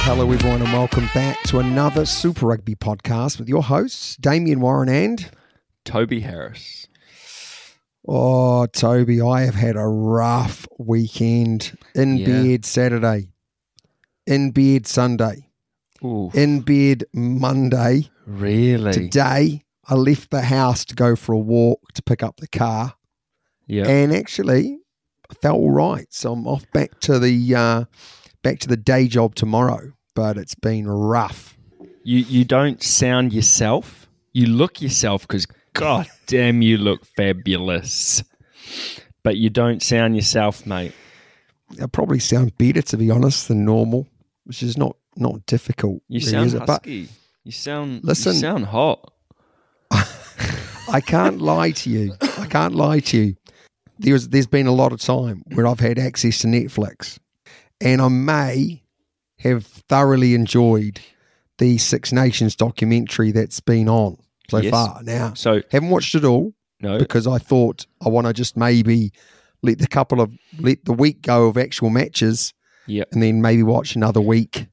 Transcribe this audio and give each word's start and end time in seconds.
Hello, 0.00 0.30
everyone, 0.32 0.62
and 0.62 0.72
welcome 0.72 1.06
back 1.14 1.42
to 1.44 1.58
another 1.58 2.06
Super 2.06 2.46
Rugby 2.46 2.74
podcast 2.74 3.38
with 3.38 3.48
your 3.48 3.62
hosts, 3.62 4.16
Damien 4.16 4.60
Warren 4.60 4.88
and. 4.88 5.30
Toby 5.84 6.20
Harris. 6.20 6.88
Oh, 8.06 8.66
Toby, 8.66 9.20
I 9.20 9.42
have 9.42 9.54
had 9.54 9.76
a 9.76 9.86
rough 9.86 10.66
weekend. 10.78 11.76
In 11.94 12.16
Yeah. 12.16 12.26
bed 12.26 12.64
Saturday, 12.64 13.28
in 14.26 14.50
bed 14.52 14.86
Sunday, 14.86 15.47
Ooh, 16.04 16.30
in 16.34 16.60
bed 16.60 17.04
Monday. 17.12 18.10
really? 18.26 18.92
Today, 18.92 19.62
I 19.88 19.94
left 19.94 20.30
the 20.30 20.42
house 20.42 20.84
to 20.86 20.94
go 20.94 21.16
for 21.16 21.32
a 21.32 21.38
walk 21.38 21.80
to 21.94 22.02
pick 22.02 22.22
up 22.22 22.36
the 22.38 22.48
car, 22.48 22.94
Yeah. 23.66 23.86
and 23.88 24.14
actually, 24.14 24.78
I 25.30 25.34
felt 25.34 25.56
all 25.58 25.70
right. 25.70 26.06
So 26.10 26.32
I'm 26.32 26.46
off 26.46 26.64
back 26.72 27.00
to 27.00 27.18
the 27.18 27.54
uh, 27.54 27.84
back 28.42 28.58
to 28.60 28.68
the 28.68 28.76
day 28.76 29.08
job 29.08 29.34
tomorrow. 29.34 29.92
But 30.14 30.36
it's 30.36 30.54
been 30.54 30.88
rough. 30.88 31.56
you 32.02 32.18
you 32.18 32.44
don't 32.44 32.82
sound 32.82 33.32
yourself. 33.32 34.08
You 34.32 34.46
look 34.46 34.80
yourself 34.82 35.22
because 35.22 35.46
god 35.74 36.08
damn, 36.26 36.60
you 36.62 36.76
look 36.78 37.04
fabulous. 37.16 38.22
But 39.22 39.36
you 39.36 39.50
don't 39.50 39.82
sound 39.82 40.16
yourself, 40.16 40.64
mate. 40.66 40.92
I 41.82 41.86
probably 41.86 42.18
sound 42.18 42.56
better 42.58 42.82
to 42.82 42.96
be 42.96 43.10
honest 43.10 43.48
than 43.48 43.64
normal, 43.64 44.06
which 44.44 44.62
is 44.62 44.76
not 44.76 44.96
not 45.20 45.44
difficult. 45.46 46.02
You 46.08 46.20
sound 46.20 46.52
husky. 46.52 47.08
you 47.44 47.52
sound. 47.52 48.04
Listen. 48.04 48.34
You 48.34 48.38
sound 48.40 48.64
hot. 48.66 49.12
I 49.90 51.00
can't 51.04 51.40
lie 51.40 51.72
to 51.72 51.90
you. 51.90 52.14
I 52.38 52.46
can't 52.46 52.74
lie 52.74 53.00
to 53.00 53.16
you. 53.18 53.36
There's 53.98 54.28
there's 54.28 54.46
been 54.46 54.66
a 54.66 54.72
lot 54.72 54.92
of 54.92 55.00
time 55.00 55.42
where 55.54 55.66
I've 55.66 55.80
had 55.80 55.98
access 55.98 56.38
to 56.40 56.46
Netflix, 56.46 57.18
and 57.80 58.00
I 58.00 58.08
may 58.08 58.82
have 59.40 59.66
thoroughly 59.66 60.34
enjoyed 60.34 61.00
the 61.58 61.78
Six 61.78 62.12
Nations 62.12 62.54
documentary 62.56 63.32
that's 63.32 63.60
been 63.60 63.88
on 63.88 64.16
so 64.48 64.58
Yes. 64.58 64.70
far. 64.70 65.02
Now, 65.02 65.34
So 65.34 65.62
haven't 65.70 65.90
watched 65.90 66.14
it 66.14 66.24
all 66.24 66.52
no. 66.80 66.98
because 66.98 67.26
I 67.26 67.38
thought 67.38 67.86
I 68.04 68.08
want 68.08 68.26
to 68.28 68.32
just 68.32 68.56
maybe 68.56 69.12
let 69.62 69.78
the 69.78 69.88
couple 69.88 70.20
of 70.20 70.32
let 70.60 70.84
the 70.84 70.92
week 70.92 71.22
go 71.22 71.48
of 71.48 71.58
actual 71.58 71.90
matches, 71.90 72.54
Yeah. 72.86 73.04
and 73.12 73.20
then 73.22 73.42
maybe 73.42 73.62
watch 73.64 73.96
another 73.96 74.20
week. 74.20 74.68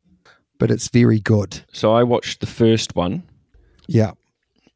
But 0.57 0.71
it's 0.71 0.87
very 0.89 1.19
good. 1.19 1.61
So 1.73 1.93
I 1.93 2.03
watched 2.03 2.39
the 2.39 2.47
first 2.47 2.95
one, 2.95 3.23
Yeah. 3.87 4.11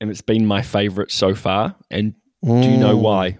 and 0.01 0.09
it's 0.09 0.21
been 0.21 0.45
my 0.45 0.61
favourite 0.61 1.11
so 1.11 1.33
far. 1.35 1.75
And 1.89 2.13
do 2.43 2.49
you 2.69 2.77
know 2.77 2.97
Mm. 2.97 3.01
why? 3.01 3.37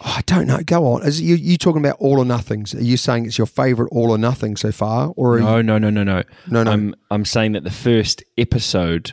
Oh, 0.00 0.14
I 0.16 0.22
don't 0.26 0.46
know. 0.46 0.58
Go 0.64 0.86
on. 0.92 1.02
Is 1.04 1.20
you 1.20 1.34
you 1.34 1.56
talking 1.56 1.80
about 1.84 1.96
all 1.98 2.18
or 2.20 2.24
nothings? 2.24 2.72
Are 2.74 2.82
you 2.82 2.96
saying 2.96 3.26
it's 3.26 3.36
your 3.36 3.48
favourite 3.48 3.88
all 3.92 4.10
or 4.10 4.18
nothing 4.18 4.56
so 4.56 4.70
far, 4.70 5.12
or 5.16 5.40
No, 5.40 5.56
you, 5.56 5.62
no, 5.64 5.78
no, 5.78 5.90
no, 5.90 6.04
no. 6.04 6.22
no, 6.48 6.62
no? 6.62 6.70
I'm 6.70 6.94
I'm 7.10 7.24
saying 7.24 7.52
that 7.52 7.64
the 7.64 7.70
first 7.72 8.22
episode 8.36 9.12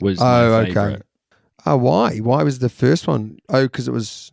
was 0.00 0.20
Oh, 0.20 0.24
my 0.24 0.70
okay. 0.70 1.02
oh, 1.66 1.76
why? 1.76 2.18
Why 2.18 2.44
was 2.44 2.60
the 2.60 2.68
first 2.68 3.08
one? 3.08 3.38
Oh, 3.48 3.64
because 3.64 3.88
it 3.88 3.92
was 3.92 4.30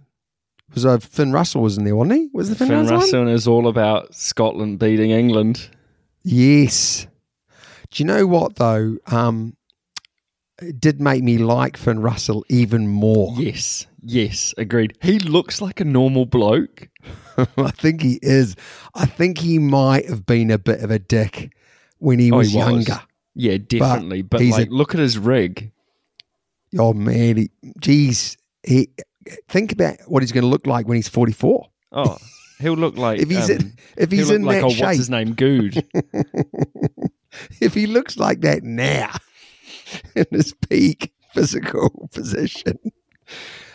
was 0.76 0.86
uh, 0.86 1.00
Finn 1.00 1.32
Russell 1.32 1.62
was 1.64 1.78
in 1.80 1.84
there, 1.86 1.96
wasn't 1.96 2.20
he? 2.20 2.30
Was 2.32 2.50
the 2.50 2.56
Finn, 2.56 2.68
Finn 2.68 2.78
Russell? 2.82 2.96
one? 2.98 3.02
Russell 3.06 3.28
is 3.30 3.48
all 3.48 3.68
about 3.68 4.14
Scotland 4.14 4.78
beating 4.80 5.10
England. 5.12 5.70
Yes. 6.30 7.08
Do 7.92 8.04
you 8.04 8.06
know 8.06 8.28
what 8.28 8.58
though? 8.58 8.98
Um, 9.08 9.56
it 10.62 10.82
did 10.82 11.00
make 11.00 11.24
me 11.24 11.38
like 11.38 11.78
Finn 11.78 12.00
Russell 12.02 12.44
even 12.50 12.88
more. 12.88 13.34
Yes, 13.38 13.88
yes, 14.02 14.54
agreed. 14.58 14.98
He 15.02 15.20
looks 15.20 15.62
like 15.62 15.80
a 15.80 15.86
normal 15.86 16.26
bloke. 16.26 16.90
I 17.58 17.72
think 17.72 18.02
he 18.02 18.20
is. 18.22 18.56
I 18.94 19.06
think 19.06 19.38
he 19.38 19.58
might 19.60 20.10
have 20.10 20.26
been 20.26 20.52
a 20.52 20.58
bit 20.58 20.82
of 20.82 20.92
a 20.92 21.00
dick 21.00 21.54
when 22.00 22.20
he 22.20 22.32
Oh, 22.32 22.38
was 22.38 22.52
he 22.52 22.58
was. 22.58 22.88
younger. 22.88 23.02
Yeah, 23.36 23.58
definitely. 23.58 24.24
But, 24.24 24.42
a- 24.42 24.50
like, 24.50 24.70
look 24.72 24.94
at 24.96 25.00
his 25.00 25.18
rig. 25.18 25.72
Oh 26.78 26.92
man, 26.94 27.38
he, 27.38 27.50
geez, 27.80 28.36
he 28.64 28.90
think 29.48 29.72
about 29.72 29.96
what 30.08 30.22
he's 30.24 30.32
going 30.34 30.44
to 30.44 30.50
look 30.50 30.68
like 30.68 30.88
when 30.88 30.96
he's 30.98 31.08
forty 31.08 31.32
four. 31.32 31.70
Oh, 31.94 32.18
he'll 32.60 32.74
look 32.74 32.98
like 32.98 33.20
If 33.20 33.30
he's 33.30 33.50
um, 33.50 33.56
in, 33.58 33.74
if 33.98 34.12
he's 34.12 34.30
in 34.30 34.44
like 34.44 34.62
that 34.62 34.66
oh, 34.66 34.70
shape, 34.70 34.86
what's 34.86 34.98
his 34.98 35.10
name? 35.10 35.34
Good. 35.34 35.86
if 37.62 37.74
he 37.74 37.88
looks 37.88 38.18
like 38.18 38.42
that 38.42 38.64
now 38.64 39.16
in 40.16 40.26
his 40.32 40.54
peak 40.70 41.14
physical 41.34 42.10
position, 42.14 42.78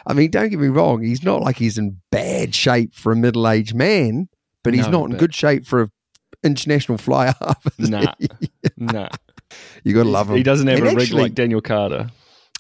I 0.07 0.15
mean, 0.15 0.31
don't 0.31 0.49
get 0.49 0.59
me 0.59 0.69
wrong, 0.69 1.03
he's 1.03 1.23
not 1.23 1.43
like 1.43 1.57
he's 1.57 1.79
in 1.79 2.01
bad 2.11 2.55
shape 2.55 2.95
for 2.95 3.13
a 3.13 3.17
middle 3.17 3.49
aged 3.49 3.75
man, 3.75 4.29
but 4.65 4.75
he's 4.75 4.87
No, 4.89 5.01
not 5.03 5.11
in 5.11 5.17
good 5.17 5.35
shape 5.35 5.67
for 5.67 5.83
an 5.83 5.91
international 6.43 6.99
fly 6.99 7.27
half. 7.27 7.65
nah, 7.79 8.13
nah. 8.77 9.09
you 9.85 9.95
got 9.95 10.05
to 10.05 10.09
love 10.09 10.31
him. 10.31 10.37
He 10.37 10.43
doesn't 10.43 10.67
have 10.67 10.79
And 10.79 10.89
a 10.89 10.95
rig 10.95 11.13
like 11.13 11.35
Daniel 11.35 11.61
Carter. 11.61 12.11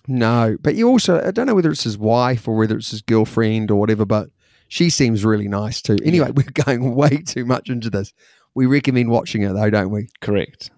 No, 0.08 0.56
but 0.60 0.74
you 0.74 0.88
also 0.88 1.20
I 1.24 1.30
don't 1.30 1.46
know 1.46 1.54
whether 1.54 1.70
it's 1.70 1.84
his 1.84 1.96
wife 1.96 2.48
or 2.48 2.56
whether 2.56 2.76
it's 2.76 2.90
his 2.90 3.02
girlfriend 3.02 3.70
or 3.70 3.78
whatever, 3.78 4.04
but 4.04 4.30
she 4.72 4.88
seems 4.88 5.22
really 5.22 5.48
nice 5.48 5.82
too. 5.82 5.98
Anyway, 6.02 6.30
we're 6.34 6.64
going 6.64 6.94
way 6.94 7.18
too 7.18 7.44
much 7.44 7.68
into 7.68 7.90
this. 7.90 8.14
We 8.54 8.64
recommend 8.64 9.10
watching 9.10 9.42
it 9.42 9.52
though, 9.52 9.68
don't 9.68 9.90
we? 9.90 10.08
Correct. 10.22 10.70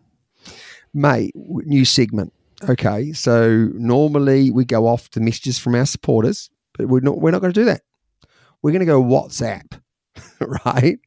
Mate, 0.93 1.33
new 1.37 1.85
segment. 1.85 2.33
Okay, 2.69 3.13
so 3.13 3.69
normally 3.75 4.51
we 4.51 4.65
go 4.65 4.89
off 4.89 5.13
the 5.13 5.21
messages 5.21 5.61
from 5.61 5.77
our 5.77 5.87
supporters, 5.87 6.51
but 6.77 6.89
we're 6.89 7.01
not 7.01 7.21
we're 7.21 7.31
not 7.31 7.41
going 7.41 7.53
to 7.53 7.61
do 7.61 7.67
that. 7.67 7.83
We're 8.63 8.73
going 8.73 8.81
to 8.81 8.87
go 8.87 9.01
WhatsApp, 9.01 9.81
right? 10.65 10.99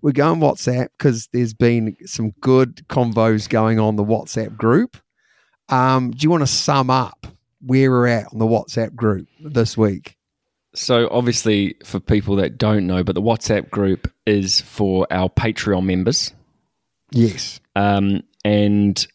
We're 0.00 0.12
going 0.12 0.38
WhatsApp 0.38 0.90
because 0.96 1.26
there's 1.32 1.54
been 1.54 1.96
some 2.06 2.30
good 2.40 2.86
convos 2.88 3.48
going 3.48 3.80
on 3.80 3.96
the 3.96 4.04
WhatsApp 4.04 4.56
group. 4.56 4.96
Um, 5.70 6.12
do 6.12 6.18
you 6.22 6.30
want 6.30 6.42
to 6.42 6.46
sum 6.46 6.88
up 6.88 7.26
where 7.60 7.90
we're 7.90 8.06
at 8.06 8.32
on 8.32 8.38
the 8.38 8.46
WhatsApp 8.46 8.94
group 8.94 9.26
this 9.40 9.76
week? 9.76 10.17
So 10.74 11.08
obviously, 11.10 11.76
for 11.84 11.98
people 11.98 12.36
that 12.36 12.58
don't 12.58 12.86
know, 12.86 13.02
but 13.02 13.14
the 13.14 13.22
WhatsApp 13.22 13.70
group 13.70 14.10
is 14.26 14.60
for 14.60 15.06
our 15.10 15.28
Patreon 15.28 15.84
members. 15.84 16.32
Yes. 17.10 17.60
Um, 17.74 18.22
and 18.44 19.06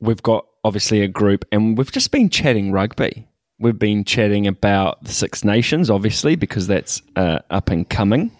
we've 0.00 0.22
got 0.22 0.46
obviously 0.64 1.02
a 1.02 1.08
group, 1.08 1.44
and 1.52 1.76
we've 1.76 1.92
just 1.92 2.10
been 2.10 2.30
chatting 2.30 2.72
rugby. 2.72 3.28
We've 3.58 3.78
been 3.78 4.04
chatting 4.04 4.46
about 4.46 5.02
the 5.04 5.12
Six 5.12 5.44
Nations, 5.44 5.90
obviously, 5.90 6.36
because 6.36 6.66
that's 6.66 7.00
uh, 7.14 7.38
up 7.50 7.70
and 7.70 7.88
coming. 7.88 8.30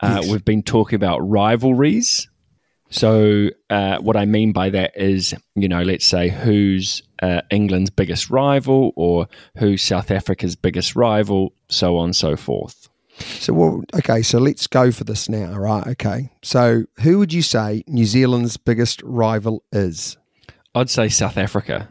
Uh, 0.00 0.20
Yes. 0.22 0.30
We've 0.30 0.44
been 0.44 0.62
talking 0.62 0.96
about 0.96 1.18
rivalries. 1.20 2.28
So, 2.94 3.48
uh, 3.70 3.98
what 3.98 4.16
I 4.16 4.24
mean 4.24 4.52
by 4.52 4.70
that 4.70 4.92
is, 4.94 5.34
you 5.56 5.66
know, 5.68 5.82
let's 5.82 6.06
say 6.06 6.28
who's 6.28 7.02
uh, 7.20 7.40
England's 7.50 7.90
biggest 7.90 8.30
rival 8.30 8.92
or 8.94 9.26
who's 9.58 9.82
South 9.82 10.12
Africa's 10.12 10.54
biggest 10.54 10.94
rival, 10.94 11.52
so 11.68 11.96
on 11.96 12.04
and 12.04 12.16
so 12.16 12.36
forth. 12.36 12.88
So, 13.18 13.52
well, 13.52 13.82
okay, 13.96 14.22
so 14.22 14.38
let's 14.38 14.68
go 14.68 14.92
for 14.92 15.02
this 15.02 15.28
now, 15.28 15.56
right? 15.56 15.84
Okay. 15.88 16.30
So, 16.42 16.84
who 17.00 17.18
would 17.18 17.32
you 17.32 17.42
say 17.42 17.82
New 17.88 18.04
Zealand's 18.04 18.56
biggest 18.56 19.02
rival 19.02 19.64
is? 19.72 20.16
I'd 20.76 20.88
say 20.88 21.08
South 21.08 21.36
Africa, 21.36 21.88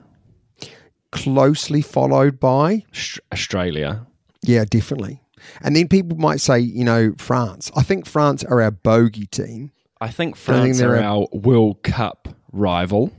Closely 1.11 1.81
followed 1.81 2.39
by, 2.39 2.85
Australia. 3.33 4.07
yeah, 4.41 4.63
definitely. 4.63 5.21
And 5.61 5.75
then 5.75 5.89
people 5.89 6.17
might 6.17 6.39
say, 6.39 6.59
you 6.59 6.85
know, 6.85 7.13
France. 7.17 7.69
I 7.75 7.83
think 7.83 8.05
France 8.05 8.45
are 8.45 8.61
our 8.61 8.71
bogey 8.71 9.25
team. 9.25 9.71
I 10.03 10.09
think 10.09 10.35
I 10.35 10.37
think 10.37 10.37
France 10.37 10.81
are 10.81 10.95
a- 10.95 11.01
our 11.01 11.27
World 11.31 11.81
Cup 11.83 12.27
rival, 12.51 13.11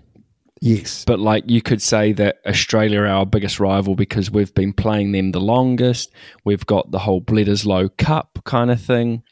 Yes. 0.60 1.04
but 1.06 1.18
like 1.18 1.44
you 1.46 1.62
could 1.62 1.80
say 1.80 2.12
that 2.12 2.36
Australia 2.46 3.00
are 3.00 3.06
our 3.06 3.26
biggest 3.26 3.58
rival 3.60 3.94
because 3.94 4.30
we've 4.30 4.54
been 4.54 4.72
playing 4.72 5.12
them 5.12 5.32
the 5.32 5.40
longest. 5.40 6.10
We've 6.44 6.66
got 6.66 6.90
the 6.90 6.98
whole 7.00 7.20
Bledisloe 7.22 7.96
Cup 7.96 8.38
kind 8.44 8.70
of 8.70 8.80
thing. 8.80 9.22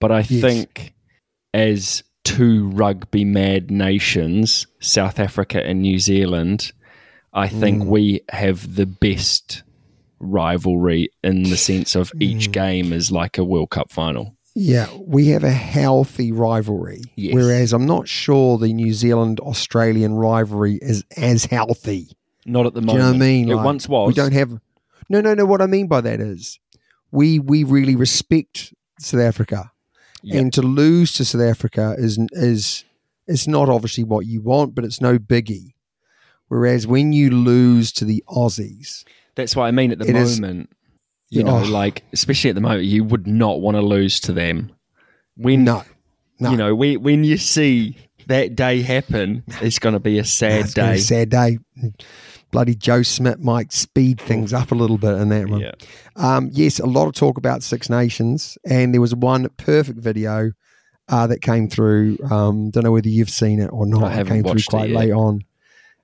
But 0.00 0.12
I 0.12 0.18
Yes. 0.28 0.40
think 0.40 0.94
as 1.54 2.02
two 2.24 2.68
rugby 2.68 3.24
mad 3.24 3.70
nations, 3.70 4.66
South 4.80 5.18
Africa 5.18 5.64
and 5.66 5.80
New 5.82 5.98
Zealand, 5.98 6.72
I 7.32 7.48
think 7.48 7.82
Mm. 7.84 7.86
we 7.86 8.20
have 8.30 8.76
the 8.76 8.86
best 8.86 9.62
rivalry 10.18 11.08
in 11.24 11.44
the 11.44 11.56
sense 11.56 11.94
of 11.94 12.10
Mm. 12.12 12.22
each 12.22 12.52
game 12.52 12.92
is 12.92 13.10
like 13.10 13.38
a 13.38 13.44
World 13.44 13.70
Cup 13.70 13.90
final. 13.90 14.36
Yeah, 14.54 14.88
we 14.98 15.28
have 15.28 15.44
a 15.44 15.50
healthy 15.50 16.32
rivalry. 16.32 17.02
Yes. 17.16 17.34
Whereas 17.34 17.72
I'm 17.72 17.86
not 17.86 18.08
sure 18.08 18.58
the 18.58 18.72
New 18.72 18.92
Zealand 18.92 19.38
Australian 19.40 20.14
rivalry 20.14 20.78
is 20.82 21.04
as 21.16 21.44
healthy. 21.44 22.08
Not 22.46 22.66
at 22.66 22.74
the 22.74 22.80
Do 22.80 22.86
moment. 22.86 22.98
you 22.98 23.04
know 23.04 23.10
what 23.10 23.16
I 23.16 23.18
mean? 23.18 23.48
It 23.50 23.54
Like, 23.56 23.64
once 23.64 23.88
was. 23.88 24.08
We 24.08 24.14
don't 24.14 24.32
have. 24.32 24.58
No, 25.08 25.20
no, 25.20 25.34
no. 25.34 25.44
What 25.44 25.62
I 25.62 25.66
mean 25.66 25.86
by 25.86 26.00
that 26.00 26.20
is, 26.20 26.58
we 27.12 27.38
we 27.38 27.62
really 27.64 27.94
respect 27.96 28.72
South 28.98 29.20
Africa, 29.20 29.70
Yeah. 30.22 30.38
and 30.40 30.52
to 30.54 30.62
lose 30.62 31.12
to 31.14 31.24
South 31.24 31.42
Africa 31.42 31.94
is 31.98 32.18
is 32.32 32.84
it's 33.28 33.46
not 33.46 33.68
obviously 33.68 34.02
what 34.04 34.26
you 34.26 34.40
want, 34.42 34.74
but 34.74 34.84
it's 34.84 35.00
no 35.00 35.18
biggie. 35.18 35.74
Whereas 36.48 36.86
when 36.86 37.12
you 37.12 37.30
lose 37.30 37.92
to 37.92 38.04
the 38.04 38.24
Aussies, 38.28 39.04
That's 39.36 39.54
what 39.54 39.64
I 39.66 39.70
mean 39.70 39.92
at 39.92 39.98
the 40.00 40.08
It 40.08 40.16
is- 40.16 40.40
moment. 40.40 40.70
You 41.30 41.44
know, 41.44 41.58
Oh. 41.58 41.68
like 41.68 42.02
especially 42.12 42.50
at 42.50 42.54
the 42.56 42.60
moment, 42.60 42.84
you 42.84 43.04
would 43.04 43.26
not 43.26 43.60
want 43.60 43.76
to 43.76 43.80
lose 43.82 44.18
to 44.20 44.32
them. 44.32 44.72
When 45.36 45.64
no, 45.64 45.84
no, 46.40 46.50
you 46.50 46.56
know, 46.56 46.74
when 46.74 47.02
when 47.02 47.24
you 47.24 47.36
see 47.36 47.96
that 48.26 48.56
day 48.56 48.82
happen, 48.82 49.44
it's 49.62 49.78
going 49.78 49.92
to 49.94 50.00
be 50.00 50.18
a 50.18 50.24
sad 50.24 50.66
be 50.66 50.72
day. 50.72 50.94
a 50.94 50.98
sad 50.98 51.28
day. 51.30 51.58
Bloody 52.50 52.74
Joe 52.74 53.02
Schmidt 53.02 53.38
might 53.40 53.72
speed 53.72 54.20
things 54.20 54.52
up 54.52 54.72
a 54.72 54.74
little 54.74 54.98
bit 54.98 55.14
in 55.20 55.28
that 55.28 55.48
one. 55.48 55.60
Yeah. 55.60 55.70
Um, 56.16 56.50
yes, 56.52 56.80
a 56.80 56.86
lot 56.86 57.06
of 57.06 57.14
talk 57.14 57.38
about 57.38 57.62
Six 57.62 57.88
Nations, 57.88 58.58
and 58.68 58.92
there 58.92 59.00
was 59.00 59.14
one 59.14 59.48
perfect 59.56 60.00
video 60.00 60.50
uh, 61.08 61.28
that 61.28 61.42
came 61.42 61.68
through. 61.68 62.18
Um, 62.28 62.70
don't 62.70 62.82
know 62.82 62.90
whether 62.90 63.08
you've 63.08 63.30
seen 63.30 63.60
it 63.60 63.68
or 63.72 63.86
not. 63.86 64.02
I 64.02 64.06
It 64.12 64.16
haven't 64.16 64.32
came 64.32 64.42
through 64.42 64.50
watched 64.50 64.66
it 64.68 64.70
quite 64.70 64.90
yet. 64.90 64.98
late 64.98 65.12
on, 65.12 65.42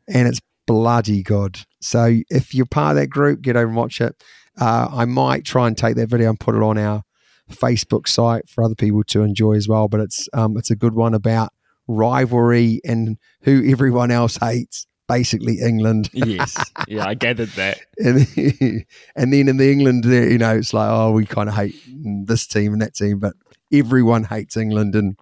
and 0.07 0.29
it's 0.29 0.41
bloody 0.69 1.25
good. 1.25 1.59
So 1.81 2.21
if 2.31 2.55
you're 2.55 2.67
part 2.67 2.97
of 2.97 3.03
that 3.03 3.09
group, 3.09 3.43
get 3.43 3.57
over 3.57 3.67
and 3.67 3.77
watch 3.77 4.01
it. 4.01 4.23
Uh, 4.59 4.89
I 4.91 5.05
might 5.05 5.45
try 5.45 5.67
and 5.67 5.77
take 5.77 5.97
that 5.97 6.09
video 6.09 6.31
and 6.31 6.41
put 6.41 6.55
it 6.55 6.63
on 6.63 6.79
our 6.79 7.03
Facebook 7.51 8.09
site 8.09 8.49
for 8.49 8.65
other 8.65 8.75
people 8.75 9.05
to 9.05 9.23
enjoy 9.23 9.55
as 9.55 9.69
well. 9.69 9.89
But 9.89 10.01
it's 10.01 10.29
um, 10.33 10.57
it's 10.57 10.71
a 10.71 10.77
good 10.77 10.95
one 10.95 11.15
about 11.15 11.53
rivalry 11.87 12.81
and 12.85 13.19
who 13.43 13.69
everyone 13.71 14.11
else 14.11 14.37
hates. 14.37 14.87
Basically, 15.09 15.61
England. 15.61 16.11
yes, 16.13 16.57
yeah, 16.89 17.07
I 17.07 17.15
gathered 17.15 17.51
that. 17.51 17.79
and 17.99 18.27
and 19.15 19.33
then 19.33 19.49
in 19.49 19.57
the 19.57 19.71
England, 19.71 20.03
there, 20.03 20.29
you 20.29 20.39
know, 20.39 20.57
it's 20.57 20.75
like, 20.75 20.91
oh, 20.91 21.13
we 21.13 21.27
kind 21.27 21.49
of 21.49 21.55
hate 21.55 21.77
this 22.25 22.45
team 22.45 22.73
and 22.73 22.83
that 22.83 22.95
team, 22.95 23.21
but 23.21 23.35
everyone 23.73 24.25
hates 24.25 24.57
England, 24.57 24.97
and 24.97 25.17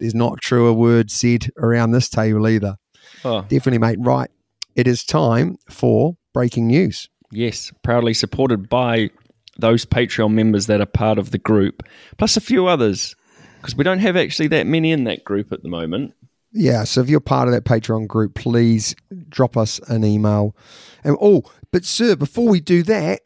there's 0.00 0.16
not 0.16 0.32
a 0.32 0.36
truer 0.38 0.72
word 0.72 1.12
said 1.12 1.48
around 1.58 1.92
this 1.92 2.08
table 2.08 2.48
either. 2.48 2.76
Oh, 3.24 3.42
Definitely, 3.42 3.78
mate. 3.78 3.98
Right, 4.00 4.30
it 4.74 4.88
is 4.88 5.04
time 5.04 5.58
for 5.68 6.16
breaking 6.32 6.66
news. 6.66 7.08
Yes, 7.32 7.72
proudly 7.82 8.14
supported 8.14 8.68
by 8.68 9.10
those 9.58 9.84
Patreon 9.84 10.32
members 10.32 10.66
that 10.66 10.80
are 10.80 10.86
part 10.86 11.18
of 11.18 11.30
the 11.30 11.38
group, 11.38 11.82
plus 12.18 12.36
a 12.36 12.40
few 12.40 12.66
others, 12.66 13.14
because 13.60 13.76
we 13.76 13.84
don't 13.84 13.98
have 13.98 14.16
actually 14.16 14.48
that 14.48 14.66
many 14.66 14.90
in 14.90 15.04
that 15.04 15.24
group 15.24 15.52
at 15.52 15.62
the 15.62 15.68
moment. 15.68 16.14
Yeah, 16.52 16.82
so 16.84 17.00
if 17.00 17.08
you're 17.08 17.20
part 17.20 17.46
of 17.46 17.54
that 17.54 17.64
Patreon 17.64 18.08
group, 18.08 18.34
please 18.34 18.96
drop 19.28 19.56
us 19.56 19.78
an 19.88 20.02
email. 20.04 20.56
And 21.04 21.16
oh, 21.20 21.44
but 21.70 21.84
sir, 21.84 22.16
before 22.16 22.48
we 22.48 22.60
do 22.60 22.82
that, 22.84 23.20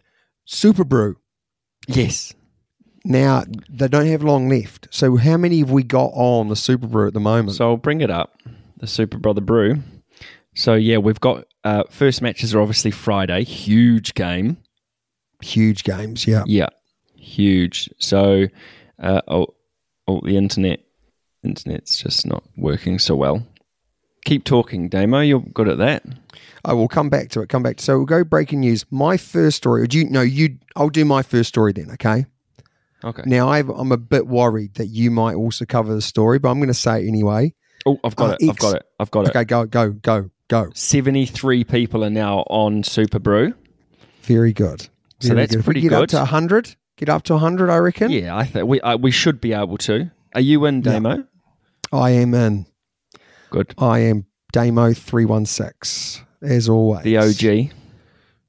Superbru. 0.46 1.14
Yes, 1.86 2.34
Now 3.04 3.44
they 3.68 3.88
don't 3.88 4.06
have 4.06 4.22
long 4.22 4.48
left. 4.48 4.88
So 4.90 5.16
how 5.16 5.36
many 5.36 5.58
have 5.58 5.70
we 5.70 5.82
got 5.82 6.10
on 6.14 6.48
the 6.48 6.54
Superbru 6.54 7.06
at 7.08 7.14
the 7.14 7.20
moment? 7.20 7.56
So 7.56 7.70
I'll 7.70 7.76
bring 7.76 8.00
it 8.00 8.10
up, 8.10 8.38
the 8.78 8.86
Super 8.86 9.18
Brother 9.18 9.42
Brew. 9.42 9.80
So 10.54 10.74
yeah, 10.74 10.98
we've 10.98 11.20
got 11.20 11.46
uh, 11.64 11.84
first 11.90 12.22
matches 12.22 12.54
are 12.54 12.60
obviously 12.60 12.90
Friday, 12.90 13.44
huge 13.44 14.14
game. 14.14 14.56
Huge 15.42 15.84
games, 15.84 16.26
yeah. 16.26 16.44
Yeah, 16.46 16.68
huge. 17.16 17.90
So 17.98 18.46
uh, 19.02 19.20
oh, 19.28 19.48
oh, 20.08 20.20
the 20.24 20.36
internet, 20.36 20.80
internet's 21.42 21.96
just 21.96 22.26
not 22.26 22.44
working 22.56 22.98
so 22.98 23.14
well. 23.16 23.46
Keep 24.24 24.44
talking, 24.44 24.88
Damo. 24.88 25.20
You're 25.20 25.40
good 25.40 25.68
at 25.68 25.78
that. 25.78 26.02
I 26.64 26.72
will 26.72 26.88
come 26.88 27.10
back 27.10 27.28
to 27.30 27.42
it. 27.42 27.50
Come 27.50 27.62
back. 27.62 27.76
To, 27.76 27.84
so 27.84 27.96
we'll 27.98 28.06
go 28.06 28.24
breaking 28.24 28.60
news. 28.60 28.86
My 28.90 29.18
first 29.18 29.58
story. 29.58 29.82
Or 29.82 29.86
do 29.86 29.98
you 29.98 30.08
no? 30.08 30.22
You. 30.22 30.56
I'll 30.76 30.88
do 30.88 31.04
my 31.04 31.22
first 31.22 31.50
story 31.50 31.74
then. 31.74 31.90
Okay. 31.90 32.24
Okay. 33.04 33.22
Now 33.26 33.50
I've, 33.50 33.68
I'm 33.68 33.92
a 33.92 33.98
bit 33.98 34.26
worried 34.26 34.76
that 34.76 34.86
you 34.86 35.10
might 35.10 35.34
also 35.34 35.66
cover 35.66 35.94
the 35.94 36.00
story, 36.00 36.38
but 36.38 36.48
I'm 36.48 36.56
going 36.56 36.68
to 36.68 36.74
say 36.74 37.04
it 37.04 37.08
anyway. 37.08 37.52
Oh, 37.84 37.98
I've 38.02 38.16
got 38.16 38.30
Uh, 38.30 38.36
it. 38.40 38.48
I've 38.48 38.58
got 38.58 38.76
it. 38.76 38.82
I've 38.98 39.10
got 39.10 39.26
it. 39.26 39.30
Okay. 39.36 39.44
Go. 39.44 39.66
Go. 39.66 39.90
Go. 39.90 40.30
Go. 40.54 40.70
Seventy-three 40.74 41.64
people 41.64 42.04
are 42.04 42.10
now 42.10 42.40
on 42.48 42.84
Superbru. 42.84 43.54
Very 44.22 44.52
good. 44.52 44.88
So 45.20 45.34
that's 45.34 45.50
good. 45.50 45.58
If 45.58 45.64
pretty 45.64 45.80
we 45.80 45.88
get 45.88 45.96
good. 45.96 46.02
up 46.04 46.08
to 46.10 46.24
hundred. 46.26 46.76
Get 46.96 47.08
up 47.08 47.24
to 47.24 47.38
hundred. 47.38 47.70
I 47.70 47.78
reckon. 47.78 48.10
Yeah, 48.12 48.36
I 48.36 48.44
think 48.44 48.68
we 48.68 48.80
uh, 48.80 48.96
we 48.96 49.10
should 49.10 49.40
be 49.40 49.52
able 49.52 49.78
to. 49.78 50.12
Are 50.32 50.40
you 50.40 50.64
in, 50.66 50.82
Yeah. 50.82 51.16
I 51.92 52.10
am 52.10 52.34
in. 52.34 52.66
Good. 53.50 53.74
I 53.78 53.98
am 54.00 54.26
Damo 54.52 54.92
three 54.92 55.24
one 55.24 55.44
six 55.44 56.22
as 56.40 56.68
always. 56.68 57.02
The 57.02 57.16
OG. 57.18 57.72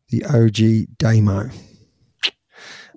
The 0.09 0.25
OG 0.25 0.97
Damo. 0.99 1.49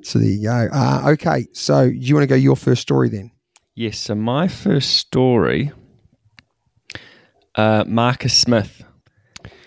So 0.03 0.19
there 0.19 0.29
you 0.29 0.43
go. 0.45 0.69
Uh, 0.73 1.03
okay. 1.13 1.49
So 1.55 1.83
you 1.85 2.15
want 2.15 2.25
to 2.25 2.27
go 2.29 2.35
your 2.35 2.57
first 2.57 2.83
story 2.83 3.09
then? 3.09 3.31
Yes. 3.75 3.99
So 3.99 4.15
my 4.15 4.49
first 4.49 4.97
story, 4.97 5.73
uh, 7.55 7.85
Marcus 7.87 8.37
Smith. 8.37 8.83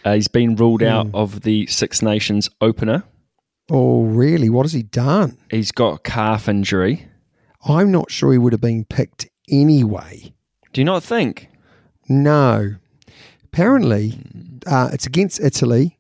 Uh, 0.03 0.13
he's 0.15 0.27
been 0.27 0.56
ruled 0.56 0.83
out 0.83 1.07
Hmm. 1.07 1.15
of 1.15 1.42
the 1.42 1.68
Six 1.68 2.02
Nations 2.02 2.49
opener. 2.59 3.04
Oh, 3.69 4.04
really? 4.04 4.49
What 4.49 4.64
has 4.64 4.73
he 4.73 4.83
done? 4.83 5.37
He's 5.49 5.71
got 5.71 5.94
a 5.95 5.99
calf 5.99 6.49
injury. 6.49 7.07
I'm 7.66 7.92
not 7.92 8.11
sure 8.11 8.31
he 8.31 8.37
would 8.37 8.54
have 8.54 8.61
been 8.61 8.85
picked 8.85 9.30
anyway. 9.49 10.33
Do 10.73 10.81
you 10.81 10.85
not 10.85 11.04
think? 11.04 11.47
No. 12.09 12.76
Apparently, 13.45 14.19
uh, 14.66 14.90
it's 14.92 15.06
against 15.06 15.40
Italy, 15.40 15.99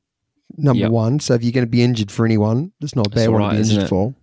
number 0.57 0.81
Yep. 0.83 0.91
one. 0.91 1.19
So 1.19 1.33
if 1.35 1.43
you're 1.43 1.51
going 1.51 1.65
to 1.65 1.69
be 1.69 1.83
injured 1.83 2.09
for 2.11 2.25
anyone, 2.25 2.71
it's 2.81 2.95
not 2.95 3.07
a 3.07 3.09
bad 3.11 3.29
one 3.29 3.41
right, 3.41 3.57
to 3.57 3.63
be 3.63 3.69
injured 3.69 3.89
for. 3.89 4.15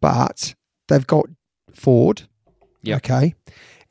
But 0.00 0.54
they've 0.88 1.06
got 1.06 1.26
Ford. 1.72 2.22
Yep. 2.82 2.96
Okay. 2.98 3.34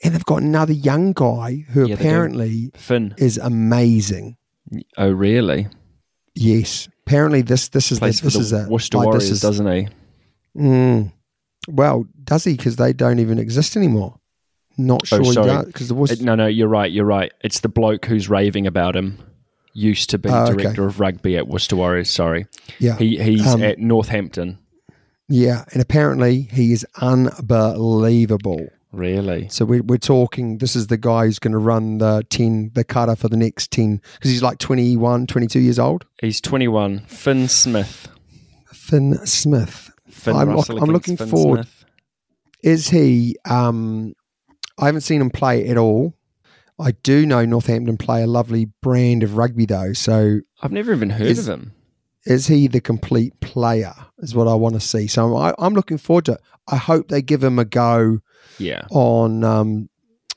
And 0.04 0.14
they've 0.14 0.26
got 0.26 0.42
another 0.42 0.74
young 0.74 1.14
guy 1.14 1.66
who 1.70 1.88
Yeah, 1.88 1.96
apparently 1.96 2.72
Fin. 2.76 3.14
is 3.18 3.38
amazing. 3.38 4.36
Oh, 4.98 5.12
really? 5.12 5.68
Yes. 6.36 6.88
Apparently, 7.06 7.42
this 7.42 7.70
this 7.70 7.92
is 7.92 8.00
the, 8.00 8.04
Plays 8.06 8.20
for 8.20 8.26
this 8.28 8.36
is 8.38 8.54
a 8.54 8.68
Worcester 8.70 8.98
like, 8.98 9.06
this 9.08 9.24
Warriors, 9.24 9.32
is- 9.32 9.42
doesn't 9.42 9.68
he? 9.72 9.88
Mm. 10.58 11.12
Well, 11.68 12.06
does 12.24 12.44
he? 12.44 12.56
Because 12.56 12.76
they 12.78 12.94
don't 12.94 13.20
even 13.20 13.38
exist 13.40 13.76
anymore. 13.76 14.16
Not 14.78 15.02
Oh, 15.04 15.06
sure 15.18 15.24
he 15.24 15.32
sorry. 15.34 15.66
Because 15.66 15.88
the 15.90 15.96
Worcester, 15.96 16.24
Uh, 16.24 16.26
No, 16.26 16.36
no, 16.36 16.48
you're 16.48 16.68
right. 16.68 16.92
You're 16.92 17.06
right. 17.06 17.32
It's 17.44 17.60
the 17.60 17.70
bloke 17.70 18.06
who's 18.06 18.30
raving 18.30 18.66
about 18.68 18.96
him. 18.96 19.18
Used 19.74 20.10
to 20.10 20.18
be 20.18 20.30
Oh, 20.30 20.46
okay. 20.48 20.64
director 20.64 20.86
of 20.86 21.00
rugby 21.00 21.38
at 21.38 21.48
Worcester 21.48 21.76
Warriors. 21.78 22.10
Sorry, 22.10 22.46
yeah, 22.80 22.98
he 22.98 23.18
he's 23.24 23.48
Um, 23.48 23.62
at 23.64 23.80
Northampton. 23.80 24.58
yeah, 25.30 25.64
and 25.72 25.82
apparently 25.82 26.42
he 26.52 26.74
is 26.74 26.86
unbelievable. 27.00 28.68
Really? 28.92 29.48
So 29.50 29.64
we're, 29.66 29.84
we're 29.84 29.98
talking. 29.98 30.58
This 30.58 30.76
is 30.76 30.88
the 30.88 30.98
guy 30.98 31.26
who's 31.26 31.40
going 31.40 31.54
to 31.54 31.58
run 31.58 32.00
the 32.00 32.26
ten, 32.30 32.72
the 32.74 32.84
cutter 32.84 33.16
for 33.16 33.30
the 33.30 33.38
next 33.38 33.72
ten, 33.72 34.02
because 34.16 34.32
he's 34.32 34.44
like 34.44 34.58
21, 34.58 35.28
22 35.28 35.60
years 35.60 35.80
old. 35.80 36.06
He's 36.22 36.42
21. 36.42 37.00
Fin 37.08 37.48
Smith. 37.48 38.10
Fin 38.74 39.26
Smith 39.26 39.92
Fin 40.10 40.36
I'm 40.36 40.56
look- 40.56 40.70
I'm 40.70 40.90
looking 40.92 41.16
Fin 41.18 41.30
forward- 41.30 41.58
Smith. 41.66 41.86
is 42.64 42.90
he? 42.90 43.38
Um, 43.46 44.14
I 44.78 44.88
haven't 44.88 45.02
seen 45.02 45.22
him 45.22 45.30
play 45.30 45.68
at 45.68 45.78
all. 45.78 46.14
I 46.80 46.92
do 47.04 47.26
know 47.26 47.46
Northampton 47.46 47.98
play 47.98 48.24
a 48.24 48.28
lovely 48.28 48.66
brand 48.82 49.24
of 49.24 49.38
rugby 49.38 49.66
though. 49.66 49.94
So 49.94 50.40
I've 50.62 50.72
never 50.72 50.92
even 50.92 51.12
heard 51.12 51.28
Is- 51.28 51.48
of 51.48 51.60
him. 51.60 51.74
Is 52.26 52.48
he 52.48 52.68
the 52.68 52.82
complete 52.82 53.40
player? 53.40 53.94
Is 54.20 54.36
what 54.36 54.48
I 54.48 54.54
want 54.56 54.76
to 54.76 54.80
see. 54.82 55.08
So 55.08 55.36
I, 55.36 55.54
I'm 55.58 55.74
looking 55.74 55.98
forward 55.98 56.26
to. 56.26 56.34
it. 56.34 56.42
I 56.68 56.76
hope 56.78 57.08
they 57.08 57.22
give 57.22 57.44
him 57.44 57.58
a 57.60 57.66
go 57.66 58.20
Yeah. 58.60 58.86
on 58.92 59.44
um, 59.44 59.90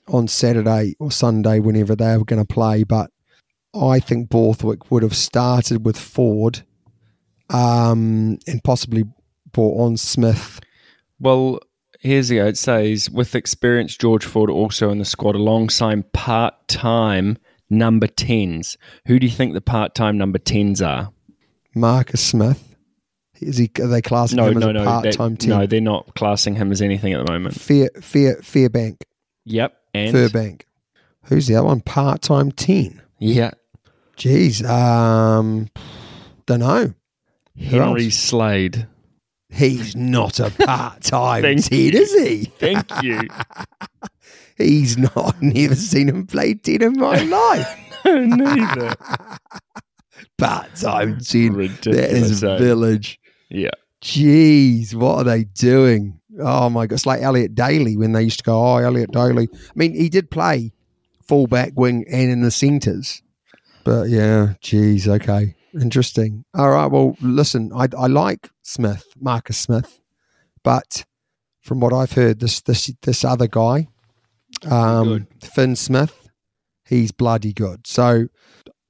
on 0.09 0.29
Saturday 0.29 0.95
or 0.99 1.11
Sunday, 1.11 1.61
whenever 1.61 1.95
they 1.97 2.13
are 2.13 2.25
going 2.25 2.45
to 2.45 2.53
play. 2.55 2.85
But 2.85 3.11
I 3.75 4.01
think 4.01 4.29
Borthwick 4.31 4.91
would 4.91 5.03
have 5.03 5.17
started 5.17 5.85
with 5.85 5.99
Ford 5.99 6.65
um, 7.51 8.39
and 8.47 8.63
possibly 8.65 9.05
brought 9.53 9.81
on 9.81 9.97
Smith. 9.97 10.61
Well, 11.21 11.61
here's 12.01 12.29
the 12.29 12.39
it 12.39 12.57
says 12.59 13.11
with 13.11 13.35
experience, 13.35 13.97
George 13.97 14.25
Ford 14.25 14.51
also 14.51 14.91
in 14.91 14.99
the 14.99 15.05
squad 15.05 15.35
alongside 15.35 16.13
part 16.13 16.55
time 16.69 17.39
number 17.71 18.07
10s. 18.07 18.77
Who 19.07 19.19
do 19.19 19.27
you 19.27 19.33
think 19.33 19.55
the 19.55 19.61
part 19.61 19.95
time 19.95 20.19
number 20.19 20.39
10s 20.39 20.87
are? 20.87 21.11
Marcus 21.75 22.21
Smith. 22.21 22.77
Is 23.41 23.59
he? 23.59 23.71
Are 23.81 23.89
they 23.89 24.01
classing 24.01 24.37
No, 24.37 24.47
him 24.47 24.55
no, 24.59 24.69
as 24.69 24.71
a 24.71 24.73
no. 24.75 24.85
part-time 24.85 25.37
team? 25.37 25.51
no, 25.51 25.67
they're 25.67 25.81
not 25.81 26.15
classing 26.15 26.55
him 26.55 26.71
as 26.73 26.81
anything 26.81 27.13
at 27.13 27.25
the 27.27 27.31
moment. 27.31 27.55
Fair, 27.61 27.91
Fair, 28.01 28.37
Fairbank, 28.37 29.03
Yep. 29.45 29.77
And 29.93 30.15
Fairbank. 30.15 30.63
Who's 31.25 31.47
the 31.47 31.57
other 31.57 31.67
one? 31.67 31.81
Part-time 31.81 32.53
ten. 32.53 33.03
yeah, 33.19 33.51
Jeez, 34.17 34.65
um, 34.69 35.69
don't 36.47 36.61
know. 36.61 36.95
Henry? 37.59 38.11
Slade. 38.11 38.87
He's 39.51 39.95
not 39.97 40.39
a 40.41 40.51
part-time 40.65 41.43
ten, 41.43 41.57
is 41.59 42.13
he? 42.13 42.45
Thank 42.59 43.03
you. 43.03 43.21
He's 44.57 44.97
not. 44.97 45.17
I've 45.17 45.43
never 45.43 45.75
seen 45.75 46.09
him 46.09 46.27
play 46.29 46.55
ten 46.55 46.83
in 46.83 46.93
my 46.99 47.19
life. 47.25 47.81
No, 48.05 48.25
neither. 48.25 48.95
Part-time 50.39 51.21
ten. 51.21 51.53
That 51.53 51.59
Ridiculous. 51.59 52.31
is 52.31 52.45
eh? 52.45 52.59
village. 52.59 53.21
Yeah. 53.49 53.71
Jeez, 54.03 54.95
what 54.95 55.19
are 55.19 55.25
they 55.25 55.45
doing? 55.45 56.21
Oh 56.39 56.69
my 56.69 56.87
god, 56.87 56.95
it's 56.95 57.07
like 57.07 57.23
Elliot 57.23 57.55
Daly 57.55 57.97
when 57.97 58.13
they 58.13 58.23
used 58.23 58.39
to 58.39 58.45
go, 58.45 58.61
oh, 58.61 58.77
Elliot 58.77 59.13
Daly. 59.13 59.49
I 59.53 59.73
mean, 59.75 59.95
he 59.95 60.09
did 60.09 60.31
play 60.31 60.73
fullback, 61.27 61.73
wing, 61.77 62.05
and 62.11 62.31
in 62.31 62.43
the 62.43 62.51
centres. 62.51 63.23
But 63.85 64.09
yeah, 64.11 64.55
geez, 64.61 65.09
okay. 65.09 65.55
Interesting. 65.81 66.45
All 66.55 66.71
right, 66.71 66.87
well, 66.87 67.17
listen, 67.21 67.71
I, 67.75 67.89
I 67.99 68.07
like 68.07 68.51
Smith, 68.63 69.07
Marcus 69.21 69.59
Smith, 69.59 70.01
but 70.63 71.05
from 71.63 71.81
what 71.81 71.93
I've 71.93 72.13
heard, 72.13 72.41
this 72.41 72.61
this 72.61 72.93
this 73.03 73.25
other 73.25 73.47
guy, 73.47 73.89
um, 74.71 75.09
Good. 75.09 75.27
Fin 75.43 75.77
Smith, 75.77 76.29
he's 76.85 77.11
bloody 77.11 77.53
good. 77.53 77.87
So 77.87 78.27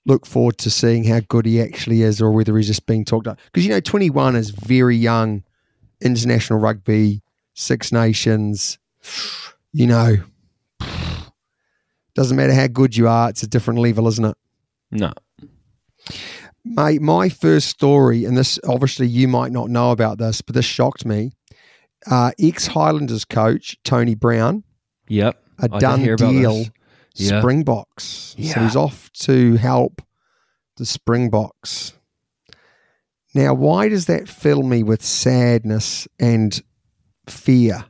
look 0.07 0.27
forward 0.27 0.59
to 0.59 0.71
seeing 0.71 1.05
how 1.05 1.21
good 1.29 1.47
he 1.47 1.61
actually 1.61 2.03
is 2.03 2.21
or 2.21 2.31
whether 2.31 2.57
he's 2.57 2.67
just 2.67 2.87
being 2.87 3.05
talked 3.05 3.27
up. 3.27 3.39
Because, 3.47 3.65
you 3.65 3.71
know, 3.71 3.81
21 3.81 4.37
is 4.37 4.51
very 4.51 4.97
young, 4.97 5.43
international 6.01 6.59
rugby, 6.59 7.23
Six 7.55 7.93
Nations, 7.93 8.79
you 9.73 9.87
know, 9.87 10.17
doesn't 12.15 12.37
matter 12.37 12.53
how 12.55 12.67
good 12.67 12.97
you 12.97 13.09
are, 13.09 13.31
it's 13.31 13.43
a 13.43 13.47
different 13.47 13.81
level, 13.81 14.07
isn't 14.09 14.25
it? 14.25 14.37
No. 14.91 15.13
Mate, 16.65 17.03
my 17.03 17.29
first 17.29 17.69
story, 17.69 18.25
and 18.25 18.37
this 18.37 18.59
obviously 18.67 19.07
you 19.07 19.29
might 19.29 19.53
not 19.53 19.69
know 19.69 19.91
about 19.91 20.19
this, 20.19 20.41
but 20.41 20.55
this 20.55 20.65
shocked 20.65 21.05
me. 21.05 21.33
Uh, 22.11 22.31
Ex 22.39 22.67
Highlanders 22.69 23.25
coach 23.25 23.77
Tony 23.85 24.15
Brown, 24.15 24.65
Yep. 25.09 25.43
a 25.59 25.69
done 25.69 26.01
hear 26.01 26.17
deal. 26.17 26.65
Yeah. 27.15 27.41
Springboks. 27.41 28.35
So 28.39 28.61
he's 28.61 28.77
off 28.77 29.11
to 29.13 29.55
help 29.57 30.03
the 30.77 30.87
Springboks. 30.87 31.93
Now, 33.35 33.55
why 33.55 33.89
does 33.89 34.07
that 34.07 34.29
fill 34.29 34.63
me 34.63 34.83
with 34.83 35.05
sadness 35.05 36.07
and 36.21 36.61
fear? 37.29 37.85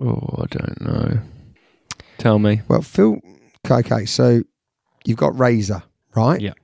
Oh, 0.00 0.38
I 0.38 0.46
don't 0.46 0.80
know. 0.80 1.20
Tell 2.18 2.38
me. 2.38 2.62
Well, 2.68 2.82
Phil, 2.82 3.18
okay, 3.64 3.94
okay, 3.94 4.04
so 4.06 4.42
you've 5.04 5.18
got 5.18 5.38
Razor, 5.38 5.82
right? 6.14 6.40
Yeah. 6.40 6.54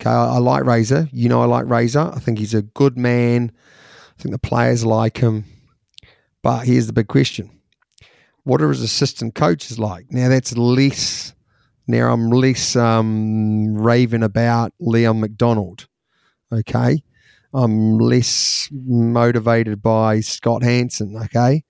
Okay, 0.00 0.10
I, 0.10 0.34
I 0.34 0.38
like 0.38 0.64
Razor. 0.64 1.08
You 1.12 1.28
know, 1.28 1.40
I 1.40 1.44
like 1.44 1.66
Razor. 1.66 2.12
I 2.14 2.18
think 2.18 2.38
he's 2.38 2.54
a 2.54 2.62
good 2.62 2.96
man. 2.98 3.52
I 4.18 4.22
think 4.22 4.32
the 4.32 4.38
players 4.38 4.84
like 4.84 5.18
him. 5.18 5.44
But 6.42 6.66
here's 6.66 6.88
the 6.88 6.92
big 6.92 7.08
question 7.08 7.50
What 8.44 8.60
are 8.60 8.68
his 8.68 8.82
assistant 8.82 9.34
coaches 9.34 9.78
like? 9.78 10.06
Now, 10.10 10.28
that's 10.28 10.56
less, 10.56 11.34
now 11.86 12.12
I'm 12.12 12.30
less 12.30 12.74
um, 12.76 13.74
raving 13.74 14.22
about 14.22 14.72
Leon 14.80 15.20
MacDonald. 15.20 15.86
Okay. 16.52 17.02
I'm 17.54 17.98
less 17.98 18.68
motivated 18.72 19.82
by 19.82 20.20
Scott 20.20 20.62
Hansen. 20.62 21.16
Okay. 21.16 21.64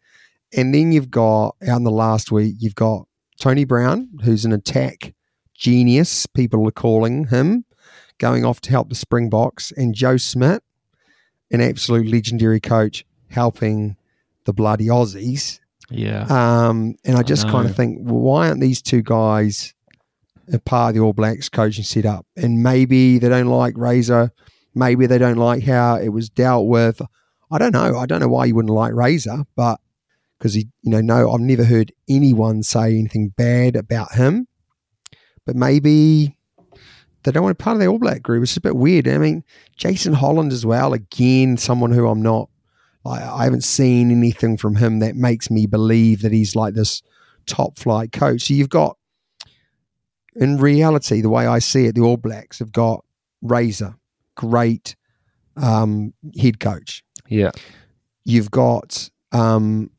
And 0.55 0.75
then 0.75 0.93
you've 0.93 1.11
got 1.11 1.57
out 1.67 1.79
in 1.79 1.85
the 1.85 1.91
last 1.91 2.31
week, 2.31 2.57
you've 2.59 2.75
got 2.75 3.07
Tony 3.41 3.65
Brown, 3.65 4.09
who's 4.23 4.45
an 4.45 4.53
attack 4.53 5.15
genius, 5.63 6.27
people 6.27 6.67
are 6.67 6.73
calling 6.73 7.29
him, 7.29 7.65
going 8.19 8.45
off 8.45 8.61
to 8.61 8.71
help 8.71 8.89
the 8.89 8.95
Springboks, 8.95 9.73
and 9.73 9.95
Joe 9.95 10.17
Schmidt, 10.17 10.63
an 11.51 11.61
absolute 11.61 12.09
legendary 12.09 12.61
coach, 12.61 13.05
helping 13.31 13.97
the 14.45 14.53
bloody 14.53 14.87
Aussies. 14.87 15.61
Yeah. 15.93 16.27
Um, 16.29 16.97
and 17.05 17.17
I 17.17 17.23
just 17.23 17.49
kind 17.49 17.69
of 17.69 17.77
think, 17.77 17.99
well, 18.01 18.21
why 18.21 18.49
aren't 18.49 18.61
these 18.61 18.83
two 18.83 19.03
guys 19.03 19.75
a 20.53 20.59
part 20.59 20.91
of 20.91 20.95
the 20.95 21.01
All 21.01 21.13
Blacks 21.13 21.49
coaching 21.49 21.85
setup? 21.85 22.27
And 22.37 22.63
maybe 22.63 23.19
they 23.19 23.29
don't 23.29 23.47
like 23.47 23.77
Razor. 23.77 24.33
Maybe 24.75 25.07
they 25.07 25.19
don't 25.19 25.37
like 25.37 25.63
how 25.65 25.97
it 25.97 26.09
was 26.09 26.31
dealt 26.31 26.67
with. 26.67 27.01
I 27.51 27.59
don't 27.59 27.73
know. 27.73 27.99
I 27.99 28.07
don't 28.07 28.21
know 28.21 28.29
why 28.29 28.47
you 28.47 28.55
wouldn't 28.55 28.73
like 28.73 28.95
Razor, 28.95 29.45
but 29.55 29.81
because 30.39 30.55
he, 30.55 30.69
you 30.83 30.91
know, 30.91 31.01
no, 31.01 31.31
I've 31.31 31.41
never 31.41 31.65
heard 31.65 31.93
anyone 32.09 32.63
say 32.63 32.99
anything 32.99 33.29
bad 33.37 33.77
about 33.77 34.15
him. 34.15 34.49
But 35.45 35.57
maybe 35.57 36.37
they 37.23 37.31
don't 37.31 37.43
want 37.43 37.57
to 37.57 37.63
be 37.63 37.65
part 37.65 37.77
of 37.77 37.81
the 37.81 37.87
All 37.87 37.99
Black 37.99 38.23
group. 38.23 38.43
It's 38.43 38.57
a 38.57 38.61
bit 38.61 38.77
weird. 38.77 39.07
I 39.07 39.19
mean, 39.19 39.45
Jason 39.77 40.15
Holland 40.15 40.53
as 40.53 40.65
well. 40.65 40.93
Again, 40.93 41.57
someone 41.57 41.93
who 41.93 42.09
I'm 42.09 42.23
not. 42.23 42.49
I, 43.05 43.23
I 43.23 43.45
haven't 43.45 43.65
seen 43.65 44.11
anything 44.11 44.57
from 44.57 44.77
him 44.77 45.01
that 45.01 45.17
makes 45.17 45.51
me 45.51 45.67
believe 45.67 46.23
that 46.23 46.33
he's 46.33 46.55
like 46.55 46.75
this 46.75 47.03
top 47.47 47.79
flight 47.79 48.13
coach. 48.13 48.43
So 48.43 48.55
you've 48.55 48.69
got, 48.69 48.97
in 50.35 50.59
reality, 50.59 51.21
the 51.21 51.29
way 51.29 51.47
I 51.47 51.59
see 51.59 51.87
it, 51.87 51.95
the 51.95 52.03
All 52.03 52.17
Blacks 52.17 52.59
have 52.61 52.73
got 52.73 53.05
Razor, 53.43 53.97
great 54.37 54.95
um, 55.57 56.15
head 56.41 56.61
coach. 56.61 57.05
Yeah. 57.29 57.51
You've 58.25 58.51
got 58.51 59.11
um, 59.33 59.91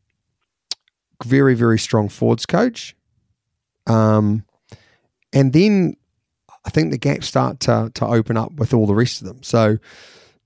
very, 1.24 1.55
very 1.55 1.79
strong 1.79 2.10
forwards 2.10 2.45
coach. 2.45 2.95
Um, 3.86 4.45
and 5.33 5.51
then 5.51 5.98
I 6.65 6.69
think 6.69 6.91
the 6.91 6.98
gaps 6.98 7.27
start 7.27 7.60
to, 7.62 7.91
to 7.95 8.05
open 8.05 8.38
up 8.38 8.53
with 8.53 8.74
all 8.74 8.88
the 8.88 8.95
rest 8.95 9.22
of 9.22 9.27
them. 9.27 9.43
So, 9.43 9.77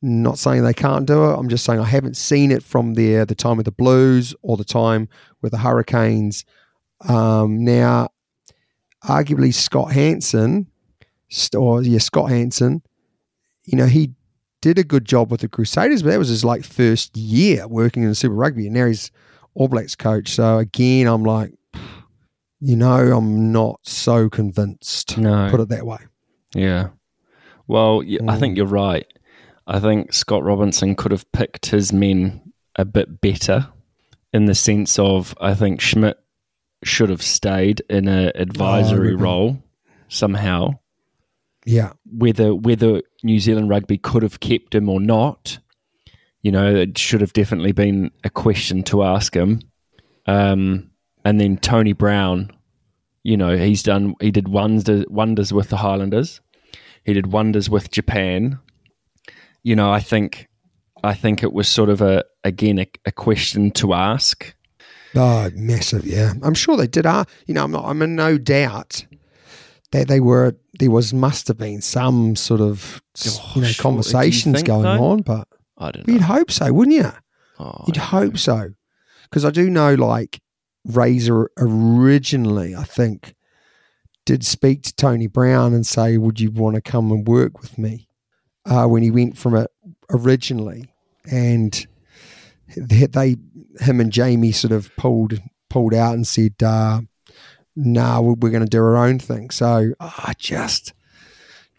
not 0.02 0.38
saying 0.38 0.64
they 0.64 0.74
can't 0.74 1.06
do 1.06 1.26
it. 1.30 1.34
I'm 1.38 1.50
just 1.50 1.66
saying 1.66 1.80
I 1.80 1.86
haven't 1.86 2.18
seen 2.18 2.52
it 2.52 2.64
from 2.64 2.94
there 2.94 3.26
the 3.26 3.36
time 3.36 3.58
with 3.58 3.66
the 3.66 3.72
Blues 3.72 4.36
or 4.42 4.56
the 4.58 4.64
time 4.64 5.10
with 5.42 5.52
the 5.52 5.58
Hurricanes. 5.58 6.46
Um, 7.08 7.64
now, 7.64 8.10
arguably 9.04 9.54
Scott 9.54 9.92
Hansen, 9.92 10.68
or 11.56 11.82
yeah, 11.82 12.00
Scott 12.00 12.30
Hansen, 12.30 12.82
you 13.66 13.78
know, 13.78 13.86
he 13.86 14.12
did 14.62 14.80
a 14.80 14.84
good 14.84 15.06
job 15.06 15.32
with 15.32 15.42
the 15.42 15.48
Crusaders, 15.50 16.02
but 16.04 16.10
that 16.10 16.20
was 16.20 16.30
his 16.30 16.44
like 16.46 16.64
first 16.64 17.16
year 17.16 17.68
working 17.68 18.04
in 18.04 18.10
the 18.10 18.16
Super 18.16 18.36
Rugby, 18.36 18.66
and 18.68 18.76
now 18.76 18.86
he's 18.88 19.12
All 19.54 19.68
Blacks 19.68 19.96
coach. 19.96 20.30
So 20.30 20.58
again, 20.58 21.08
I'm 21.08 21.24
like, 21.24 21.54
you 22.60 22.76
know, 22.76 23.16
I'm 23.16 23.52
not 23.52 23.80
so 23.84 24.30
convinced. 24.30 25.18
No. 25.18 25.48
Put 25.52 25.60
it 25.60 25.70
that 25.70 25.86
way. 25.86 26.00
Yeah. 26.56 26.90
Well, 27.68 27.98
y 28.00 28.18
I 28.22 28.36
Mm. 28.36 28.40
think 28.40 28.58
you're 28.58 28.66
right. 28.66 29.06
I 29.68 29.80
think 29.80 30.14
Scott 30.14 30.44
Robertson 30.44 30.96
could 30.96 31.12
have 31.12 31.30
picked 31.34 31.68
his 31.68 31.92
men 31.92 32.54
a 32.78 32.86
bit 32.86 33.20
better 33.20 33.68
in 34.32 34.46
the 34.46 34.56
sense 34.56 34.98
of 34.98 35.36
I 35.42 35.54
think 35.54 35.82
Schmidt 35.82 36.18
should 36.84 37.10
have 37.10 37.22
stayed 37.22 37.82
in 37.90 38.08
an 38.08 38.32
advisory 38.36 39.12
reckon. 39.12 39.24
role 39.24 39.64
somehow. 40.08 40.80
Yeah, 41.66 41.94
Whether 42.06 42.56
whether 42.56 43.02
New 43.24 43.40
Zealand 43.40 43.70
rugby 43.70 43.98
could 43.98 44.24
have 44.24 44.40
kept 44.40 44.74
him 44.74 44.88
or 44.88 45.02
not, 45.02 45.60
you 46.42 46.52
know, 46.52 46.74
it 46.74 46.98
should 46.98 47.20
have 47.20 47.34
definitely 47.34 47.74
been 47.74 48.12
a 48.24 48.30
question 48.30 48.84
to 48.84 49.04
ask 49.04 49.36
him. 49.36 49.62
Um, 50.28 50.92
and 51.26 51.42
then 51.42 51.58
Tony 51.58 51.92
Brown, 51.92 52.52
you 53.24 53.36
know, 53.36 53.58
he's 53.58 53.84
done 53.84 54.16
he 54.22 54.32
did 54.32 54.48
wonders 54.48 55.06
wonders 55.10 55.52
with 55.52 55.68
the 55.68 55.78
Highlanders. 55.78 56.40
He 57.04 57.14
did 57.14 57.34
wonders 57.34 57.70
with 57.70 57.92
Japan. 57.92 58.60
You 59.68 59.76
know, 59.76 59.92
I 59.92 60.00
think 60.00 60.48
I 61.04 61.14
think 61.14 61.44
it 61.44 61.52
was 61.52 61.68
sort 61.68 61.90
of 61.90 62.02
a 62.02 62.24
again 62.46 62.80
a, 62.80 62.88
a 63.06 63.12
question 63.12 63.70
to 63.72 63.94
ask. 63.94 64.56
Oh, 65.14 65.50
massive! 65.56 66.06
Yeah, 66.06 66.36
I'm 66.42 66.54
sure 66.54 66.78
they 66.78 66.88
did. 66.88 67.06
Uh, 67.06 67.26
you 67.48 67.54
know, 67.54 67.66
I'm 67.66 67.72
not. 67.72 67.84
I'm 67.84 68.02
in 68.02 68.16
no 68.16 68.38
doubt 68.38 69.06
that 69.92 70.08
they 70.08 70.22
were. 70.22 70.56
There 70.80 70.90
was 70.90 71.14
must 71.14 71.50
have 71.50 71.58
been 71.58 71.82
some 71.82 72.38
sort 72.38 72.62
of 72.62 73.02
Oh, 73.28 73.52
you 73.56 73.62
know 73.64 73.68
sure. 73.68 73.84
Conversations 73.84 74.64
going 74.64 74.86
on, 74.86 75.22
but 75.24 75.50
I 75.78 75.92
don't 75.92 76.08
you'd 76.08 76.22
hope 76.22 76.50
so, 76.50 76.72
wouldn't 76.72 76.96
you? 76.96 77.12
Oh, 77.60 77.84
You'd 77.88 77.98
hope 77.98 78.38
so, 78.38 78.70
because 79.24 79.44
I 79.44 79.50
do 79.50 79.70
know 79.70 79.96
like 79.96 80.40
Razor 80.86 81.52
originally, 81.58 82.74
I 82.74 82.86
think, 82.86 83.36
did 84.26 84.46
speak 84.46 84.84
to 84.84 84.96
Tony 84.96 85.28
Brown 85.28 85.74
and 85.74 85.86
say, 85.86 86.18
"Would 86.18 86.40
you 86.40 86.52
want 86.52 86.76
to 86.76 86.82
come 86.82 87.12
and 87.12 87.28
work 87.28 87.60
with 87.62 87.78
me?" 87.78 88.07
Uh, 88.70 88.86
when 88.86 89.02
he 89.02 89.12
went 89.12 89.38
from 89.38 89.56
it 89.56 89.72
originally, 90.10 90.94
and 91.32 91.88
they, 92.76 93.06
they 93.06 93.38
him 93.80 94.00
and 94.00 94.12
Jamie 94.12 94.52
sort 94.52 94.74
of 94.74 94.94
pulled 94.98 95.40
pulled 95.70 95.94
out 95.94 96.16
and 96.16 96.28
said, 96.28 96.56
uh, 96.62 97.02
"No, 97.76 98.02
nah, 98.02 98.22
we're 98.22 98.50
going 98.50 98.64
to 98.64 98.70
do 98.70 98.80
our 98.80 98.98
own 98.98 99.20
thing." 99.20 99.50
So 99.52 99.94
I 100.00 100.34
just, 100.38 100.94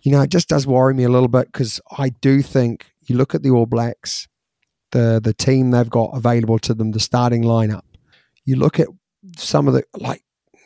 you 0.03 0.13
know, 0.13 0.23
it 0.23 0.31
just 0.31 0.49
does 0.49 0.67
worry 0.67 0.95
me 0.95 1.05
a 1.05 1.09
little 1.11 1.29
bit 1.29 1.53
because 1.53 1.81
I 1.97 2.11
do 2.11 2.43
think 2.43 2.87
you 3.07 3.17
look 3.17 3.35
at 3.35 3.43
the 3.43 3.51
All 3.51 3.67
Blacks, 3.67 4.29
the 4.93 5.21
the 5.23 5.35
team 5.35 5.71
they've 5.71 5.91
got 5.91 6.17
available 6.17 6.59
to 6.61 6.75
them, 6.75 6.93
the 6.93 7.01
starting 7.01 7.43
lineup. 7.43 7.83
You 8.45 8.57
look 8.57 8.81
at 8.81 8.89
some 9.37 9.69
of 9.69 9.75
the 9.75 9.85
like 9.95 10.23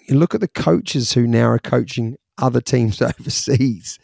you 0.08 0.16
look 0.16 0.34
at 0.34 0.40
the 0.40 0.48
coaches 0.48 1.12
who 1.12 1.26
now 1.26 1.48
are 1.48 1.58
coaching 1.58 2.16
other 2.38 2.60
teams 2.60 3.00
overseas, 3.02 3.98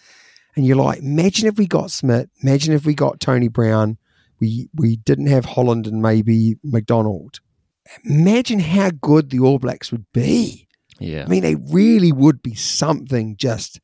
and 0.59 0.67
you're 0.67 0.75
like, 0.75 0.99
imagine 0.99 1.47
if 1.47 1.57
we 1.57 1.69
got 1.69 1.93
Schmidt, 1.93 2.31
imagine 2.43 2.75
if 2.75 2.85
we 2.85 2.93
got 2.93 3.21
Tony 3.21 3.47
Brown, 3.47 3.97
we 4.41 4.69
we 4.75 4.97
didn't 4.97 5.29
have 5.29 5.45
Holland 5.45 5.87
and 5.87 6.03
maybe 6.03 6.57
MacDonald. 6.65 7.39
Imagine 8.05 8.59
how 8.59 8.91
good 8.91 9.31
the 9.31 9.39
All 9.39 9.61
Blacks 9.61 9.93
would 9.93 10.07
be. 10.13 10.67
Yeah. 10.99 11.23
I 11.23 11.29
mean, 11.29 11.43
they 11.43 11.55
really 11.55 12.11
would 12.11 12.43
be 12.43 12.57
something 12.57 13.37
just 13.37 13.81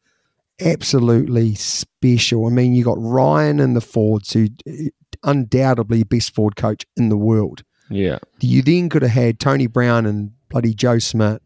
absolutely 0.60 1.54
special. 1.54 2.46
I 2.46 2.50
mean, 2.50 2.74
you 2.74 2.82
got 2.82 3.00
Ryan 3.00 3.60
and 3.60 3.76
the 3.76 3.80
Fords, 3.80 4.32
who 4.32 4.48
uh, 4.68 4.88
undoubtedly 5.22 6.02
best 6.02 6.34
forward 6.34 6.56
coach 6.56 6.84
in 6.96 7.08
the 7.08 7.16
world. 7.16 7.62
Yeah. 7.88 8.18
You 8.40 8.62
then 8.62 8.88
could 8.88 9.02
have 9.02 9.12
had 9.12 9.38
Tony 9.38 9.68
Brown 9.68 10.06
and 10.06 10.32
bloody 10.48 10.74
Joe 10.74 10.98
Schmidt, 10.98 11.40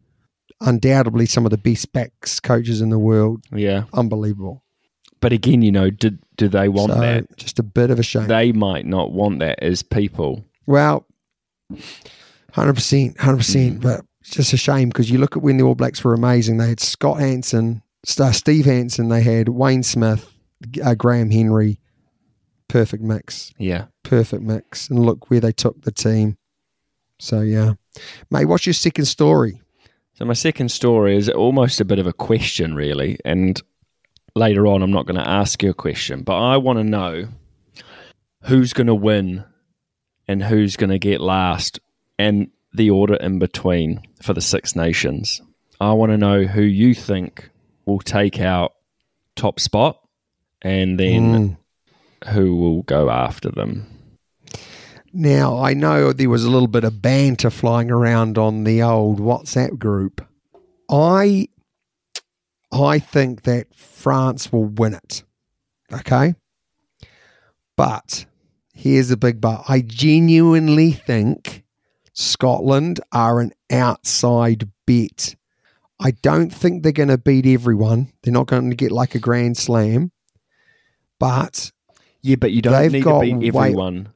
undoubtedly 0.59 1.27
some 1.27 1.45
of 1.45 1.51
the 1.51 1.57
best 1.59 1.93
backs 1.93 2.39
coaches 2.39 2.81
in 2.81 2.89
the 2.89 2.97
world. 2.97 3.43
Yeah. 3.51 3.83
Unbelievable. 3.93 4.63
But 5.21 5.33
again, 5.33 5.61
you 5.61 5.71
know, 5.71 5.89
do, 5.89 6.17
do 6.37 6.47
they 6.47 6.69
want 6.69 6.93
So, 6.93 6.99
that? 6.99 7.35
Just 7.37 7.59
a 7.59 7.63
bit 7.63 7.89
of 7.91 7.99
a 7.99 8.03
shame. 8.03 8.27
They 8.27 8.51
might 8.51 8.85
not 8.85 9.11
want 9.11 9.39
that 9.39 9.61
as 9.61 9.83
people. 9.83 10.45
Well, 10.65 11.05
hundred 12.53 12.73
percent, 12.75 13.19
hundred 13.19 13.37
percent. 13.37 13.81
But 13.81 14.05
it's 14.21 14.31
just 14.31 14.53
a 14.53 14.57
shame 14.57 14.89
because 14.89 15.09
you 15.11 15.17
look 15.17 15.35
at 15.35 15.43
when 15.43 15.57
the 15.57 15.63
All 15.63 15.75
Blacks 15.75 16.03
were 16.03 16.13
amazing. 16.13 16.57
They 16.57 16.69
had 16.69 16.79
Scott 16.79 17.19
Hansen, 17.19 17.81
uh, 18.19 18.31
Steve 18.31 18.65
Hansen. 18.65 19.09
They 19.09 19.21
had 19.21 19.49
Wayne 19.49 19.83
Smith, 19.83 20.31
uh, 20.83 20.95
Graham 20.95 21.31
Henry. 21.31 21.79
Perfect 22.67 23.01
mix, 23.01 23.51
Yeah. 23.57 23.85
perfect 24.03 24.43
mix. 24.43 24.89
And 24.89 25.03
look 25.03 25.31
where 25.31 25.39
they 25.39 25.51
took 25.51 25.81
the 25.81 25.91
team. 25.91 26.37
So 27.17 27.41
yeah, 27.41 27.73
mate. 28.29 28.45
What's 28.45 28.65
your 28.67 28.73
second 28.73 29.05
story? 29.05 29.59
So 30.13 30.23
my 30.25 30.33
second 30.33 30.69
story 30.69 31.15
is 31.17 31.29
almost 31.29 31.81
a 31.81 31.85
bit 31.85 31.97
of 31.97 32.05
a 32.05 32.13
question, 32.13 32.75
really. 32.75 33.17
And 33.25 33.59
later 34.35 34.67
on, 34.67 34.81
I'm 34.81 34.91
not 34.91 35.05
going 35.05 35.19
to 35.19 35.27
ask 35.27 35.61
you 35.63 35.69
a 35.69 35.73
question, 35.75 36.23
but 36.23 36.37
I 36.37 36.57
want 36.57 36.79
to 36.79 36.83
know 36.83 37.27
who's 38.43 38.73
going 38.73 38.87
to 38.87 38.95
win 38.95 39.43
and 40.27 40.43
who's 40.43 40.75
going 40.75 40.91
to 40.91 40.99
get 40.99 41.21
last, 41.21 41.79
and 42.17 42.49
the 42.73 42.89
order 42.91 43.15
in 43.15 43.39
between 43.39 44.01
for 44.21 44.33
the 44.33 44.41
Six 44.41 44.75
Nations. 44.75 45.41
I 45.81 45.93
want 45.93 46.11
to 46.11 46.17
know 46.17 46.43
who 46.43 46.61
you 46.61 46.93
think 46.93 47.49
will 47.85 47.99
take 47.99 48.39
out 48.39 48.73
top 49.35 49.59
spot, 49.59 49.99
and 50.61 50.99
then 50.99 51.57
hmm. 52.23 52.29
who 52.29 52.55
will 52.57 52.83
go 52.83 53.09
after 53.09 53.49
them. 53.49 53.87
Now, 55.11 55.63
I 55.63 55.73
know 55.73 56.13
there 56.13 56.29
was 56.29 56.43
a 56.43 56.51
little 56.51 56.67
bit 56.67 56.83
of 56.83 57.01
banter 57.01 57.49
flying 57.49 57.89
around 57.89 58.37
on 58.37 58.63
the 58.63 58.83
old 58.83 59.19
WhatsApp 59.19 59.79
group. 59.79 60.25
I 60.89 61.47
I 62.71 62.99
think 62.99 63.43
that 63.43 63.73
France 63.73 64.51
will 64.51 64.65
win 64.65 64.93
it. 64.93 65.23
Okay? 65.91 66.35
But 67.75 68.25
here's 68.73 69.11
a 69.11 69.17
big 69.17 69.41
but. 69.41 69.63
I 69.67 69.81
genuinely 69.81 70.91
think 70.91 71.63
Scotland 72.13 72.99
are 73.11 73.39
an 73.39 73.53
outside 73.71 74.69
bet. 74.85 75.35
I 75.99 76.11
don't 76.11 76.49
think 76.49 76.83
they're 76.83 76.91
going 76.91 77.09
to 77.09 77.17
beat 77.17 77.45
everyone. 77.45 78.11
They're 78.21 78.33
not 78.33 78.47
going 78.47 78.69
to 78.69 78.75
get 78.75 78.91
like 78.91 79.15
a 79.15 79.19
grand 79.19 79.57
slam. 79.57 80.11
But 81.19 81.71
Yeah, 82.21 82.35
but 82.35 82.51
you 82.51 82.61
don't 82.61 82.91
need 82.91 83.03
got 83.03 83.21
to 83.21 83.35
beat 83.37 83.55
everyone 83.55 84.09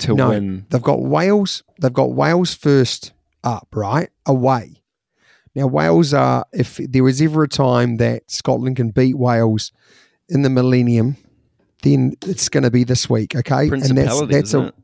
to 0.00 0.14
no, 0.14 0.28
win. 0.30 0.66
They've 0.70 0.82
got 0.82 1.02
Wales. 1.02 1.62
They've 1.78 1.92
got 1.92 2.12
Wales 2.12 2.54
first 2.54 3.12
up, 3.44 3.68
right? 3.74 4.10
Away. 4.26 4.79
Now 5.54 5.66
Wales 5.66 6.14
are. 6.14 6.44
If 6.52 6.76
there 6.76 7.02
was 7.04 7.20
ever 7.20 7.42
a 7.44 7.48
time 7.48 7.96
that 7.96 8.30
Scotland 8.30 8.76
can 8.76 8.90
beat 8.90 9.16
Wales 9.18 9.72
in 10.28 10.42
the 10.42 10.50
millennium, 10.50 11.16
then 11.82 12.14
it's 12.26 12.48
going 12.48 12.62
to 12.62 12.70
be 12.70 12.84
this 12.84 13.10
week. 13.10 13.34
Okay, 13.34 13.68
Principality, 13.68 14.32
that's 14.32 14.48
isn't 14.50 14.64
a 14.64 14.68
it? 14.68 14.74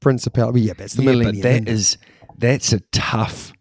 principality. 0.00 0.60
Yeah, 0.62 0.72
that's 0.76 0.94
the 0.94 1.02
yeah, 1.02 1.10
millennium. 1.10 1.42
but 1.42 1.64
that 1.64 1.68
is 1.68 1.98
that's 2.38 2.72
a 2.72 2.80
tough. 2.92 3.52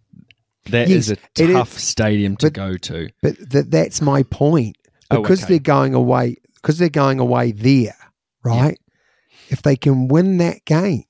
That 0.71 0.87
Yes, 0.87 0.97
is 0.97 1.09
a 1.11 1.17
it 1.37 1.49
is, 1.49 1.55
tough 1.55 1.73
stadium 1.77 2.37
to 2.37 2.47
but- 2.47 2.53
go 2.53 2.77
to. 2.77 3.09
But 3.21 3.51
th- 3.51 3.65
that's 3.69 4.01
my 4.01 4.23
point. 4.23 4.77
Oh, 5.11 5.21
Because 5.21 5.43
okay. 5.43 5.53
they're 5.53 5.59
going 5.59 5.93
away, 5.93 6.37
because 6.55 6.79
they're 6.79 6.89
going 6.89 7.19
away 7.19 7.51
there, 7.51 7.95
right? 8.43 8.79
If 9.49 9.61
they 9.61 9.75
can 9.75 10.07
win 10.07 10.37
that 10.37 10.65
game, 10.65 11.03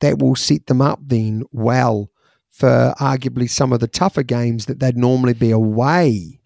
that 0.00 0.18
will 0.18 0.34
set 0.34 0.66
them 0.66 0.80
up 0.80 1.00
then 1.02 1.42
well 1.52 2.08
for 2.56 2.94
arguably 2.98 3.48
some 3.50 3.70
of 3.72 3.80
the 3.80 3.86
tougher 3.88 4.22
games 4.22 4.64
that 4.64 4.80
they'd 4.80 4.96
normally 4.96 5.34
be 5.34 5.50
away 5.50 6.40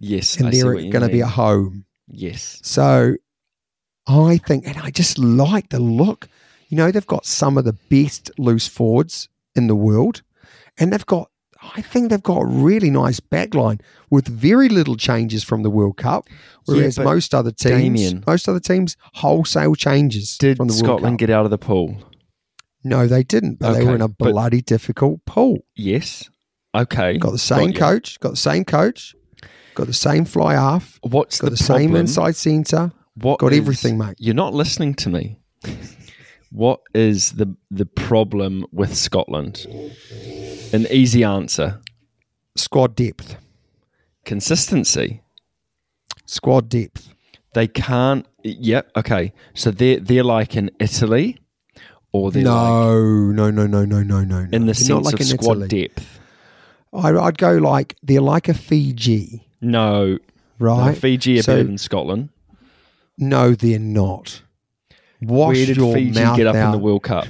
Yes, 0.00 0.36
and 0.36 0.48
I 0.48 0.50
they're 0.50 0.74
going 0.74 1.00
to 1.02 1.08
be 1.08 1.22
at 1.22 1.28
home. 1.30 1.84
yes. 2.08 2.60
So 2.62 3.16
I 4.06 4.38
think, 4.38 4.66
and 4.66 4.76
I 4.78 4.90
just 4.90 5.18
like 5.18 5.68
the 5.70 5.80
look. 5.80 6.28
You 6.68 6.76
know, 6.76 6.90
they've 6.90 7.06
got 7.06 7.24
some 7.24 7.56
of 7.56 7.64
the 7.64 7.72
best 7.88 8.30
loose 8.38 8.66
forwards 8.68 9.28
in 9.54 9.66
the 9.66 9.74
world, 9.76 10.22
and 10.78 10.92
they've 10.92 11.06
got, 11.06 11.30
I 11.74 11.80
think 11.80 12.10
they've 12.10 12.22
got 12.22 12.40
a 12.42 12.46
really 12.46 12.90
nice 12.90 13.20
backline 13.20 13.80
with 14.10 14.26
very 14.28 14.68
little 14.68 14.96
changes 14.96 15.42
from 15.44 15.62
the 15.62 15.70
World 15.70 15.96
Cup, 15.96 16.28
whereas 16.66 16.96
but 16.96 17.04
most 17.04 17.34
other 17.34 17.52
teams, 17.52 17.80
Damien- 18.00 18.24
most 18.26 18.48
other 18.48 18.60
teams, 18.60 18.96
wholesale 19.14 19.74
changes 19.74 20.36
Did 20.36 20.56
from 20.58 20.68
the 20.68 20.74
World 20.74 20.84
Scotland 20.84 21.18
get 21.18 21.30
out 21.30 21.44
of 21.46 21.50
the 21.50 21.58
pool? 21.58 21.96
No, 22.84 23.06
they 23.06 23.22
didn't, 23.22 23.58
but 23.58 23.72
they 23.72 23.84
were 23.84 23.94
in 23.94 24.02
a 24.02 24.08
bloody 24.08 24.60
difficult 24.60 25.24
pool. 25.24 25.64
Yes. 25.74 26.28
Okay. 26.74 27.18
Got 27.18 27.32
the 27.32 27.38
same 27.38 27.70
you. 27.70 27.74
coach, 27.78 28.20
got 28.20 28.30
the 28.30 28.36
same 28.36 28.64
coach, 28.64 29.14
got 29.74 29.86
the 29.86 29.92
same 29.92 30.24
fly 30.24 30.54
half, 30.54 30.98
What's 31.02 31.40
got 31.40 31.46
the, 31.46 31.56
the, 31.56 31.62
same 31.62 31.96
inside 31.96 32.36
centre. 32.36 32.92
What 33.14 33.38
got 33.38 33.52
is- 33.52 33.58
everything, 33.58 33.96
mate. 33.98 34.16
You're 34.18 34.34
not 34.34 34.54
listening 34.54 34.94
to 34.94 35.08
me. 35.08 35.38
what 36.50 36.80
is 36.94 37.32
the 37.32 37.56
the 37.70 37.86
problem 37.86 38.66
with 38.70 38.94
Scotland? 38.96 39.66
An 40.72 40.86
easy 40.90 41.24
answer: 41.24 41.80
Squad 42.56 42.96
depth, 42.96 43.36
consistency. 44.24 45.22
squad 46.26 46.68
depth. 46.68 47.14
They 47.54 47.68
can't. 47.68 48.26
Yep. 48.42 48.90
Okay. 48.96 49.32
So 49.54 49.70
they're 49.70 50.00
they're 50.00 50.24
like 50.24 50.56
in 50.56 50.70
Italy, 50.80 51.38
or 52.14 52.30
they're 52.30 52.44
like 52.44 52.52
No, 52.54 53.00
no, 53.32 53.50
no, 53.50 53.66
no, 53.66 53.84
no, 53.84 54.02
no, 54.02 54.24
no. 54.24 54.38
in 54.38 54.50
no. 54.50 54.58
the 54.58 54.64
They're 54.66 54.74
sense 54.74 54.88
not 54.88 55.02
like 55.02 55.20
of 55.20 55.26
squad 55.26 55.62
Italy. 55.62 55.88
depth. 55.88 56.20
I, 56.92 57.08
I'd 57.10 57.38
go 57.38 57.52
like 57.58 57.96
they're 58.02 58.20
like 58.20 58.48
a 58.48 58.54
Fiji, 58.54 59.44
No, 59.60 60.12
no, 60.12 60.18
right? 60.58 60.96
Fiji 60.96 61.40
are 61.40 61.42
So- 61.42 61.52
better 61.54 61.64
than 61.64 61.78
Scotland. 61.78 62.28
No, 63.18 63.54
they're 63.54 63.78
not. 63.78 64.42
Wash 65.20 65.56
Where 65.56 65.66
did 65.66 65.76
your 65.76 65.94
Fiji 65.94 66.12
get 66.14 66.46
up 66.46 66.56
out, 66.56 66.66
in 66.66 66.72
the 66.72 66.78
World 66.78 67.02
Cup? 67.04 67.26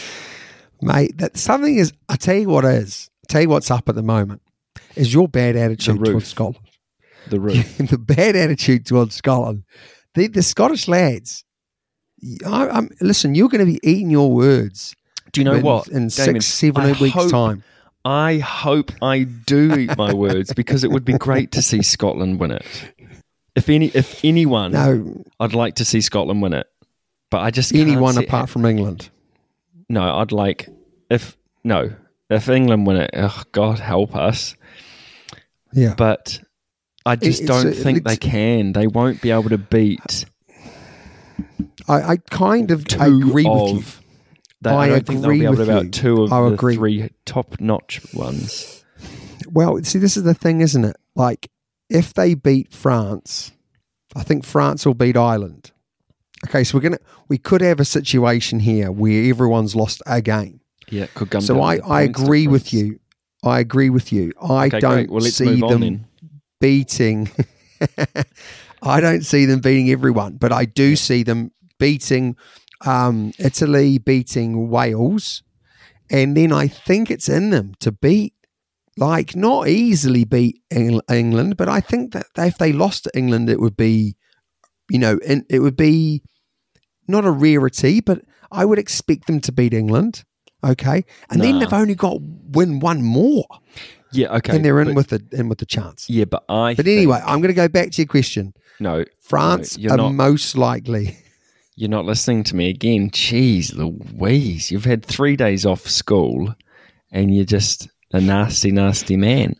mate. 0.82 1.16
That 1.18 1.36
something 1.36 1.76
is. 1.76 1.92
I 2.08 2.16
tell 2.16 2.36
you 2.36 2.48
what 2.48 2.64
is. 2.64 3.10
I 3.24 3.32
tell 3.32 3.42
you 3.42 3.48
what's 3.48 3.70
up 3.70 3.88
at 3.88 3.94
the 3.94 4.02
moment 4.02 4.42
is 4.96 5.12
your 5.12 5.28
bad 5.28 5.56
attitude 5.56 6.04
towards 6.04 6.28
Scotland. 6.28 6.66
The 7.30 7.40
roof. 7.46 7.78
the 7.78 7.98
bad 7.98 8.36
attitude 8.36 8.86
towards 8.86 9.14
Scotland. 9.14 9.64
The, 10.14 10.26
the 10.28 10.42
Scottish 10.42 10.88
lads. 10.88 11.44
I, 12.46 12.68
I'm, 12.68 12.90
listen, 13.00 13.34
you're 13.34 13.48
going 13.48 13.64
to 13.66 13.72
be 13.72 13.80
eating 13.82 14.10
your 14.10 14.32
words. 14.32 14.94
Do 15.32 15.40
you 15.40 15.44
know 15.44 15.54
in, 15.54 15.62
what? 15.62 15.88
In 15.88 16.08
Damien, 16.08 16.10
six, 16.10 16.46
seven 16.46 16.82
I 16.82 16.92
weeks' 17.00 17.14
hope- 17.14 17.30
time. 17.30 17.64
I 18.04 18.38
hope 18.38 18.90
I 19.00 19.22
do 19.22 19.74
eat 19.74 19.96
my 19.96 20.12
words 20.26 20.52
because 20.52 20.82
it 20.82 20.90
would 20.90 21.04
be 21.04 21.12
great 21.12 21.52
to 21.52 21.62
see 21.62 21.82
Scotland 21.82 22.40
win 22.40 22.50
it. 22.50 22.66
If 23.54 23.68
any, 23.68 23.86
if 23.94 24.24
anyone, 24.24 24.72
No, 24.72 25.24
I'd 25.38 25.54
like 25.54 25.76
to 25.76 25.84
see 25.84 26.00
Scotland 26.00 26.42
win 26.42 26.52
it, 26.52 26.66
but 27.30 27.42
I 27.42 27.52
just 27.52 27.72
anyone 27.72 28.14
see 28.14 28.22
it 28.22 28.28
apart 28.28 28.50
from 28.50 28.64
England. 28.66 29.08
No, 29.88 30.02
I'd 30.18 30.32
like 30.32 30.68
if 31.10 31.36
no, 31.62 31.92
if 32.28 32.48
England 32.48 32.86
win 32.88 32.96
it, 32.96 33.10
oh 33.14 33.42
God 33.52 33.78
help 33.78 34.16
us. 34.16 34.56
Yeah. 35.72 35.94
But 35.96 36.40
I 37.06 37.14
just 37.14 37.42
it's- 37.42 37.62
don't 37.62 37.72
uh, 37.72 37.76
think 37.84 38.02
they 38.04 38.16
can. 38.16 38.72
They 38.72 38.88
won't 38.88 39.20
be 39.22 39.30
able 39.30 39.50
to 39.50 39.58
beat 39.58 40.24
I, 41.88 42.02
I 42.12 42.16
kind 42.30 42.70
of 42.70 42.86
two 42.86 43.00
agree 43.00 43.46
of. 43.46 43.74
with 43.74 43.96
you. 43.96 44.02
They, 44.62 44.70
I 44.70 44.84
I 44.84 44.88
don't 44.88 45.06
think 45.06 45.20
they'll 45.22 45.30
be 45.30 45.44
able 45.44 45.56
to 45.56 45.62
about 45.62 45.92
two 45.92 46.22
of 46.22 46.32
I 46.32 46.40
the 46.40 46.54
agree. 46.54 46.76
three 46.76 47.10
top-notch 47.26 48.00
ones. 48.14 48.84
Well, 49.50 49.82
see, 49.82 49.98
this 49.98 50.16
is 50.16 50.22
the 50.22 50.34
thing, 50.34 50.60
isn't 50.60 50.84
it? 50.84 50.96
Like, 51.16 51.50
if 51.90 52.14
they 52.14 52.34
beat 52.34 52.72
France, 52.72 53.50
I 54.14 54.22
think 54.22 54.44
France 54.44 54.86
will 54.86 54.94
beat 54.94 55.16
Ireland. 55.16 55.72
Okay, 56.48 56.62
so 56.64 56.76
we're 56.78 56.82
gonna 56.82 56.98
we 57.28 57.38
could 57.38 57.60
have 57.60 57.80
a 57.80 57.84
situation 57.84 58.60
here 58.60 58.90
where 58.92 59.28
everyone's 59.30 59.74
lost 59.76 60.00
a 60.06 60.20
game. 60.22 60.60
Yeah, 60.90 61.06
could 61.14 61.30
come. 61.30 61.40
So 61.40 61.54
down 61.54 61.62
I, 61.64 61.78
I 61.88 62.02
agree 62.02 62.46
with 62.46 62.72
you. 62.72 62.98
I 63.44 63.58
agree 63.60 63.90
with 63.90 64.12
you. 64.12 64.32
I 64.40 64.66
Okay, 64.66 64.80
don't. 64.80 65.10
Well, 65.10 65.20
see 65.22 65.60
them 65.60 65.80
then. 65.80 66.06
beating. 66.60 67.30
I 68.82 69.00
don't 69.00 69.22
see 69.24 69.46
them 69.46 69.60
beating 69.60 69.90
everyone, 69.90 70.36
but 70.36 70.52
I 70.52 70.64
do 70.64 70.96
see 70.96 71.22
them 71.22 71.52
beating 71.78 72.36
um, 72.84 73.32
Italy, 73.38 73.98
beating 73.98 74.68
Wales, 74.68 75.42
and 76.10 76.36
then 76.36 76.52
I 76.52 76.66
think 76.68 77.10
it's 77.10 77.28
in 77.28 77.50
them 77.50 77.74
to 77.80 77.92
beat, 77.92 78.34
like 78.96 79.36
not 79.36 79.68
easily 79.68 80.24
beat 80.24 80.60
Eng- 80.70 81.00
England, 81.10 81.56
but 81.56 81.68
I 81.68 81.80
think 81.80 82.12
that 82.12 82.26
if 82.36 82.58
they 82.58 82.72
lost 82.72 83.04
to 83.04 83.10
England, 83.16 83.48
it 83.48 83.60
would 83.60 83.76
be, 83.76 84.16
you 84.90 84.98
know, 84.98 85.18
in, 85.24 85.46
it 85.48 85.60
would 85.60 85.76
be 85.76 86.22
not 87.06 87.24
a 87.24 87.30
rarity, 87.30 88.00
but 88.00 88.20
I 88.50 88.64
would 88.64 88.78
expect 88.78 89.26
them 89.28 89.40
to 89.42 89.52
beat 89.52 89.72
England. 89.74 90.24
Okay, 90.64 91.04
and 91.30 91.40
then 91.40 91.58
they've 91.58 91.72
only 91.72 91.96
got 91.96 92.18
win 92.20 92.78
one 92.78 93.02
more, 93.02 93.46
Yeah, 94.12 94.32
okay. 94.36 94.54
and 94.54 94.64
they're 94.64 94.78
in 94.80 94.88
but- 94.88 94.94
with 94.94 95.08
the 95.08 95.26
in 95.32 95.48
with 95.48 95.58
the 95.58 95.66
chance. 95.66 96.06
Yeah, 96.08 96.24
but 96.26 96.44
I. 96.48 96.74
But 96.74 96.86
anyway, 96.86 97.20
I'm 97.24 97.40
going 97.40 97.48
to 97.48 97.54
go 97.54 97.66
back 97.68 97.90
to 97.92 98.02
your 98.02 98.06
question. 98.06 98.54
No, 98.82 99.04
France 99.20 99.78
you're 99.78 99.92
are 99.92 99.96
not. 99.96 100.12
most 100.12 100.56
likely. 100.56 101.16
You're 101.76 101.88
not 101.88 102.04
listening 102.04 102.44
to 102.44 102.56
me 102.56 102.68
again. 102.68 103.10
Jeez 103.10 103.74
Louise, 103.74 104.70
you've 104.70 104.84
had 104.84 105.04
three 105.04 105.36
days 105.36 105.64
off 105.64 105.88
school, 105.88 106.54
and 107.10 107.34
you're 107.34 107.46
just 107.46 107.88
a 108.12 108.20
nasty, 108.20 108.70
nasty 108.72 109.16
man. 109.16 109.56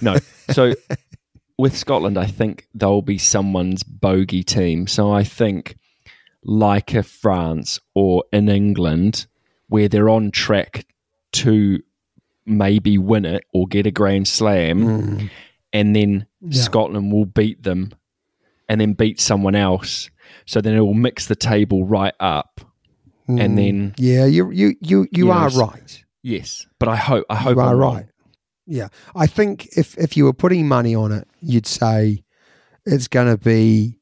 No, 0.00 0.16
so 0.50 0.74
with 1.58 1.76
Scotland, 1.76 2.18
I 2.18 2.26
think 2.26 2.66
they'll 2.74 3.02
be 3.02 3.18
someone's 3.18 3.82
bogey 3.84 4.42
team. 4.42 4.86
So 4.86 5.12
I 5.12 5.22
think, 5.24 5.76
like 6.42 6.94
a 6.94 7.02
France 7.02 7.78
or 7.94 8.24
in 8.32 8.48
England, 8.48 9.26
where 9.68 9.88
they're 9.88 10.08
on 10.08 10.30
track 10.30 10.86
to 11.32 11.80
maybe 12.46 12.96
win 12.98 13.26
it 13.26 13.44
or 13.52 13.66
get 13.68 13.86
a 13.86 13.90
Grand 13.90 14.26
Slam, 14.26 14.82
hmm. 14.82 15.26
and 15.72 15.94
then 15.94 16.26
Yeah. 16.40 16.62
Scotland 16.62 17.12
will 17.12 17.26
beat 17.26 17.62
them 17.62 17.92
and 18.68 18.80
then 18.80 18.92
beat 18.92 19.20
someone 19.20 19.54
else. 19.54 20.10
So 20.46 20.60
then 20.60 20.74
it 20.74 20.80
will 20.80 20.94
mix 20.94 21.26
the 21.26 21.36
table 21.36 21.84
right 21.86 22.14
up. 22.20 22.60
Mm. 23.28 23.40
And 23.44 23.58
then 23.58 23.94
Yeah, 23.98 24.26
you 24.26 24.50
you 24.50 24.74
you 24.80 25.06
you 25.10 25.26
You 25.26 25.30
are 25.30 25.48
right. 25.50 26.04
yes, 26.22 26.66
but 26.78 26.88
I 26.88 26.96
hope 26.96 27.26
I 27.30 27.36
hope 27.36 27.56
You 27.56 27.60
are 27.62 27.72
I'm 27.74 27.78
right. 27.78 28.06
Yeah, 28.66 28.88
I 29.14 29.26
think 29.26 29.66
if 29.76 29.96
if 29.98 30.16
you 30.16 30.24
were 30.24 30.32
putting 30.34 30.68
money 30.68 30.94
on 30.94 31.12
it, 31.12 31.26
you'd 31.40 31.66
say 31.66 32.22
it's 32.84 33.08
going 33.08 33.28
to 33.28 33.38
be 33.38 33.98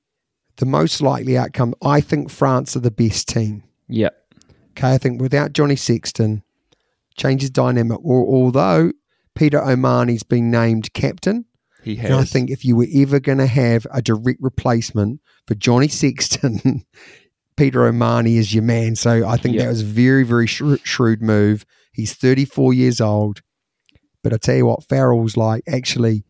the 0.56 0.66
most 0.66 1.00
likely 1.00 1.36
outcome. 1.38 1.74
I 1.82 2.00
think 2.00 2.30
France 2.30 2.76
are 2.76 2.80
the 2.80 2.90
best 2.90 3.28
team. 3.28 3.62
Yeah, 3.88 4.10
Okay, 4.70 4.92
I 4.94 4.98
think 4.98 5.20
without 5.20 5.52
Johnny 5.52 5.76
Sexton, 5.76 6.42
changes 7.16 7.50
dynamic. 7.50 7.98
Or, 8.02 8.26
although 8.26 8.92
Peter 9.34 9.62
O'Mahony's 9.62 10.22
been 10.24 10.50
named 10.50 10.92
captain, 10.94 11.44
he 11.86 11.96
has. 11.96 12.10
And 12.10 12.20
I 12.20 12.24
think 12.24 12.50
if 12.50 12.64
you 12.64 12.76
were 12.76 12.86
ever 12.94 13.18
going 13.20 13.38
to 13.38 13.46
have 13.46 13.86
a 13.92 14.02
direct 14.02 14.40
replacement 14.42 15.20
for 15.46 15.54
Johnny 15.54 15.88
Sexton, 15.88 16.84
Peter 17.56 17.86
O'Mahony 17.86 18.36
is 18.36 18.52
your 18.52 18.62
man. 18.64 18.96
So 18.96 19.26
I 19.26 19.36
think 19.38 19.54
Yeah. 19.56 19.62
that 19.62 19.68
was 19.70 19.80
a 19.80 19.84
very, 19.86 20.24
very 20.24 20.46
shrewd, 20.46 21.22
move. 21.22 21.64
He's 21.92 22.12
34 22.12 22.74
years 22.74 23.00
old. 23.00 23.40
But 24.22 24.34
I 24.34 24.36
tell 24.36 24.56
you 24.56 24.66
what, 24.66 24.84
Farrell's 24.88 25.36
like 25.36 25.62
actually, 25.66 26.24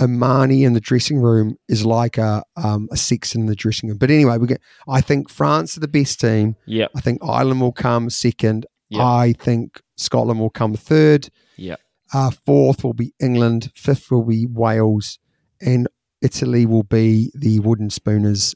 O'Mahony 0.00 0.64
in 0.64 0.72
the 0.72 0.80
dressing 0.80 1.18
room 1.20 1.56
is 1.68 1.84
like 1.84 2.16
a, 2.16 2.42
um, 2.56 2.88
a 2.90 2.96
Sexton 2.96 3.42
in 3.42 3.46
the 3.46 3.54
dressing 3.54 3.88
room. 3.90 3.98
But 3.98 4.10
anyway, 4.10 4.38
we 4.38 4.46
get, 4.46 4.60
I 4.88 5.00
think 5.02 5.28
France 5.28 5.76
are 5.76 5.80
the 5.80 5.88
best 5.88 6.20
team. 6.20 6.56
yeah, 6.66 6.86
I 6.96 7.00
think 7.00 7.20
Ireland 7.22 7.60
will 7.60 7.72
come 7.72 8.08
second. 8.08 8.66
Yeah. 8.88 9.04
I 9.04 9.34
think 9.38 9.80
Scotland 9.96 10.40
will 10.40 10.50
come 10.50 10.74
third. 10.74 11.28
yeah, 11.56 11.76
Uh, 12.12 12.30
fourth 12.30 12.84
will 12.84 12.94
be 12.94 13.12
England. 13.20 13.70
Fifth 13.74 14.10
will 14.10 14.24
be 14.24 14.46
Wales. 14.46 15.18
And 15.60 15.88
Italy 16.22 16.66
will 16.66 16.82
be 16.82 17.30
the 17.34 17.60
wooden 17.60 17.90
spooners 17.90 18.54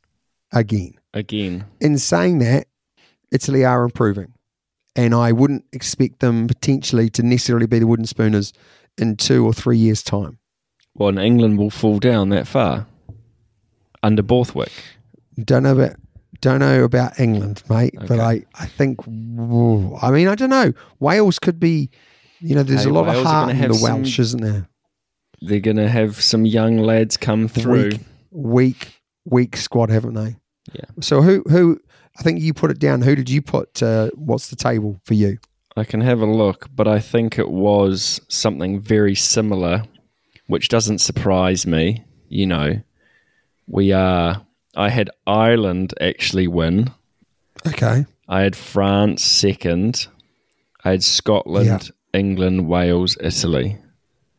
again. 0.52 0.94
again. 1.12 1.64
In 1.80 1.98
saying 1.98 2.38
that, 2.38 2.66
Italy 3.32 3.64
are 3.64 3.84
improving. 3.84 4.32
And 4.96 5.14
I 5.14 5.32
wouldn't 5.32 5.64
expect 5.72 6.20
them 6.20 6.46
potentially 6.46 7.10
to 7.10 7.22
necessarily 7.22 7.66
be 7.66 7.80
the 7.80 7.86
wooden 7.86 8.06
spooners 8.06 8.52
in 8.96 9.16
two 9.16 9.44
or 9.44 9.52
three 9.52 9.78
years' 9.78 10.02
time. 10.02 10.38
Well, 10.94 11.08
and 11.08 11.18
England 11.18 11.58
will 11.58 11.70
fall 11.70 11.98
down 11.98 12.28
that 12.28 12.46
far 12.46 12.86
under 14.04 14.22
Borthwick. 14.22 14.70
Don't 15.42 15.64
know 15.64 15.72
about 15.72 15.96
don't 16.40 16.60
know 16.60 16.84
about 16.84 17.18
England, 17.18 17.62
mate. 17.68 17.94
But 18.06 18.20
I, 18.20 18.44
I 18.54 18.66
think 18.66 19.00
I 19.08 20.10
mean 20.10 20.28
I 20.28 20.34
don't 20.36 20.50
know. 20.50 20.72
Wales 21.00 21.38
could 21.40 21.58
be 21.58 21.90
you 22.48 22.54
know, 22.54 22.62
there's 22.62 22.84
Hey, 22.84 22.90
a 22.90 22.92
lot 22.92 23.06
Wales 23.06 23.18
of 23.18 23.26
heart 23.26 23.50
in 23.50 23.58
the 23.68 23.74
some- 23.74 24.02
Welsh, 24.02 24.18
isn't 24.18 24.40
there? 24.42 24.68
They're 25.40 25.60
going 25.60 25.76
to 25.76 25.88
have 25.88 26.20
some 26.22 26.46
young 26.46 26.78
lads 26.78 27.16
come 27.16 27.48
through. 27.48 27.88
weak, 27.90 28.00
weak, 28.30 29.00
weak 29.24 29.56
squad, 29.56 29.90
haven't 29.90 30.14
they? 30.14 30.36
Yeah. 30.72 30.84
So 31.00 31.20
who, 31.22 31.42
who? 31.48 31.78
I 32.18 32.22
think 32.22 32.40
you 32.40 32.54
put 32.54 32.70
it 32.70 32.78
down. 32.78 33.02
Who 33.02 33.14
did 33.14 33.28
you 33.28 33.42
put? 33.42 33.82
Uh, 33.82 34.10
what's 34.14 34.48
the 34.48 34.56
table 34.56 35.00
for 35.04 35.14
you? 35.14 35.38
I 35.76 35.84
can 35.84 36.00
have 36.00 36.20
a 36.20 36.26
look, 36.26 36.68
but 36.74 36.86
I 36.86 37.00
think 37.00 37.38
it 37.38 37.50
was 37.50 38.20
something 38.28 38.78
very 38.80 39.14
similar, 39.14 39.82
which 40.46 40.68
doesn't 40.68 40.98
surprise 41.00 41.66
me. 41.66 42.04
You 42.28 42.46
know, 42.46 42.80
we 43.66 43.92
are. 43.92 44.46
I 44.76 44.88
had 44.88 45.10
Ireland 45.26 45.92
actually 46.00 46.48
win. 46.48 46.90
Okay. 47.66 48.06
I 48.28 48.40
had 48.42 48.56
France 48.56 49.22
second. 49.24 50.06
I 50.84 50.90
had 50.92 51.02
Scotland, 51.02 51.66
Yeah. 51.66 51.78
England, 52.14 52.68
Wales, 52.68 53.16
Italy. 53.20 53.76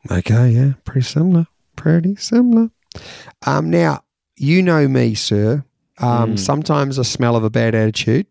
Okay. 0.09 0.49
Yeah. 0.51 0.73
Pretty 0.85 1.01
similar. 1.01 1.45
Pretty 1.75 2.15
similar. 2.15 2.69
Um. 3.45 3.69
Now 3.69 4.03
you 4.37 4.61
know 4.61 4.87
me, 4.87 5.13
sir. 5.15 5.63
Um. 5.99 6.33
Mm. 6.33 6.39
Sometimes 6.39 6.97
I 6.99 7.03
smell 7.03 7.35
of 7.35 7.43
a 7.43 7.49
bad 7.49 7.75
attitude. 7.75 8.27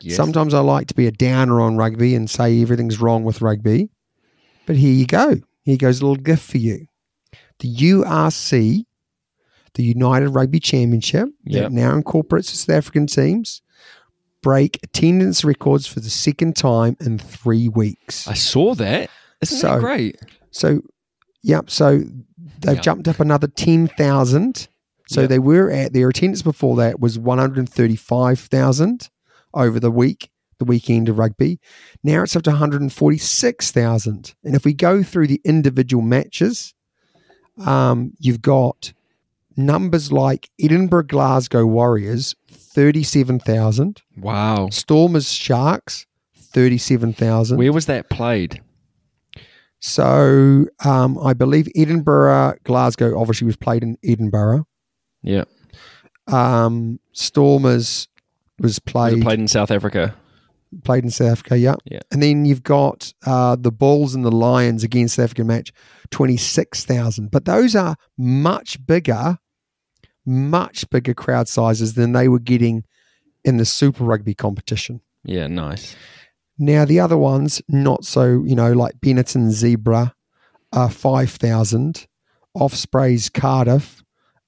Yes. 0.00 0.16
Sometimes 0.16 0.52
I 0.52 0.60
like 0.60 0.88
to 0.88 0.94
be 0.94 1.06
a 1.06 1.12
downer 1.12 1.60
on 1.60 1.76
rugby 1.76 2.14
and 2.16 2.28
say 2.28 2.60
everything's 2.60 3.00
wrong 3.00 3.22
with 3.22 3.40
rugby. 3.40 3.88
But 4.66 4.76
here 4.76 4.92
you 4.92 5.06
go. 5.06 5.36
Here 5.62 5.76
goes 5.76 6.00
a 6.00 6.04
little 6.06 6.22
gift 6.22 6.50
for 6.50 6.58
you. 6.58 6.86
The 7.60 7.72
URC, 7.72 8.84
the 9.74 9.82
United 9.84 10.30
Rugby 10.30 10.58
Championship, 10.58 11.28
Yep. 11.44 11.62
that 11.62 11.72
now 11.72 11.94
incorporates 11.94 12.50
the 12.50 12.56
South 12.56 12.76
African 12.76 13.06
teams, 13.06 13.62
break 14.42 14.78
attendance 14.82 15.44
records 15.44 15.86
for 15.86 16.00
the 16.00 16.10
second 16.10 16.56
time 16.56 16.96
in 17.00 17.18
three 17.18 17.68
weeks. 17.68 18.26
I 18.28 18.34
saw 18.34 18.74
that. 18.74 19.08
Isn't 19.40 19.58
So- 19.58 19.68
that 19.74 19.80
great? 19.80 20.18
So, 20.50 20.80
yep. 21.42 21.70
So 21.70 21.98
they've 22.60 22.74
Yep. 22.76 22.82
jumped 22.82 23.08
up 23.08 23.20
another 23.20 23.46
10,000. 23.48 24.68
So 25.08 25.22
Yep. 25.22 25.30
they 25.30 25.38
were 25.38 25.70
at 25.70 25.92
their 25.92 26.08
attendance 26.08 26.42
before 26.42 26.76
that 26.76 27.00
was 27.00 27.18
135,000 27.18 29.08
over 29.54 29.78
the 29.80 29.90
week, 29.90 30.30
the 30.58 30.64
weekend 30.64 31.08
of 31.08 31.18
rugby. 31.18 31.58
Now 32.02 32.22
it's 32.22 32.34
up 32.36 32.42
to 32.44 32.50
146,000. 32.50 34.34
And 34.44 34.54
if 34.54 34.64
we 34.64 34.72
go 34.74 35.02
through 35.02 35.26
the 35.28 35.40
individual 35.44 36.02
matches, 36.02 36.74
um, 37.64 38.12
you've 38.18 38.42
got 38.42 38.92
numbers 39.56 40.12
like 40.12 40.50
Edinburgh 40.60 41.04
Glasgow 41.04 41.66
Warriors, 41.66 42.34
37,000. 42.50 44.02
Wow. 44.16 44.68
Stormers 44.70 45.32
Sharks, 45.32 46.06
37,000. 46.36 47.58
Where 47.58 47.72
was 47.72 47.86
that 47.86 48.10
played? 48.10 48.60
So 49.80 50.66
um, 50.84 51.18
I 51.18 51.34
believe 51.34 51.68
Edinburgh, 51.74 52.54
Glasgow 52.64 53.18
obviously 53.18 53.46
was 53.46 53.56
played 53.56 53.82
in 53.82 53.98
Edinburgh. 54.04 54.66
Yeah. 55.22 55.44
Um, 56.28 57.00
Stormers 57.12 58.08
was 58.60 58.74
Was 58.74 58.78
played 58.78 59.18
it 59.18 59.22
played 59.22 59.40
in 59.40 59.48
South 59.48 59.70
Africa? 59.70 60.14
Played 60.84 61.04
in 61.04 61.10
South 61.10 61.32
Africa, 61.32 61.58
yeah. 61.58 61.74
Yeah. 61.84 62.00
And 62.10 62.22
then 62.22 62.44
you've 62.44 62.62
got 62.62 63.12
uh, 63.26 63.56
the 63.56 63.72
Bulls 63.72 64.14
and 64.14 64.24
the 64.24 64.30
Lions 64.30 64.82
against 64.82 65.16
South 65.16 65.24
African 65.24 65.46
match, 65.46 65.72
26,000. 66.10 67.30
But 67.30 67.44
those 67.44 67.76
are 67.76 67.96
much 68.16 68.84
bigger, 68.86 69.38
much 70.24 70.88
bigger 70.90 71.14
crowd 71.14 71.48
sizes 71.48 71.94
than 71.94 72.12
they 72.12 72.28
were 72.28 72.38
getting 72.38 72.84
in 73.44 73.56
the 73.56 73.64
Super 73.64 74.04
Rugby 74.04 74.34
competition. 74.34 75.00
Yeah, 75.24 75.46
nice. 75.46 75.96
Now 76.58 76.84
the 76.84 77.00
other 77.00 77.18
ones, 77.18 77.62
not 77.68 78.04
so, 78.04 78.44
you 78.44 78.54
know, 78.54 78.72
like 78.72 79.00
Benetton 79.00 79.48
Zebre, 79.48 80.12
uh, 80.72 80.88
five 80.88 81.30
thousand, 81.30 82.06
Ospreys 82.54 83.28
Cardiff, 83.28 84.02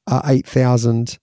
uh, 0.07 0.23
eight 0.27 0.47
thousand, 0.47 1.19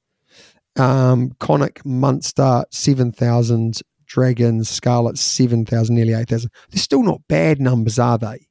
um, 0.77 1.31
Connacht 1.39 1.85
Munster 1.85 2.65
seven 2.71 3.11
thousand, 3.11 3.81
Dragons 4.11 4.67
Scarlet 4.67 5.17
seven 5.17 5.65
thousand, 5.65 5.95
nearly 5.95 6.13
eight 6.13 6.27
thousand. 6.27 6.51
They're 6.69 6.81
still 6.81 7.03
not 7.03 7.21
bad 7.29 7.61
numbers, 7.61 7.97
are 7.97 8.17
they? 8.17 8.47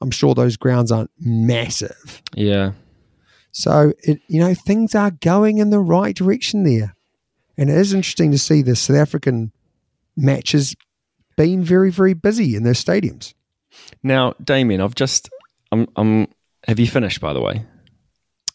I'm 0.00 0.12
sure 0.12 0.34
those 0.34 0.56
grounds 0.56 0.92
aren't 0.92 1.10
massive. 1.18 2.22
Yeah. 2.34 2.72
So 3.50 3.92
it, 4.04 4.20
you 4.28 4.38
know, 4.38 4.54
things 4.54 4.94
are 4.94 5.10
going 5.10 5.58
in 5.58 5.70
the 5.70 5.80
right 5.80 6.14
direction 6.14 6.62
there, 6.62 6.94
and 7.58 7.70
it 7.70 7.76
is 7.76 7.92
interesting 7.92 8.30
to 8.30 8.38
see 8.38 8.62
the 8.62 8.76
South 8.76 8.96
African 8.96 9.50
matches 10.16 10.76
being 11.36 11.62
very, 11.62 11.90
very 11.90 12.14
busy 12.14 12.54
in 12.54 12.62
their 12.62 12.74
stadiums. 12.74 13.34
Now, 14.04 14.34
Damien, 14.42 14.80
I've 14.80 14.94
just, 14.94 15.28
I'm, 15.72 15.88
I'm. 15.96 16.28
Have 16.68 16.78
you 16.78 16.86
finished, 16.86 17.20
by 17.20 17.32
the 17.32 17.40
way? 17.40 17.66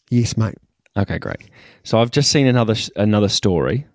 Yes, 0.08 0.38
mate. 0.38 0.56
Okay, 0.96 1.18
great. 1.18 1.50
So 1.84 2.00
I've 2.00 2.10
just 2.10 2.32
seen 2.32 2.46
another 2.46 2.76
another 2.96 3.28
story. 3.28 3.86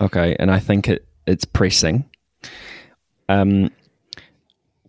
Okay, 0.00 0.36
and 0.38 0.50
I 0.50 0.60
think 0.60 0.88
it 0.88 1.06
it's 1.30 1.44
pressing. 1.44 2.04
Um, 3.28 3.70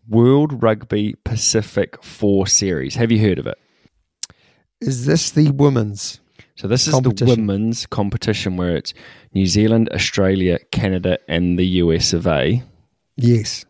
World 0.08 0.62
Rugby 0.62 1.16
Pacific 1.24 2.04
Four 2.04 2.48
Series. 2.48 2.96
Have 2.96 3.12
you 3.12 3.20
heard 3.20 3.40
of 3.40 3.48
it? 3.48 3.58
Is 4.82 5.06
this 5.06 5.32
the 5.32 5.52
women's? 5.52 6.20
So 6.56 6.68
this 6.68 6.88
is 6.88 6.94
the 6.94 7.26
women's 7.26 7.86
competition 7.86 8.58
where 8.58 8.76
it's 8.76 8.94
New 9.34 9.46
Zealand, 9.46 9.90
Australia, 9.94 10.60
Canada, 10.72 11.18
and 11.28 11.58
the 11.58 11.66
US 11.66 12.14
of 12.14 12.28
A. 12.28 12.62
Yes. 13.16 13.66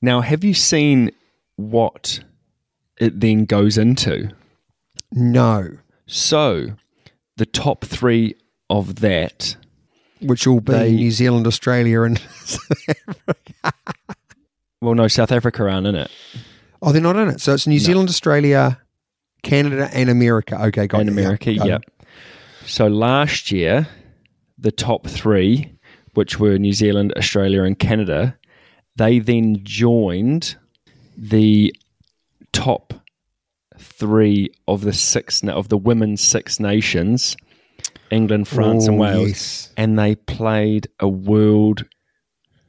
Now, 0.00 0.20
have 0.20 0.42
you 0.42 0.54
seen 0.54 1.12
what 1.56 2.20
it 2.98 3.20
then 3.20 3.44
goes 3.44 3.78
into? 3.78 4.30
No. 5.12 5.78
So, 6.06 6.76
the 7.36 7.46
top 7.46 7.84
three 7.84 8.34
of 8.68 8.96
that, 8.96 9.56
which 10.22 10.46
will 10.46 10.60
be 10.60 10.72
they, 10.72 10.92
New 10.92 11.10
Zealand, 11.10 11.46
Australia, 11.46 12.02
and 12.02 12.20
well, 14.80 14.94
no, 14.94 15.08
South 15.08 15.32
Africa 15.32 15.68
aren't 15.68 15.86
in 15.86 15.94
it. 15.94 16.10
Oh, 16.80 16.92
they're 16.92 17.02
not 17.02 17.16
in 17.16 17.28
it. 17.28 17.40
So 17.40 17.54
it's 17.54 17.66
New 17.66 17.78
no. 17.78 17.84
Zealand, 17.84 18.08
Australia, 18.08 18.80
Canada, 19.42 19.90
and 19.92 20.10
America. 20.10 20.60
Okay, 20.66 20.86
got 20.86 21.00
and 21.00 21.08
it. 21.08 21.12
America, 21.12 21.52
yeah. 21.52 21.78
So 22.66 22.86
last 22.86 23.50
year, 23.50 23.88
the 24.58 24.72
top 24.72 25.06
three, 25.06 25.72
which 26.14 26.38
were 26.38 26.58
New 26.58 26.72
Zealand, 26.72 27.12
Australia, 27.16 27.62
and 27.64 27.78
Canada, 27.78 28.36
they 28.96 29.18
then 29.18 29.60
joined 29.64 30.56
the 31.16 31.74
top 32.52 32.94
three 33.78 34.50
of 34.68 34.82
the 34.82 34.92
six 34.92 35.42
of 35.42 35.68
the 35.68 35.78
women's 35.78 36.20
Six 36.20 36.60
Nations, 36.60 37.36
England, 38.12 38.46
France, 38.46 38.84
oh, 38.84 38.92
and 38.92 39.00
Wales, 39.00 39.28
yes. 39.28 39.72
and 39.76 39.98
they 39.98 40.14
played 40.14 40.88
a 41.00 41.08
World 41.08 41.84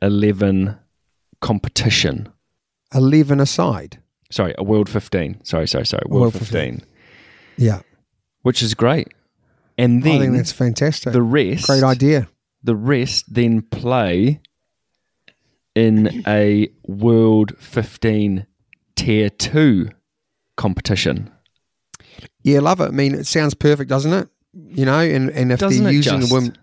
Eleven 0.02 0.78
competition. 1.42 2.32
Eleven 2.94 3.40
aside. 3.40 4.00
Sorry, 4.32 4.56
a 4.58 4.64
World 4.64 4.90
Fifteen. 4.90 5.44
Sorry, 5.44 5.68
sorry, 5.68 5.86
sorry. 5.86 6.04
World, 6.08 6.22
World 6.22 6.34
15. 6.34 6.80
15. 6.80 6.88
Yeah, 7.58 7.82
which 8.42 8.64
is 8.64 8.74
great. 8.74 9.10
And 9.78 10.04
then 10.04 10.16
I 10.16 10.20
think 10.20 10.36
that's 10.38 10.52
fantastic. 10.52 11.14
The 11.14 11.22
rest, 11.22 11.68
great 11.68 11.84
idea. 11.84 12.28
The 12.64 12.76
rest 12.76 13.34
then 13.34 13.62
play 13.62 14.40
in 15.76 16.24
a 16.28 16.70
World 16.84 17.58
15 17.60 18.46
Tier 18.96 19.30
2 19.30 19.90
competition. 20.56 21.32
Yeah, 22.44 22.60
love 22.60 22.80
it. 22.80 22.86
I 22.86 22.92
mean, 22.92 23.16
it 23.16 23.26
sounds 23.26 23.54
perfect, 23.54 23.90
doesn't 23.90 24.14
it? 24.14 24.30
You 24.54 24.86
know, 24.86 25.00
and, 25.00 25.30
and 25.32 25.52
if 25.52 25.60
doesn't 25.60 25.84
they're 25.84 25.94
using 25.94 26.20
just? 26.20 26.30
the 26.30 26.36
women, 26.36 26.58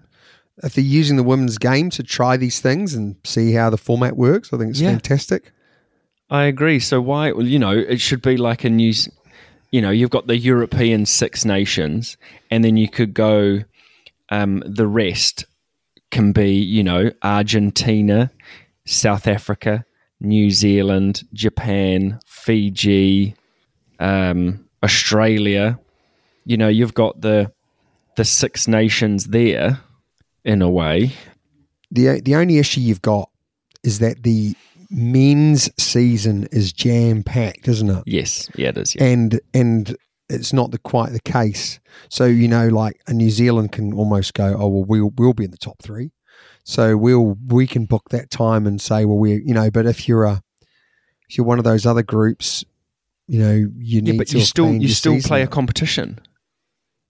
if 0.62 0.74
they're 0.74 0.84
using 0.84 1.16
the 1.16 1.22
women's 1.22 1.58
game 1.58 1.90
to 1.90 2.02
try 2.02 2.36
these 2.36 2.60
things 2.60 2.94
and 2.94 3.16
see 3.24 3.52
how 3.52 3.70
the 3.70 3.76
format 3.76 4.16
works, 4.16 4.52
I 4.52 4.58
think 4.58 4.70
it's 4.70 4.80
yeah. 4.80 4.90
fantastic. 4.90 5.52
I 6.30 6.44
agree. 6.44 6.78
So 6.78 7.00
why? 7.00 7.32
Well, 7.32 7.46
you 7.46 7.58
know, 7.58 7.72
it 7.72 8.00
should 8.00 8.22
be 8.22 8.36
like 8.36 8.64
a 8.64 8.70
news. 8.70 9.08
You 9.72 9.80
know, 9.80 9.90
you've 9.90 10.10
got 10.10 10.26
the 10.26 10.36
European 10.36 11.06
Six 11.06 11.44
Nations, 11.44 12.16
and 12.50 12.64
then 12.64 12.76
you 12.76 12.88
could 12.88 13.14
go. 13.14 13.60
Um, 14.32 14.62
the 14.64 14.86
rest 14.86 15.44
can 16.12 16.30
be, 16.30 16.52
you 16.52 16.84
know, 16.84 17.10
Argentina, 17.22 18.30
South 18.86 19.26
Africa, 19.26 19.84
New 20.20 20.52
Zealand, 20.52 21.24
Japan, 21.32 22.20
Fiji, 22.26 23.34
um, 23.98 24.64
Australia. 24.84 25.80
You 26.44 26.56
know, 26.56 26.68
you've 26.68 26.94
got 26.94 27.20
the 27.20 27.50
the 28.20 28.24
Six 28.26 28.68
Nations 28.68 29.28
there 29.28 29.80
in 30.44 30.60
a 30.60 30.68
way. 30.68 31.14
The 31.90 32.20
the 32.20 32.34
only 32.34 32.58
issue 32.58 32.82
you've 32.82 33.00
got 33.00 33.30
is 33.82 33.98
that 34.00 34.24
the 34.24 34.54
men's 34.90 35.70
season 35.82 36.46
is 36.52 36.70
jam 36.70 37.22
packed, 37.22 37.66
isn't 37.66 37.88
it? 37.88 38.02
Yes, 38.04 38.50
yeah, 38.56 38.68
it 38.68 38.76
is. 38.76 38.94
Yeah. 38.94 39.04
And 39.04 39.40
and 39.54 39.96
it's 40.28 40.52
not 40.52 40.70
the 40.70 40.76
quite 40.76 41.12
the 41.12 41.20
case. 41.20 41.80
So 42.10 42.26
you 42.26 42.46
know, 42.46 42.68
like 42.68 43.00
a 43.06 43.14
New 43.14 43.30
Zealand 43.30 43.72
can 43.72 43.94
almost 43.94 44.34
go, 44.34 44.54
oh 44.54 44.68
well, 44.68 44.84
we'll 44.84 45.14
we'll 45.16 45.32
be 45.32 45.44
in 45.44 45.50
the 45.50 45.56
top 45.56 45.80
three. 45.82 46.12
So 46.62 46.98
we'll 46.98 47.38
we 47.46 47.66
can 47.66 47.86
book 47.86 48.10
that 48.10 48.28
time 48.30 48.66
and 48.66 48.82
say, 48.82 49.06
well, 49.06 49.16
we're 49.16 49.40
you 49.40 49.54
know, 49.54 49.70
but 49.70 49.86
if 49.86 50.06
you're 50.06 50.24
a 50.24 50.42
if 51.26 51.38
you're 51.38 51.46
one 51.46 51.56
of 51.56 51.64
those 51.64 51.86
other 51.86 52.02
groups, 52.02 52.66
you 53.26 53.40
know, 53.40 53.54
you 53.54 53.72
yeah, 53.78 54.12
need 54.12 54.18
but 54.18 54.30
you 54.30 54.42
still 54.42 54.74
you 54.74 54.88
still 54.88 55.18
play 55.22 55.40
a 55.40 55.46
competition. 55.46 56.20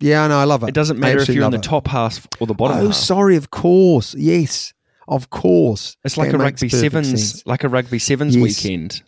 Yeah, 0.01 0.25
I 0.25 0.29
know, 0.29 0.39
I 0.39 0.45
love 0.45 0.63
it. 0.63 0.71
It 0.71 0.75
doesn't 0.75 0.99
matter 0.99 1.21
if 1.21 1.29
you're 1.29 1.45
in 1.45 1.51
the 1.51 1.59
it. 1.59 1.63
top 1.63 1.87
half 1.87 2.27
or 2.41 2.47
the 2.47 2.55
bottom. 2.55 2.77
Half. 2.77 2.85
Oh, 2.85 2.89
half. 2.89 2.97
sorry, 2.97 3.37
of 3.37 3.51
course, 3.51 4.15
yes, 4.15 4.73
of 5.07 5.31
course. 5.31 5.97
It's 6.05 6.17
like 6.17 6.31
that 6.31 6.37
a 6.37 6.39
rugby 6.39 6.69
sevens, 6.69 7.09
sense. 7.09 7.47
like 7.47 7.65
a 7.65 7.69
rugby 7.69 7.99
sevens 7.99 8.35
yes. 8.35 8.43
weekend. 8.43 9.03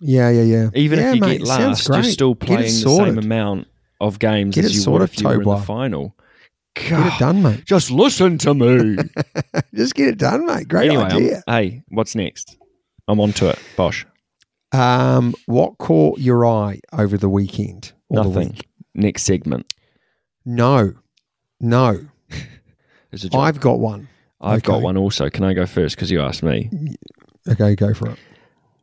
Yeah, 0.00 0.30
yeah, 0.30 0.42
yeah. 0.42 0.70
Even 0.74 0.98
yeah, 0.98 1.10
if 1.10 1.14
you 1.14 1.20
mate, 1.20 1.38
get 1.38 1.46
last, 1.46 1.88
you're 1.88 2.02
still 2.02 2.34
playing 2.34 2.62
the 2.62 2.68
same 2.68 3.18
amount 3.18 3.68
of 4.00 4.18
games 4.18 4.56
get 4.56 4.64
as 4.64 4.84
you 4.84 4.92
would 4.92 5.02
if 5.02 5.20
you 5.20 5.28
were 5.28 5.34
in 5.34 5.44
the 5.44 5.56
final. 5.58 6.16
God, 6.74 6.88
get 6.88 7.06
it 7.06 7.18
done, 7.18 7.42
mate. 7.42 7.64
Just 7.64 7.90
listen 7.90 8.38
to 8.38 8.54
me. 8.54 8.96
just 9.74 9.94
get 9.94 10.08
it 10.08 10.18
done, 10.18 10.46
mate. 10.46 10.66
Great 10.66 10.90
anyway, 10.90 11.04
idea. 11.04 11.42
I'm, 11.46 11.54
hey, 11.54 11.82
what's 11.88 12.14
next? 12.14 12.56
I'm 13.06 13.20
on 13.20 13.32
to 13.34 13.50
it. 13.50 13.58
Bosh. 13.76 14.06
Um, 14.72 15.34
what 15.46 15.78
caught 15.78 16.18
your 16.18 16.46
eye 16.46 16.80
over 16.92 17.16
the 17.16 17.28
weekend? 17.28 17.92
Nothing. 18.10 18.58
Next 18.94 19.22
segment. 19.22 19.71
No, 20.44 20.94
no. 21.60 22.06
I've 23.34 23.60
got 23.60 23.78
one. 23.78 24.08
I've 24.40 24.58
okay. 24.58 24.72
got 24.72 24.82
one 24.82 24.96
also. 24.96 25.30
Can 25.30 25.44
I 25.44 25.54
go 25.54 25.66
first? 25.66 25.96
Because 25.96 26.10
you 26.10 26.20
asked 26.20 26.42
me. 26.42 26.70
Okay, 27.48 27.74
go 27.76 27.94
for 27.94 28.10
it. 28.10 28.18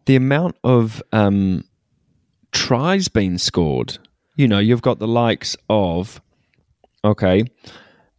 The 0.06 0.16
amount 0.16 0.56
of 0.64 1.04
um, 1.12 1.64
tries 2.52 3.08
being 3.08 3.38
scored. 3.38 3.98
You 4.36 4.48
know, 4.48 4.60
you've 4.60 4.82
got 4.82 5.00
the 5.00 5.08
likes 5.08 5.58
of, 5.70 6.22
okay, 7.04 7.44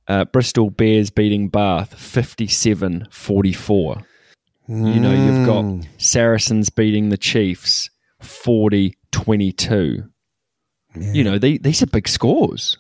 uh, 0.06 0.26
Bristol 0.26 0.70
Bears 0.70 1.10
beating 1.10 1.48
Bath 1.48 1.94
57 1.94 3.08
44. 3.10 4.02
Mm. 4.68 4.94
You 4.94 5.00
know, 5.00 5.12
you've 5.12 5.46
got 5.46 5.62
hmm. 5.62 5.80
Saracens 5.98 6.70
beating 6.70 7.08
the 7.08 7.16
Chiefs 7.16 7.90
40 8.20 8.94
22. 9.10 10.04
Yeah. 10.94 11.12
You 11.12 11.24
know, 11.24 11.38
they, 11.38 11.58
these 11.58 11.82
are 11.82 11.86
big 11.86 12.08
scores. 12.08 12.76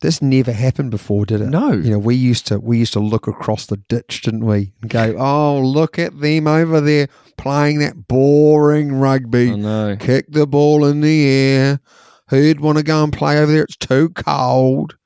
This 0.00 0.22
never 0.22 0.52
happened 0.52 0.90
before, 0.90 1.26
did 1.26 1.40
it? 1.40 1.48
No. 1.48 1.72
You 1.72 1.90
know, 1.90 1.98
we 1.98 2.14
used 2.14 2.46
to 2.48 2.60
we 2.60 2.78
used 2.78 2.92
to 2.92 3.00
look 3.00 3.26
across 3.26 3.66
the 3.66 3.76
ditch, 3.76 4.22
didn't 4.22 4.46
we? 4.46 4.72
And 4.82 4.90
go, 4.90 5.16
Oh, 5.18 5.60
look 5.60 5.98
at 5.98 6.20
them 6.20 6.46
over 6.46 6.80
there 6.80 7.08
playing 7.36 7.80
that 7.80 8.06
boring 8.06 8.92
rugby. 8.92 9.50
I 9.50 9.56
know. 9.56 9.96
Kick 9.98 10.26
the 10.28 10.46
ball 10.46 10.84
in 10.84 11.00
the 11.00 11.26
air. 11.26 11.80
Who'd 12.28 12.60
want 12.60 12.78
to 12.78 12.84
go 12.84 13.02
and 13.02 13.12
play 13.12 13.38
over 13.38 13.52
there? 13.52 13.64
It's 13.64 13.76
too 13.76 14.10
cold. 14.10 14.96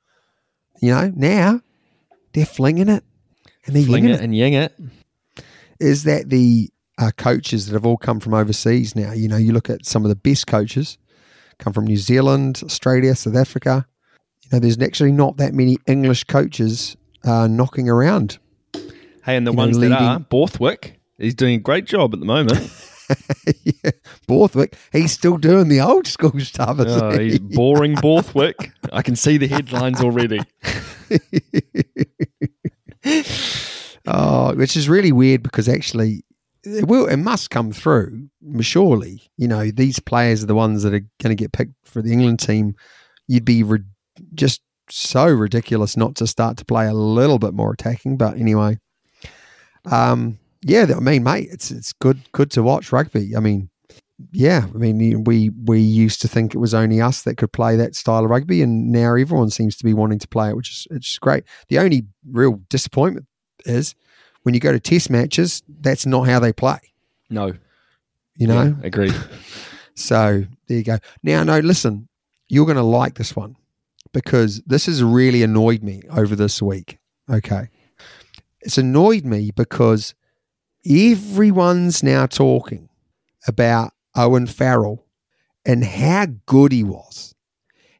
You 0.81 0.91
know, 0.91 1.11
now 1.15 1.61
they're 2.33 2.45
flinging 2.45 2.89
it. 2.89 3.03
And 3.65 3.75
they're 3.75 3.83
Fling 3.83 4.05
it, 4.05 4.11
it 4.11 4.21
and 4.21 4.35
ying 4.35 4.53
it 4.53 4.73
is 5.79 6.03
that 6.03 6.29
the 6.29 6.69
uh, 6.97 7.11
coaches 7.17 7.65
that 7.65 7.73
have 7.73 7.85
all 7.85 7.97
come 7.97 8.19
from 8.19 8.33
overseas 8.33 8.95
now. 8.95 9.13
You 9.13 9.27
know, 9.27 9.37
you 9.37 9.53
look 9.53 9.69
at 9.69 9.85
some 9.85 10.03
of 10.03 10.09
the 10.09 10.15
best 10.15 10.47
coaches 10.47 10.97
come 11.57 11.73
from 11.73 11.85
New 11.85 11.97
Zealand, 11.97 12.61
Australia, 12.63 13.15
South 13.15 13.35
Africa. 13.35 13.85
You 14.49 14.55
know, 14.57 14.59
there's 14.59 14.79
actually 14.81 15.11
not 15.11 15.37
that 15.37 15.53
many 15.53 15.77
English 15.85 16.23
coaches 16.23 16.97
uh, 17.23 17.47
knocking 17.47 17.87
around. 17.89 18.39
Hey, 19.23 19.35
and 19.35 19.45
the 19.45 19.53
ones 19.53 19.77
know, 19.77 19.89
that 19.89 20.01
are 20.01 20.19
Borthwick, 20.19 20.99
he's 21.17 21.35
doing 21.35 21.55
a 21.55 21.59
great 21.59 21.85
job 21.85 22.13
at 22.13 22.19
the 22.19 22.25
moment. 22.25 22.53
yeah, 23.63 23.91
Borthwick, 24.27 24.75
he's 24.91 25.11
still 25.11 25.37
doing 25.37 25.67
the 25.67 25.81
old 25.81 26.07
school 26.07 26.39
stuff. 26.39 26.77
Oh, 26.79 27.11
he? 27.11 27.31
He's 27.31 27.39
boring 27.39 27.95
Borthwick. 27.95 28.71
I 28.91 29.03
can 29.03 29.15
see 29.15 29.37
the 29.37 29.47
headlines 29.47 30.01
already. 30.01 30.39
Oh, 34.11 34.55
which 34.55 34.75
is 34.75 34.89
really 34.89 35.11
weird 35.11 35.43
because 35.43 35.69
actually 35.69 36.23
it 36.63 36.87
will 36.87 37.07
it 37.07 37.17
must 37.17 37.51
come 37.51 37.71
through 37.71 38.27
surely 38.59 39.21
you 39.37 39.47
know 39.47 39.69
these 39.71 39.99
players 39.99 40.43
are 40.43 40.47
the 40.47 40.55
ones 40.55 40.83
that 40.83 40.93
are 40.93 41.05
going 41.21 41.29
to 41.29 41.35
get 41.35 41.51
picked 41.51 41.73
for 41.85 42.01
the 42.01 42.11
england 42.11 42.39
team 42.39 42.75
you'd 43.27 43.45
be 43.45 43.63
re- 43.63 43.83
just 44.33 44.61
so 44.89 45.27
ridiculous 45.27 45.95
not 45.95 46.15
to 46.15 46.25
start 46.25 46.57
to 46.57 46.65
play 46.65 46.87
a 46.87 46.93
little 46.93 47.39
bit 47.39 47.53
more 47.53 47.71
attacking 47.71 48.17
but 48.17 48.35
anyway 48.37 48.77
um 49.85 50.37
yeah 50.63 50.85
i 50.95 50.99
mean 50.99 51.23
mate 51.23 51.47
it's 51.51 51.69
it's 51.71 51.93
good 51.93 52.19
good 52.31 52.49
to 52.49 52.63
watch 52.63 52.91
rugby 52.91 53.35
i 53.35 53.39
mean 53.39 53.69
yeah, 54.31 54.65
I 54.73 54.77
mean, 54.77 55.23
we 55.23 55.49
we 55.49 55.79
used 55.79 56.21
to 56.21 56.27
think 56.27 56.53
it 56.53 56.57
was 56.57 56.73
only 56.73 56.99
us 56.99 57.23
that 57.23 57.37
could 57.37 57.53
play 57.53 57.75
that 57.77 57.95
style 57.95 58.25
of 58.25 58.29
rugby, 58.29 58.61
and 58.61 58.91
now 58.91 59.15
everyone 59.15 59.49
seems 59.49 59.77
to 59.77 59.85
be 59.85 59.93
wanting 59.93 60.19
to 60.19 60.27
play 60.27 60.49
it, 60.49 60.57
which 60.57 60.69
is 60.69 60.87
is 60.91 61.17
great. 61.19 61.45
The 61.69 61.79
only 61.79 62.05
real 62.29 62.59
disappointment 62.67 63.27
is 63.65 63.95
when 64.43 64.53
you 64.53 64.59
go 64.59 64.71
to 64.71 64.79
test 64.79 65.09
matches, 65.09 65.63
that's 65.67 66.05
not 66.05 66.27
how 66.27 66.39
they 66.39 66.51
play. 66.51 66.79
No. 67.29 67.53
You 68.35 68.47
know, 68.47 68.63
Yeah, 68.63 68.73
agreed. 68.83 69.15
so 69.95 70.45
there 70.67 70.77
you 70.77 70.83
go. 70.83 70.97
Now, 71.23 71.43
no, 71.43 71.59
listen, 71.59 72.07
you're 72.47 72.65
going 72.65 72.77
to 72.77 72.83
like 72.83 73.15
this 73.15 73.35
one 73.35 73.55
because 74.13 74.61
this 74.65 74.85
has 74.87 75.03
really 75.03 75.43
annoyed 75.43 75.83
me 75.83 76.01
over 76.11 76.35
this 76.35 76.61
week. 76.61 76.97
Okay. 77.29 77.69
It's 78.61 78.77
annoyed 78.77 79.25
me 79.25 79.51
because 79.55 80.13
everyone's 80.85 82.03
now 82.03 82.25
talking 82.25 82.89
about 83.47 83.91
Owen 84.15 84.47
Farrell 84.47 85.05
and 85.65 85.83
how 85.83 86.27
good 86.45 86.71
he 86.71 86.83
was, 86.83 87.35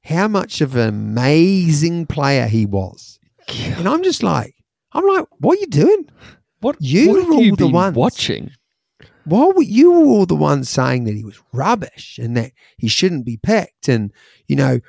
how 0.03 0.27
much 0.27 0.61
of 0.61 0.75
an 0.75 0.89
amazing 0.89 2.05
player 2.07 2.47
he 2.47 2.65
was. 2.65 3.19
And 3.47 3.87
I'm 3.87 4.03
just 4.03 4.23
like, 4.23 4.55
I'm 4.91 5.05
like, 5.07 5.25
what 5.39 5.57
are 5.57 5.61
you 5.61 5.67
doing? 5.67 6.09
What 6.61 6.77
You 6.79 7.09
what 7.09 7.27
were 7.27 7.33
all 7.35 7.43
you 7.43 7.55
the 7.55 7.67
ones. 7.67 7.95
watching? 7.95 8.51
why 9.25 9.45
were 9.55 9.61
you 9.61 9.91
were 9.91 10.05
all 10.07 10.25
the 10.25 10.35
ones 10.35 10.69
saying 10.69 11.03
that 11.03 11.13
he 11.13 11.23
was 11.23 11.39
rubbish 11.53 12.17
and 12.21 12.35
that 12.35 12.51
he 12.77 12.87
shouldn't 12.87 13.25
be 13.25 13.37
picked 13.37 13.87
and 13.87 14.11
you 14.47 14.55
know 14.55 14.79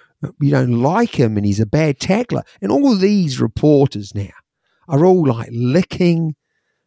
you 0.40 0.50
don't 0.50 0.83
like 0.83 1.18
him 1.18 1.37
and 1.37 1.46
he's 1.46 1.61
a 1.61 1.66
bad 1.66 1.98
tackler 1.98 2.42
and 2.61 2.70
all 2.70 2.94
these 2.96 3.40
reporters 3.40 4.14
now 4.14 4.28
are 4.88 5.04
all 5.04 5.24
like 5.26 5.48
licking 5.52 6.35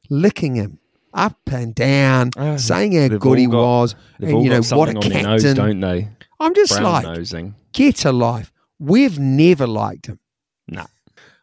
licking 0.10 0.56
him 0.56 0.80
up 1.14 1.38
and 1.52 1.74
down 1.76 2.32
Ah, 2.38 2.58
saying 2.58 2.94
how 2.94 3.18
good 3.18 3.38
he 3.40 3.46
got- 3.48 3.58
was 3.58 3.96
and 4.20 4.44
you 4.44 4.50
know 4.50 4.62
what 4.72 4.90
a 4.90 4.94
their 5.10 5.24
nose, 5.24 5.44
captain 5.44 5.56
don't 5.56 5.80
they? 5.80 6.10
i'm 6.40 6.54
just 6.54 6.74
Brown 6.74 6.84
like 6.92 7.06
nosing. 7.06 7.56
get 7.72 8.04
a 8.06 8.12
life 8.12 8.52
we've 8.80 9.18
never 9.20 9.66
liked 9.68 10.08
him 10.08 10.20
Nah. 10.68 10.86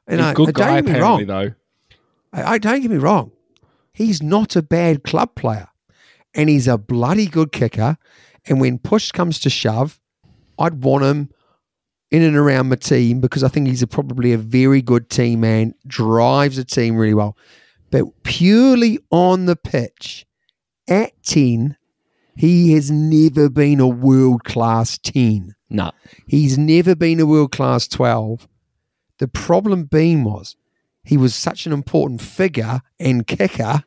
and 0.06 0.20
I, 0.20 0.30
a 0.32 0.34
good 0.34 0.60
I 0.60 0.80
don't 0.80 0.84
get 0.86 0.94
me 0.94 1.00
wrong 1.00 1.26
though. 1.26 1.52
I, 2.32 2.42
I 2.54 2.58
don't 2.58 2.80
get 2.80 2.90
me 2.90 2.96
wrong. 2.96 3.32
He's 3.92 4.22
not 4.22 4.54
a 4.56 4.62
bad 4.62 5.02
club 5.02 5.34
player, 5.34 5.66
and 6.34 6.48
he's 6.48 6.66
a 6.68 6.78
bloody 6.78 7.26
good 7.26 7.50
kicker. 7.52 7.98
And 8.46 8.60
when 8.60 8.78
push 8.78 9.10
comes 9.10 9.38
to 9.40 9.50
shove, 9.50 10.00
I'd 10.58 10.82
want 10.84 11.04
him 11.04 11.30
in 12.10 12.22
and 12.22 12.36
around 12.36 12.68
my 12.68 12.76
team 12.76 13.20
because 13.20 13.44
I 13.44 13.48
think 13.48 13.68
he's 13.68 13.82
a, 13.82 13.86
probably 13.86 14.32
a 14.32 14.38
very 14.38 14.82
good 14.82 15.08
team 15.08 15.40
man, 15.40 15.74
drives 15.86 16.58
a 16.58 16.64
team 16.64 16.96
really 16.96 17.14
well. 17.14 17.36
But 17.90 18.22
purely 18.22 18.98
on 19.10 19.46
the 19.46 19.56
pitch, 19.56 20.26
at 20.88 21.22
10, 21.22 21.76
he 22.36 22.72
has 22.72 22.90
never 22.90 23.48
been 23.48 23.80
a 23.80 23.86
world 23.86 24.44
class 24.44 24.98
10. 24.98 25.54
No. 25.68 25.92
He's 26.26 26.58
never 26.58 26.96
been 26.96 27.20
a 27.20 27.26
world 27.26 27.52
class 27.52 27.86
12. 27.86 28.48
The 29.18 29.28
problem 29.28 29.84
being 29.84 30.24
was 30.24 30.56
he 31.04 31.16
was 31.16 31.34
such 31.34 31.66
an 31.66 31.72
important 31.72 32.20
figure 32.20 32.80
and 32.98 33.26
kicker 33.26 33.84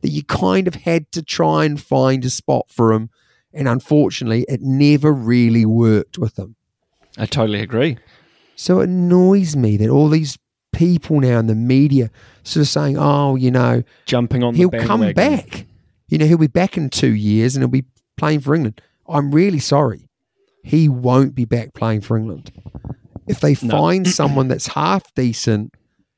that 0.00 0.08
you 0.08 0.24
kind 0.24 0.66
of 0.66 0.74
had 0.74 1.10
to 1.12 1.22
try 1.22 1.64
and 1.64 1.80
find 1.80 2.24
a 2.24 2.30
spot 2.30 2.66
for 2.68 2.92
him. 2.92 3.10
And 3.52 3.68
unfortunately, 3.68 4.44
it 4.48 4.60
never 4.60 5.12
really 5.12 5.66
worked 5.66 6.18
with 6.18 6.38
him. 6.38 6.56
I 7.18 7.26
totally 7.26 7.60
agree. 7.60 7.98
So 8.56 8.80
it 8.80 8.88
annoys 8.88 9.56
me 9.56 9.76
that 9.78 9.88
all 9.88 10.08
these 10.08 10.38
people 10.72 11.20
now 11.20 11.38
in 11.38 11.46
the 11.46 11.54
media 11.54 12.10
sort 12.44 12.62
of 12.62 12.68
saying, 12.68 12.96
oh, 12.98 13.36
you 13.36 13.50
know, 13.50 13.82
Jumping 14.06 14.42
on 14.42 14.54
the 14.54 14.58
he'll 14.58 14.70
come 14.70 15.12
back. 15.12 15.66
You 16.08 16.18
know, 16.18 16.26
he'll 16.26 16.38
be 16.38 16.46
back 16.46 16.76
in 16.76 16.90
two 16.90 17.12
years 17.14 17.56
and 17.56 17.62
he'll 17.62 17.68
be 17.68 17.84
playing 18.16 18.40
for 18.40 18.54
England. 18.54 18.80
I'm 19.08 19.30
really 19.32 19.58
sorry. 19.60 20.08
He 20.62 20.88
won't 20.88 21.34
be 21.34 21.44
back 21.44 21.72
playing 21.74 22.02
for 22.02 22.16
England. 22.16 22.52
If 23.26 23.40
they 23.40 23.56
No. 23.62 23.76
find 23.78 24.06
someone 24.20 24.48
that's 24.48 24.68
half 24.68 25.02
decent, 25.14 25.74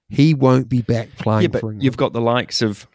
he 0.09 0.35
won't 0.35 0.69
be 0.69 0.83
back 0.83 1.09
playing 1.19 1.43
Yeah, 1.43 1.49
but 1.49 1.61
for 1.61 1.67
England. 1.71 1.85
you've 1.85 1.97
got 1.97 2.13
the 2.13 2.21
likes 2.21 2.61
of, 2.61 2.87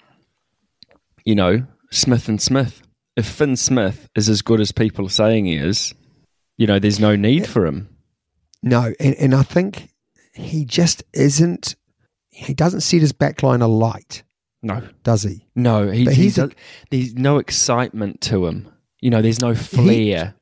you 1.24 1.36
know, 1.36 1.66
Smith 1.92 2.28
and 2.28 2.42
Smith. 2.42 2.82
If 3.16 3.26
Fin 3.26 3.56
Smith 3.56 4.08
is 4.16 4.30
as 4.30 4.42
good 4.42 4.60
as 4.60 4.72
people 4.72 5.06
are 5.06 5.10
saying 5.10 5.46
he 5.46 5.56
is, 5.56 5.94
you 6.58 6.68
know, 6.68 6.80
there's 6.80 7.00
no 7.00 7.16
need 7.16 7.48
for 7.48 7.66
him. 7.66 7.90
No, 8.64 8.94
and, 9.00 9.16
and 9.16 9.36
I 9.36 9.44
think 9.44 9.90
he 10.34 10.66
just 10.66 11.04
isn't. 11.14 11.76
He 12.30 12.54
doesn't 12.54 12.82
set 12.82 13.02
his 13.02 13.14
backline 13.14 13.62
alight, 13.62 14.24
No, 14.62 14.82
does 15.04 15.24
he? 15.24 15.48
no, 15.56 15.90
he, 15.90 16.06
But 16.06 16.14
he's 16.14 16.38
a- 16.38 16.52
there's 16.92 17.16
no 17.16 17.38
excitement 17.40 18.22
to 18.22 18.46
him. 18.46 18.68
You 19.02 19.10
know, 19.10 19.22
there's 19.22 19.42
no 19.42 19.56
flair. 19.56 20.36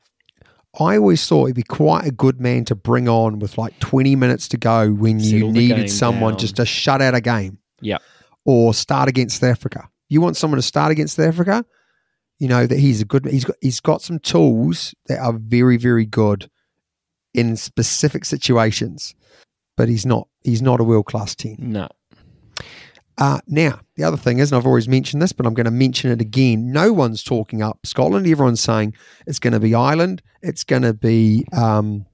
I 0.77 0.97
always 0.97 1.25
thought 1.25 1.45
he'd 1.45 1.55
be 1.55 1.63
quite 1.63 2.05
a 2.05 2.11
good 2.11 2.41
man 2.41 2.65
to 2.65 2.75
bring 2.75 3.07
on 3.07 3.39
with 3.39 3.57
like 3.57 3.79
20 3.79 4.15
minutes 4.17 4.49
to 4.49 4.57
go 4.57 4.91
when 4.91 5.19
you 5.19 5.29
Settle 5.39 5.51
the 5.53 5.59
needed 5.59 5.89
someone 5.89 6.33
down. 6.33 6.39
just 6.39 6.57
to 6.57 6.65
shut 6.65 7.01
out 7.01 7.15
a 7.15 7.21
game 7.21 7.59
Yep. 7.79 8.01
or 8.43 8.73
start 8.73 9.07
against 9.07 9.39
South 9.39 9.51
Africa. 9.51 9.89
You 10.09 10.19
want 10.19 10.35
someone 10.35 10.57
to 10.57 10.61
start 10.61 10.91
against 10.91 11.15
South 11.15 11.27
Africa? 11.27 11.63
You 12.39 12.47
know 12.47 12.67
that 12.67 12.77
he's 12.77 13.01
a 13.01 13.05
good. 13.05 13.25
He's 13.25 13.45
got 13.45 13.55
he's 13.61 13.79
got 13.79 14.01
some 14.01 14.19
tools 14.19 14.93
that 15.07 15.19
are 15.19 15.33
very 15.33 15.77
very 15.77 16.05
good 16.05 16.49
in 17.33 17.55
specific 17.55 18.25
situations, 18.25 19.15
but 19.77 19.89
he's 19.89 20.05
not 20.05 20.27
he's 20.43 20.61
not 20.61 20.79
a 20.79 20.83
world 20.83 21.05
class 21.05 21.35
team. 21.35 21.57
No. 21.59 21.87
Uh, 23.17 23.39
now, 23.47 23.79
the 23.95 24.03
other 24.03 24.17
thing 24.17 24.39
is, 24.39 24.51
and 24.51 24.59
I've 24.59 24.67
always 24.67 24.89
mentioned 24.89 25.21
this, 25.21 25.31
but 25.31 25.45
I'm 25.45 25.53
going 25.53 25.65
to 25.65 25.71
mention 25.71 26.11
it 26.11 26.19
again. 26.19 26.71
No 26.71 26.91
one's 26.91 27.23
talking 27.23 27.61
up 27.61 27.79
Scotland. 27.85 28.27
Everyone's 28.27 28.59
saying 28.59 28.93
it's 29.25 29.39
going 29.39 29.53
to 29.53 29.59
be 29.59 29.73
Ireland, 29.73 30.21
it's 30.41 30.63
going 30.63 30.81
to 30.81 30.93
be 30.93 31.45
um, 31.53 32.05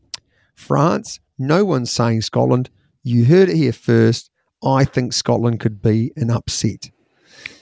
France. 0.55 1.19
No 1.39 1.65
one's 1.65 1.91
saying 1.91 2.21
Scotland. 2.21 2.69
You 3.03 3.25
heard 3.25 3.49
it 3.49 3.55
here 3.55 3.73
first. 3.73 4.29
I 4.63 4.85
think 4.85 5.13
Scotland 5.13 5.59
could 5.59 5.81
be 5.81 6.11
an 6.15 6.29
upset. 6.29 6.91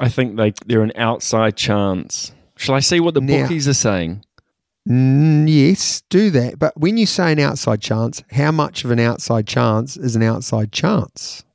I 0.01 0.09
think 0.09 0.35
they 0.35 0.53
they're 0.65 0.83
an 0.83 0.91
outside 0.97 1.55
chance. 1.55 2.33
Shall 2.59 2.75
I 2.75 2.81
see 2.81 2.99
what 2.99 3.13
the 3.13 3.21
Now- 3.21 3.43
bookies 3.43 3.69
are 3.69 3.73
saying? 3.73 4.21
Mm, 4.87 5.45
yes, 5.47 6.01
do 6.09 6.29
that. 6.31 6.59
But 6.59 6.77
when 6.77 6.97
you 6.97 7.05
say 7.05 7.31
an 7.31 7.39
outside 7.39 7.79
chance, 7.79 8.21
how 8.31 8.51
much 8.51 8.83
of 8.83 8.91
an 8.91 8.99
outside 8.99 9.47
chance 9.47 9.95
is 9.95 10.15
an 10.17 10.23
outside 10.23 10.73
chance? 10.73 11.45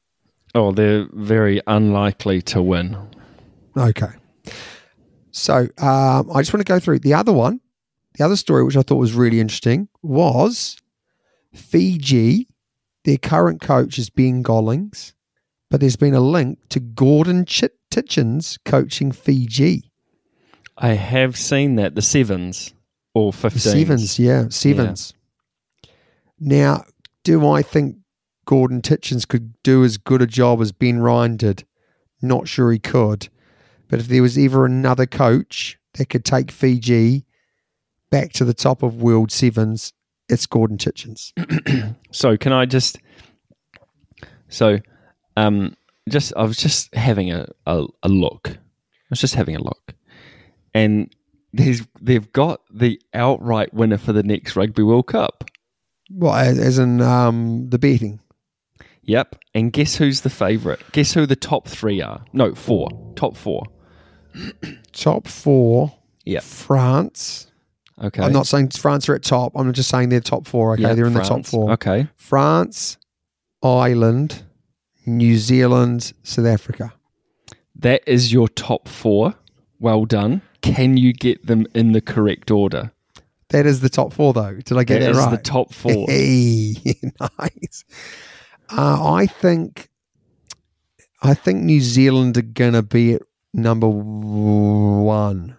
Oh, 0.55 0.73
they're 0.73 1.07
very 1.13 1.61
unlikely 1.67 2.41
to 2.43 2.63
win. 2.63 2.97
Okay. 3.77 4.13
So 5.31 5.69
um, 5.79 6.31
I 6.33 6.41
just 6.41 6.55
want 6.55 6.65
to 6.65 6.73
go 6.73 6.79
through 6.81 7.01
the 7.01 7.13
other 7.13 7.33
one. 7.35 7.61
The 8.17 8.25
other 8.25 8.37
story, 8.37 8.65
which 8.65 8.77
I 8.77 8.83
thought 8.83 8.97
was 8.97 9.13
really 9.13 9.41
interesting, 9.41 9.89
was 10.03 10.79
Fiji. 11.53 12.49
Their 13.05 13.19
current 13.19 13.61
coach 13.61 13.99
is 13.99 14.09
Ben 14.09 14.43
Gollings, 14.43 15.13
but 15.71 15.81
there's 15.81 15.97
been 15.97 16.15
a 16.15 16.21
link 16.21 16.61
to 16.71 16.81
Gordon 16.81 17.45
Ch- 17.45 17.65
Tietjens 17.91 18.59
coaching 18.65 19.13
Fiji. 19.13 19.91
I 20.77 20.95
have 20.95 21.37
seen 21.37 21.77
that 21.77 21.95
the 21.95 22.03
sevens 22.03 22.75
or 23.15 23.33
The 23.33 23.51
fifteens. 23.51 23.73
Sevens, 23.73 24.19
yeah, 24.19 24.49
sevens. 24.49 25.15
Now, 26.41 26.85
do 27.23 27.49
I 27.49 27.63
think 27.63 27.97
Gordon 28.45 28.83
Tietjens 28.83 29.27
could 29.27 29.55
do 29.63 29.85
as 29.85 29.97
good 29.97 30.21
a 30.21 30.27
job 30.27 30.61
as 30.61 30.73
Ben 30.73 30.99
Ryan 30.99 31.37
did? 31.37 31.65
Not 32.21 32.49
sure 32.49 32.73
he 32.73 32.79
could. 32.79 33.29
But 33.89 34.01
if 34.01 34.09
there 34.09 34.23
was 34.23 34.37
ever 34.37 34.65
another 34.65 35.07
coach 35.07 35.79
that 35.95 36.07
could 36.07 36.25
take 36.25 36.51
Fiji 36.51 37.25
back 38.11 38.33
to 38.33 38.45
the 38.45 38.55
top 38.55 38.83
of 38.83 39.03
World 39.03 39.31
Sevens, 39.31 39.93
it's 40.29 40.47
Gordon 40.47 40.79
Tietjens. 40.79 41.33
So 42.11 42.37
can 42.37 42.53
I 42.53 42.65
just? 42.65 42.99
So, 44.49 44.79
um, 45.37 45.77
just 46.09 46.33
I 46.37 46.45
was 46.45 46.57
just 46.57 46.95
having 46.95 47.33
a, 47.33 47.49
a, 47.67 47.87
a 48.05 48.09
look. 48.09 48.51
I 48.51 49.11
was 49.11 49.21
just 49.21 49.35
having 49.35 49.57
a 49.57 49.63
look, 49.63 49.95
and 50.75 51.15
there's 51.53 51.83
they've 52.01 52.31
got 52.33 52.61
the 52.73 53.01
outright 53.15 53.73
winner 53.73 53.99
for 53.99 54.13
the 54.13 54.23
next 54.23 54.57
Rugby 54.57 54.83
World 54.83 55.07
Cup. 55.07 55.45
Well, 56.11 56.35
as, 56.35 56.79
in 56.79 57.01
um, 57.01 57.71
the 57.71 57.79
betting. 57.79 58.21
Yep, 59.03 59.37
and 59.55 59.73
guess 59.73 59.97
who's 59.97 60.23
the 60.23 60.31
favourite? 60.31 60.81
Guess 60.93 61.13
who 61.15 61.27
the 61.27 61.37
top 61.37 61.69
three 61.69 62.01
are? 62.01 62.25
No, 62.33 62.55
four. 62.55 62.89
Top 63.17 63.37
four. 63.37 63.65
Top 64.93 65.29
four, 65.29 65.95
Yep. 66.25 66.43
France. 66.43 67.51
Okay. 68.03 68.23
I'm 68.23 68.33
not 68.33 68.47
saying 68.49 68.71
France 68.71 69.09
are 69.09 69.15
at 69.15 69.23
top. 69.23 69.53
I'm 69.55 69.73
just 69.73 69.89
saying 69.89 70.09
they're 70.09 70.21
top 70.21 70.47
four. 70.47 70.73
Okay, 70.73 70.83
Yep, 70.83 70.97
they're 70.97 71.07
in 71.07 71.13
the 71.15 71.21
top 71.21 71.47
four. 71.47 71.71
Okay. 71.73 72.09
France, 72.17 72.97
Ireland, 73.63 74.43
New 75.07 75.37
Zealand, 75.37 76.13
South 76.25 76.47
Africa. 76.47 76.93
That 77.77 78.03
is 78.07 78.33
your 78.33 78.49
top 78.49 78.89
four. 78.89 79.35
Well 79.79 80.05
done. 80.07 80.43
Can 80.65 80.97
you 80.97 81.13
get 81.13 81.47
them 81.47 81.67
in 81.75 81.93
the 81.93 82.01
correct 82.01 82.51
order? 82.51 82.91
That 83.51 83.67
is 83.67 83.81
the 83.81 83.91
top 83.91 84.13
four, 84.15 84.33
though. 84.33 84.55
Did 84.55 84.79
I 84.79 84.85
get 84.85 85.01
That 85.01 85.05
that, 85.07 85.11
is 85.11 85.17
right? 85.19 85.31
the 85.31 85.43
top 85.43 85.73
four. 85.75 86.07
Hey, 86.09 86.75
nice. 87.39 87.85
Uh, 88.71 89.13
I 89.13 89.27
think, 89.27 89.91
I 91.23 91.35
think 91.35 91.63
New 91.63 91.81
Zealand 91.81 92.37
are 92.39 92.43
gonna 92.43 92.83
be 92.83 93.15
at 93.15 93.23
number 93.53 93.87
one. 93.87 95.57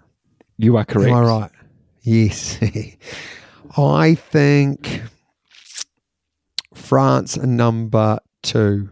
You 0.58 0.78
are 0.78 0.86
correct. 0.86 1.12
Am 1.12 1.16
I 1.18 1.22
right? 1.22 1.51
Yes. 2.01 2.58
I 3.78 4.16
think 4.16 5.01
France 6.74 7.38
are 7.38 7.45
number 7.45 8.20
two. 8.41 8.89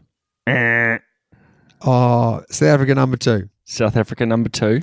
Oh, 1.85 2.43
South 2.49 2.69
Africa 2.69 2.93
number 2.95 3.17
two. 3.17 3.49
South 3.65 3.97
Africa 3.97 4.25
number 4.25 4.49
two. 4.49 4.81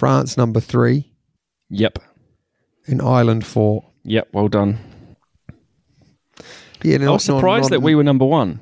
France 0.00 0.38
number 0.38 0.60
three. 0.60 1.12
Yep. 1.68 1.98
And 2.86 3.02
Ireland 3.02 3.44
four. 3.44 3.84
Yep. 4.04 4.28
Well 4.32 4.48
done. 4.48 4.78
Yeah, 6.82 7.06
I 7.06 7.10
was 7.10 7.22
surprised 7.22 7.68
that 7.68 7.82
we 7.82 7.94
were 7.94 8.02
number 8.02 8.24
one. 8.24 8.60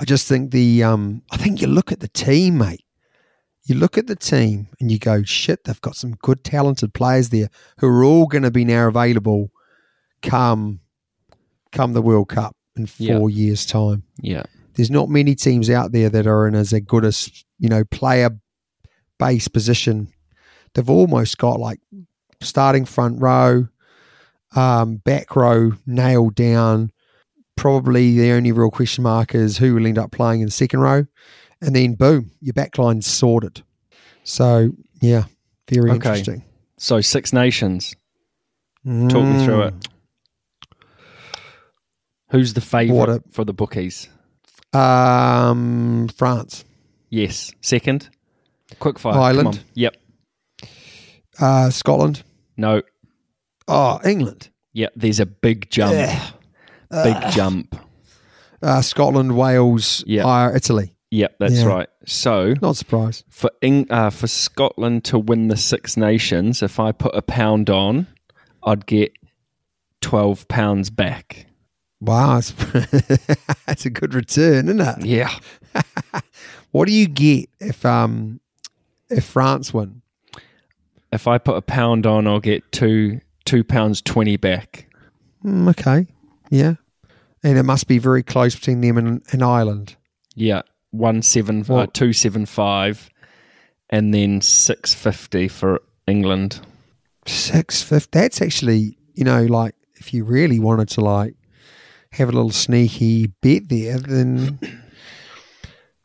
I 0.00 0.06
just 0.06 0.26
think 0.26 0.50
the 0.50 0.82
um 0.82 1.20
I 1.30 1.36
think 1.36 1.60
you 1.60 1.66
look 1.66 1.92
at 1.92 2.00
the 2.00 2.08
team, 2.08 2.56
mate. 2.56 2.86
You 3.66 3.74
look 3.74 3.98
at 3.98 4.06
the 4.06 4.16
team 4.16 4.68
and 4.80 4.90
you 4.90 4.98
go, 4.98 5.22
shit, 5.24 5.64
they've 5.64 5.80
got 5.82 5.94
some 5.94 6.12
good 6.22 6.42
talented 6.42 6.94
players 6.94 7.28
there 7.28 7.50
who 7.76 7.88
are 7.88 8.02
all 8.02 8.26
gonna 8.26 8.50
be 8.50 8.64
now 8.64 8.88
available 8.88 9.50
come 10.22 10.80
come 11.70 11.92
the 11.92 12.00
World 12.00 12.30
Cup 12.30 12.56
in 12.76 12.86
four 12.86 13.28
years' 13.28 13.66
time. 13.66 14.04
Yeah. 14.22 14.44
There's 14.72 14.90
not 14.90 15.10
many 15.10 15.34
teams 15.34 15.68
out 15.68 15.92
there 15.92 16.08
that 16.08 16.26
are 16.26 16.48
in 16.48 16.54
as 16.54 16.72
a 16.72 16.80
good 16.80 17.04
as, 17.04 17.44
you 17.58 17.68
know, 17.68 17.84
player 17.84 18.30
base 19.18 19.48
position. 19.48 20.08
They've 20.74 20.90
almost 20.90 21.38
got 21.38 21.60
like 21.60 21.80
starting 22.40 22.84
front 22.84 23.20
row, 23.20 23.68
um, 24.56 24.96
back 24.96 25.36
row 25.36 25.72
nailed 25.86 26.34
down. 26.34 26.90
Probably 27.56 28.18
the 28.18 28.32
only 28.32 28.50
real 28.52 28.70
question 28.70 29.04
mark 29.04 29.34
is 29.34 29.58
who 29.58 29.74
will 29.74 29.86
end 29.86 29.98
up 29.98 30.10
playing 30.10 30.40
in 30.40 30.46
the 30.46 30.52
second 30.52 30.80
row. 30.80 31.06
And 31.60 31.74
then 31.76 31.94
boom, 31.94 32.32
your 32.40 32.52
backline's 32.54 33.06
sorted. 33.06 33.62
So 34.24 34.70
yeah, 35.00 35.24
very 35.70 35.90
Okay. 35.90 35.94
interesting. 35.96 36.44
So 36.78 37.00
Six 37.00 37.32
Nations. 37.32 37.94
Talk 38.84 39.26
me 39.26 39.42
through 39.44 39.62
it. 39.62 39.74
Who's 42.30 42.54
the 42.54 42.60
favourite 42.60 43.22
for 43.30 43.44
the 43.44 43.54
bookies? 43.54 44.08
Um, 44.72 46.08
France, 46.08 46.64
Yes. 47.10 47.52
Second. 47.60 48.08
Quick 48.78 48.98
fire. 48.98 49.18
Ireland. 49.18 49.62
Yep. 49.74 49.96
uh, 51.40 51.70
Scotland, 51.70 52.22
No. 52.56 52.82
oh 53.68 54.00
England, 54.04 54.50
Yep. 54.72 54.92
There's 54.96 55.20
a 55.20 55.26
big 55.26 55.70
jump. 55.70 55.94
Big 56.90 57.16
jump. 57.32 57.76
uh, 58.62 58.80
Scotland, 58.82 59.36
Wales, 59.36 60.02
Yeah. 60.06 60.26
uh, 60.26 60.50
Italy. 60.54 60.94
Yep. 61.10 61.36
That's 61.38 61.54
Yeah. 61.60 61.66
right. 61.66 61.88
So 62.06 62.54
Not 62.60 62.76
surprised. 62.76 63.24
for 63.28 63.50
Eng- 63.62 63.86
uh, 63.90 64.10
for 64.10 64.26
Scotland 64.26 65.04
to 65.04 65.18
win 65.18 65.46
the 65.48 65.56
Six 65.56 65.96
Nations, 65.96 66.62
if 66.62 66.80
I 66.80 66.90
put 66.92 67.14
a 67.14 67.22
pound 67.22 67.70
on, 67.70 68.06
I'd 68.64 68.86
get 68.86 69.12
twelve 70.00 70.48
pounds 70.48 70.90
back. 70.90 71.46
Wow, 72.00 72.38
it's, 72.38 72.50
that's 73.66 73.86
a 73.86 73.90
good 73.90 74.12
return, 74.14 74.68
isn't 74.68 74.80
it? 74.80 75.06
Yeah. 75.06 75.30
What 76.72 76.88
do 76.88 76.92
you 76.92 77.06
get 77.06 77.48
if 77.60 77.86
um 77.86 78.40
if 79.10 79.24
France 79.24 79.72
win? 79.72 80.02
If 81.12 81.28
I 81.28 81.38
put 81.38 81.56
a 81.56 81.62
pound 81.62 82.06
on, 82.06 82.26
I'll 82.26 82.40
get 82.40 82.70
two 82.72 83.20
two 83.44 83.62
pounds 83.62 84.02
twenty 84.02 84.36
back. 84.36 84.88
Mm, 85.44 85.68
okay, 85.70 86.06
yeah, 86.50 86.74
and 87.42 87.58
it 87.58 87.62
must 87.62 87.86
be 87.86 87.98
very 87.98 88.22
close 88.22 88.54
between 88.54 88.80
them 88.80 88.98
and, 88.98 89.22
and 89.30 89.42
Ireland. 89.42 89.96
Yeah, 90.34 90.62
one 90.90 91.22
seven 91.22 91.64
uh, 91.68 91.86
two 91.92 92.12
seven 92.12 92.46
five, 92.46 93.08
and 93.90 94.12
then 94.12 94.40
six 94.40 94.94
fifty 94.94 95.48
for 95.48 95.82
England. 96.06 96.60
Six 97.26 97.82
fifty. 97.82 98.18
That's 98.18 98.42
actually 98.42 98.98
you 99.14 99.24
know 99.24 99.44
like 99.44 99.74
if 99.94 100.12
you 100.12 100.24
really 100.24 100.58
wanted 100.58 100.88
to 100.90 101.00
like 101.00 101.34
have 102.12 102.28
a 102.28 102.32
little 102.32 102.50
sneaky 102.50 103.28
bet 103.40 103.68
there, 103.68 103.98
then 103.98 104.58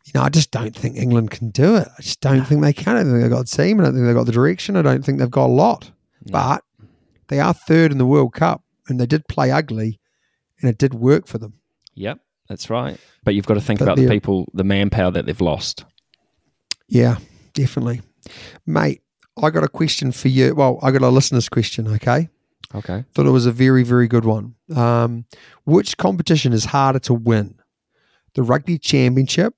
you 0.10 0.20
know 0.20 0.26
I 0.26 0.30
just 0.30 0.49
don't 0.49 0.76
think 0.76 0.97
England 0.97 1.30
can 1.30 1.51
do 1.51 1.76
it. 1.76 1.88
I 1.97 2.01
just 2.01 2.20
don't 2.20 2.43
think 2.43 2.62
they 2.62 2.74
can. 2.74 2.95
I 2.95 3.03
don't 3.03 3.12
think 3.12 3.22
they've 3.22 3.32
got 3.32 3.47
the 3.47 3.57
team. 3.57 3.80
I 3.80 3.84
don't 3.84 3.93
think 3.93 4.05
they've 4.05 4.16
got 4.16 4.26
the 4.26 4.32
direction. 4.32 4.76
I 4.76 4.82
don't 4.82 5.05
think 5.05 5.20
they've 5.20 5.30
got 5.30 5.45
a 5.45 5.53
lot. 5.53 5.91
But 6.26 6.64
they 7.28 7.39
are 7.39 7.53
third 7.53 7.91
in 7.91 7.99
the 7.99 8.05
World 8.05 8.34
Cup, 8.34 8.64
and 8.88 8.99
they 8.99 9.05
did 9.05 9.28
play 9.28 9.51
ugly, 9.51 9.99
and 10.60 10.70
it 10.70 10.80
did 10.80 10.95
work 10.95 11.28
for 11.28 11.38
them. 11.38 11.53
Yep, 11.93 12.20
that's 12.47 12.70
right. 12.72 12.99
But 13.24 13.36
you've 13.36 13.45
got 13.45 13.53
to 13.53 13.62
think 13.62 13.80
But 13.80 13.86
about 13.86 13.97
the 13.97 14.07
people, 14.07 14.49
the 14.53 14.64
manpower 14.64 15.12
that 15.12 15.28
they've 15.28 15.41
lost. 15.41 15.86
Yeah, 16.88 17.18
definitely. 17.53 18.01
Mate, 18.66 19.03
I 19.41 19.51
got 19.51 19.64
a 19.64 19.70
question 19.70 20.12
for 20.12 20.28
you. 20.28 20.55
Well, 20.55 20.80
I 20.82 20.91
got 20.91 21.03
a 21.03 21.10
listener's 21.10 21.49
question, 21.49 21.88
okay? 21.88 22.30
Okay. 22.74 23.05
Thought 23.14 23.26
it 23.26 23.32
was 23.32 23.45
a 23.45 23.51
very, 23.51 23.84
very 23.84 24.07
good 24.07 24.26
one. 24.26 24.55
Um, 24.76 25.26
which 25.66 25.97
competition 25.97 26.51
is 26.53 26.66
harder 26.66 26.99
to 26.99 27.14
win? 27.14 27.55
The 28.34 28.43
Rugby 28.43 28.78
Championship 28.78 29.53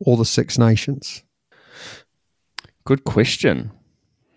or 0.00 0.16
the 0.16 0.24
Six 0.24 0.58
Nations? 0.58 1.22
Good 2.84 3.04
question. 3.04 3.70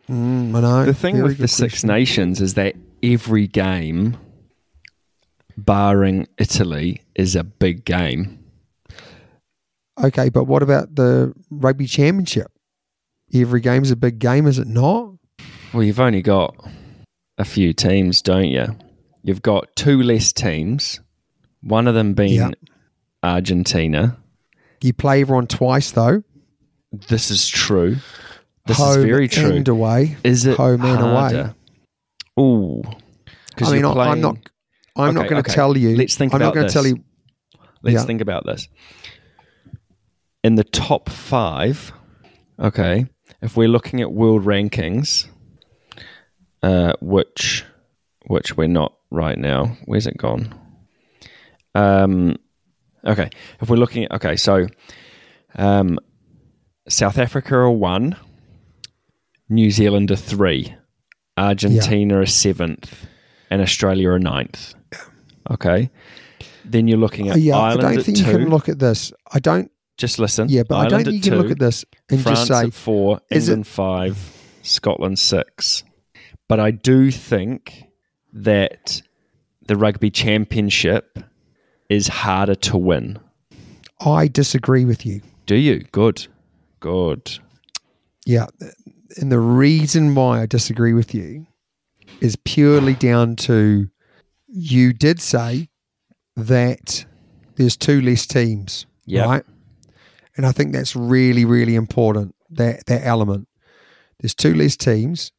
Mm, 0.09 0.55
I 0.55 0.61
know. 0.61 0.85
The 0.85 0.93
thing 0.93 1.15
Very 1.15 1.29
with 1.29 1.37
the 1.37 1.43
good 1.43 1.49
Six. 1.49 1.83
Nations 1.83 2.41
is 2.41 2.55
that 2.55 2.75
every 3.01 3.47
game, 3.47 4.17
barring 5.57 6.27
Italy, 6.37 7.01
is 7.15 7.35
a 7.35 7.43
big 7.43 7.85
game. 7.85 8.37
Okay, 10.01 10.29
but 10.29 10.45
what 10.45 10.63
about 10.63 10.95
the 10.95 11.33
Rugby 11.49 11.85
Championship? 11.85 12.51
Every 13.33 13.61
game's 13.61 13.91
a 13.91 13.95
big 13.95 14.19
game, 14.19 14.47
is 14.47 14.59
it 14.59 14.67
not? 14.67 15.13
Well, 15.73 15.83
you've 15.83 15.99
only 15.99 16.21
got 16.21 16.55
a 17.37 17.45
few 17.45 17.71
teams, 17.71 18.21
don't 18.21 18.49
you? 18.49 18.75
You've 19.23 19.41
got 19.41 19.73
two 19.75 20.01
less 20.01 20.33
teams, 20.33 20.99
one 21.61 21.87
of 21.87 21.93
them 21.95 22.13
being 22.13 22.33
Yeah. 22.33 22.51
Argentina. 23.23 24.17
You 24.81 24.93
play 24.93 25.21
everyone 25.21 25.47
twice, 25.47 25.91
though. 25.91 26.23
This 26.91 27.31
is 27.31 27.47
true. 27.47 27.97
This 28.65 28.77
Home 28.77 28.99
is 28.99 29.05
very 29.05 29.27
true. 29.27 29.51
and 29.51 29.67
away. 29.67 30.17
is 30.23 30.45
it 30.45 30.57
home 30.57 30.83
and 30.83 30.99
away. 31.01 31.11
harder? 31.11 31.55
Ooh. 32.39 32.83
I 33.61 33.71
mean, 33.71 33.85
I- 33.85 33.91
I'm 34.11 34.21
not. 34.21 34.37
I'm 34.95 35.13
not 35.13 35.29
going 35.29 35.41
to 35.41 35.49
okay. 35.49 35.53
tell 35.53 35.77
you. 35.77 35.95
Let's 35.95 36.15
think 36.15 36.33
I'm 36.33 36.39
not 36.39 36.53
going 36.53 36.67
to 36.67 36.73
tell 36.73 36.85
you. 36.85 36.97
Let's 37.81 37.95
Yeah. 37.95 38.03
think 38.05 38.21
about 38.21 38.45
this. 38.45 38.67
In 40.43 40.55
the 40.55 40.63
top 40.63 41.09
five, 41.09 41.93
okay, 42.59 43.05
if 43.41 43.55
we're 43.55 43.67
looking 43.69 44.01
at 44.01 44.11
world 44.11 44.43
rankings, 44.43 45.27
uh, 46.61 46.93
which 46.99 47.63
which 48.27 48.57
we're 48.57 48.67
not 48.67 48.93
right 49.11 49.37
now. 49.37 49.77
Where's 49.85 50.07
it 50.07 50.17
gone? 50.17 50.53
Um, 51.73 52.35
okay, 53.05 53.29
if 53.61 53.69
we're 53.69 53.77
looking 53.77 54.05
at 54.05 54.11
okay, 54.13 54.35
so 54.35 54.67
um, 55.55 55.99
South 56.87 57.17
Africa 57.17 57.55
are 57.55 57.69
one, 57.71 58.15
New 59.49 59.71
Zealand 59.71 60.11
are 60.11 60.15
three, 60.15 60.73
Argentina 61.37 62.19
are 62.19 62.25
seventh, 62.25 63.05
and 63.49 63.61
Australia 63.61 64.09
are 64.11 64.19
ninth. 64.19 64.73
Okay. 65.49 65.89
Then 66.63 66.87
you're 66.87 66.99
looking 66.99 67.29
at 67.29 67.35
Uh, 67.35 67.39
yeah, 67.39 67.57
I 67.57 67.69
Ireland 67.71 67.81
don't 67.81 67.97
at 67.99 68.05
think 68.05 68.17
two. 68.19 68.23
you 68.25 68.31
can 68.37 68.49
look 68.49 68.69
at 68.69 68.79
this. 68.79 69.11
I 69.31 69.39
don't. 69.39 69.71
Just 69.97 70.19
listen. 70.19 70.47
Yeah, 70.49 70.63
but 70.63 70.75
I 70.77 70.87
don't 70.87 71.03
think 71.03 71.15
you 71.15 71.21
can 71.21 71.31
two, 71.33 71.37
look 71.37 71.51
at 71.51 71.59
this 71.59 71.83
and 72.09 72.21
France 72.21 72.47
just 72.47 72.59
say 72.61 72.67
at 72.67 72.73
four, 72.73 73.19
is 73.29 73.49
it- 73.49 73.51
England 73.53 73.67
five, 73.67 74.37
Scotland 74.61 75.19
six. 75.19 75.83
But 76.47 76.59
I 76.59 76.71
do 76.71 77.11
think 77.11 77.85
that 78.33 79.01
the 79.67 79.75
rugby 79.75 80.09
championship 80.11 81.19
is 81.91 82.07
harder 82.07 82.55
to 82.55 82.77
win. 82.77 83.19
I 83.99 84.27
disagree 84.29 84.85
with 84.85 85.05
you. 85.05 85.21
Do 85.45 85.55
you? 85.55 85.79
Good. 85.91 86.25
Good. 86.79 87.37
Yeah, 88.25 88.45
and 89.17 89.31
the 89.31 89.39
reason 89.39 90.15
why 90.15 90.41
I 90.41 90.45
disagree 90.45 90.93
with 90.93 91.13
you 91.13 91.45
is 92.21 92.37
purely 92.45 92.93
down 92.93 93.35
to 93.35 93.89
you 94.47 94.93
did 94.93 95.19
say 95.19 95.69
that 96.37 97.05
there's 97.55 97.75
two 97.75 97.99
less 98.01 98.25
teams, 98.25 98.85
Yep. 99.05 99.25
right? 99.27 99.43
And 100.37 100.45
I 100.45 100.51
think 100.53 100.71
that's 100.71 100.95
really, 100.95 101.43
really 101.45 101.75
important 101.75 102.33
that 102.51 102.85
that 102.85 103.05
element. 103.05 103.47
There's 104.19 104.35
two 104.35 104.53
less 104.53 104.77
teams, 104.77 105.31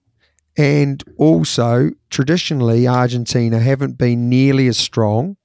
and 0.57 1.03
also 1.17 1.91
traditionally 2.11 2.87
Argentina 2.87 3.59
haven't 3.59 3.97
been 3.97 4.29
nearly 4.29 4.67
as 4.69 4.77
strong 4.77 5.37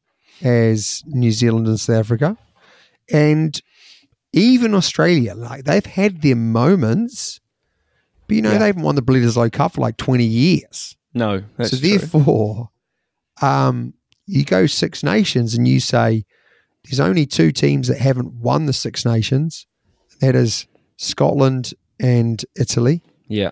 as 0.43 1.03
New 1.07 1.31
Zealand 1.31 1.67
and 1.67 1.79
South 1.79 1.97
Africa, 1.97 2.38
and 3.11 3.59
even 4.33 4.73
Australia. 4.75 5.33
Like 5.35 5.63
they've 5.63 5.85
had 5.85 6.21
their 6.21 6.35
moments, 6.35 7.39
but 8.27 8.35
you 8.35 8.41
know 8.41 8.51
Yeah. 8.51 8.57
they 8.59 8.67
haven't 8.67 8.83
won 8.83 8.95
the 8.95 9.01
Bledisloe 9.01 9.51
Cup 9.51 9.73
for 9.73 9.81
like 9.81 9.97
twenty 9.97 10.25
years. 10.25 10.95
No, 11.13 11.43
so 11.63 11.75
therefore, 11.77 12.69
um, 13.41 13.93
you 14.27 14.43
go 14.45 14.67
Six 14.67 15.03
Nations 15.03 15.55
and 15.55 15.67
you 15.67 15.79
say 15.79 16.25
there's 16.83 16.99
only 16.99 17.25
two 17.25 17.51
teams 17.51 17.88
that 17.88 17.97
haven't 17.97 18.33
won 18.33 18.65
the 18.67 18.73
Six 18.73 19.03
Nations. 19.05 19.65
That 20.21 20.35
is 20.35 20.67
Scotland 20.97 21.73
and 21.99 22.43
Italy. 22.59 23.01
Yeah. 23.27 23.49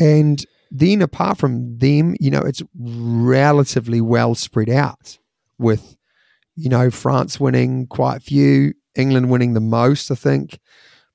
And 0.00 0.44
then 0.70 1.02
apart 1.02 1.38
from 1.38 1.78
them, 1.78 2.16
you 2.20 2.30
know, 2.30 2.40
it's 2.40 2.62
relatively 2.74 4.00
well 4.00 4.34
spread 4.34 4.68
out 4.70 5.18
with, 5.58 5.95
you 6.56 6.68
know, 6.68 6.90
France 6.90 7.38
winning 7.38 7.86
quite 7.86 8.16
a 8.16 8.20
few, 8.20 8.74
England 8.94 9.30
winning 9.30 9.52
the 9.54 9.60
most, 9.60 10.10
I 10.10 10.14
think, 10.14 10.58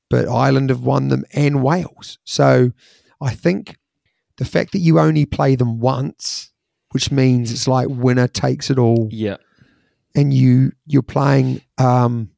but 0.10 0.28
Ireland 0.28 0.70
have 0.70 0.84
won 0.84 1.08
them 1.08 1.26
and 1.34 1.64
Wales. 1.64 2.20
So 2.24 2.72
I 3.20 3.34
think 3.34 3.78
the 4.38 4.46
fact 4.46 4.72
that 4.72 4.80
you 4.80 5.00
only 5.00 5.26
play 5.26 5.56
them 5.56 5.80
once, 5.80 6.52
which 6.92 7.12
means 7.12 7.52
it's 7.52 7.68
like 7.68 7.88
winner 7.90 8.28
takes 8.28 8.70
it 8.70 8.78
all, 8.78 9.10
Yeah. 9.12 9.38
and 10.16 10.34
you 10.34 10.74
you're 10.86 11.02
playing 11.02 11.62
um, 11.78 12.30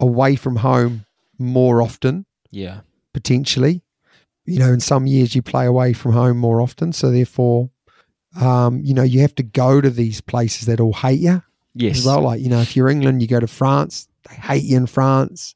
away 0.00 0.36
from 0.36 0.56
home 0.56 1.04
more 1.38 1.80
often 1.82 2.26
Yeah. 2.50 2.80
potentially. 3.12 3.82
You 4.46 4.58
know, 4.60 4.72
in 4.72 4.80
some 4.80 5.06
years 5.06 5.34
you 5.34 5.42
play 5.42 5.66
away 5.66 5.92
from 5.92 6.12
home 6.12 6.38
more 6.38 6.60
often, 6.60 6.92
so 6.92 7.10
therefore, 7.10 7.70
um, 8.40 8.80
you 8.84 8.94
know, 8.94 9.02
you 9.02 9.20
have 9.20 9.34
to 9.36 9.42
go 9.42 9.80
to 9.80 9.90
these 9.90 10.20
places 10.20 10.66
that 10.66 10.80
all 10.80 10.92
hate 10.92 11.20
you 11.20 11.42
Yes. 11.76 11.98
as 11.98 12.06
well. 12.06 12.22
Like 12.22 12.40
you 12.40 12.48
know, 12.48 12.60
if 12.60 12.74
you're 12.76 12.88
England, 12.88 13.22
you 13.22 13.28
go 13.28 13.40
to 13.40 13.46
France, 13.46 14.08
they 14.28 14.34
hate 14.36 14.64
you 14.64 14.76
in 14.76 14.86
France. 14.86 15.54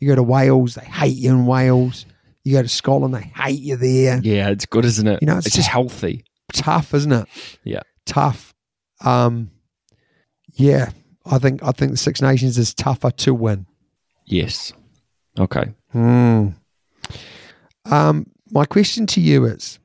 You 0.00 0.08
go 0.08 0.14
to 0.16 0.22
Wales, 0.22 0.74
they 0.74 0.84
hate 0.84 1.16
you 1.16 1.30
in 1.30 1.46
Wales. 1.46 2.06
You 2.44 2.54
go 2.54 2.62
to 2.62 2.68
Scotland, 2.68 3.14
they 3.14 3.22
hate 3.22 3.60
you 3.60 3.76
there. 3.76 4.20
Yeah, 4.22 4.48
it's 4.48 4.66
good, 4.66 4.84
isn't 4.84 5.06
it? 5.06 5.20
You 5.22 5.26
know, 5.26 5.38
it's 5.38 5.46
it's 5.46 5.56
just- 5.56 5.68
healthy. 5.68 6.24
Tough, 6.52 6.92
isn't 6.92 7.12
it? 7.12 7.26
Yeah. 7.64 7.80
tough. 8.04 8.52
Um, 9.04 9.50
yeah, 10.54 10.90
I 11.24 11.38
think 11.38 11.62
I 11.62 11.70
think 11.72 11.92
the 11.92 11.96
Six 11.96 12.20
Nations 12.20 12.58
is 12.58 12.74
tougher 12.74 13.10
to 13.10 13.32
win. 13.32 13.66
Yes. 14.26 14.72
Okay. 15.38 15.72
Hmm. 15.92 16.48
Um, 17.86 18.26
my 18.50 18.64
question 18.64 19.06
to 19.08 19.20
you 19.20 19.44
is 19.46 19.78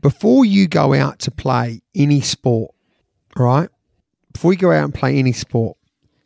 before 0.00 0.44
you 0.44 0.66
go 0.68 0.92
out 0.94 1.18
to 1.20 1.30
play 1.30 1.82
any 1.94 2.20
sport, 2.20 2.74
right? 3.36 3.68
Before 4.38 4.52
you 4.52 4.58
go 4.60 4.70
out 4.70 4.84
and 4.84 4.94
play 4.94 5.18
any 5.18 5.32
sport, 5.32 5.76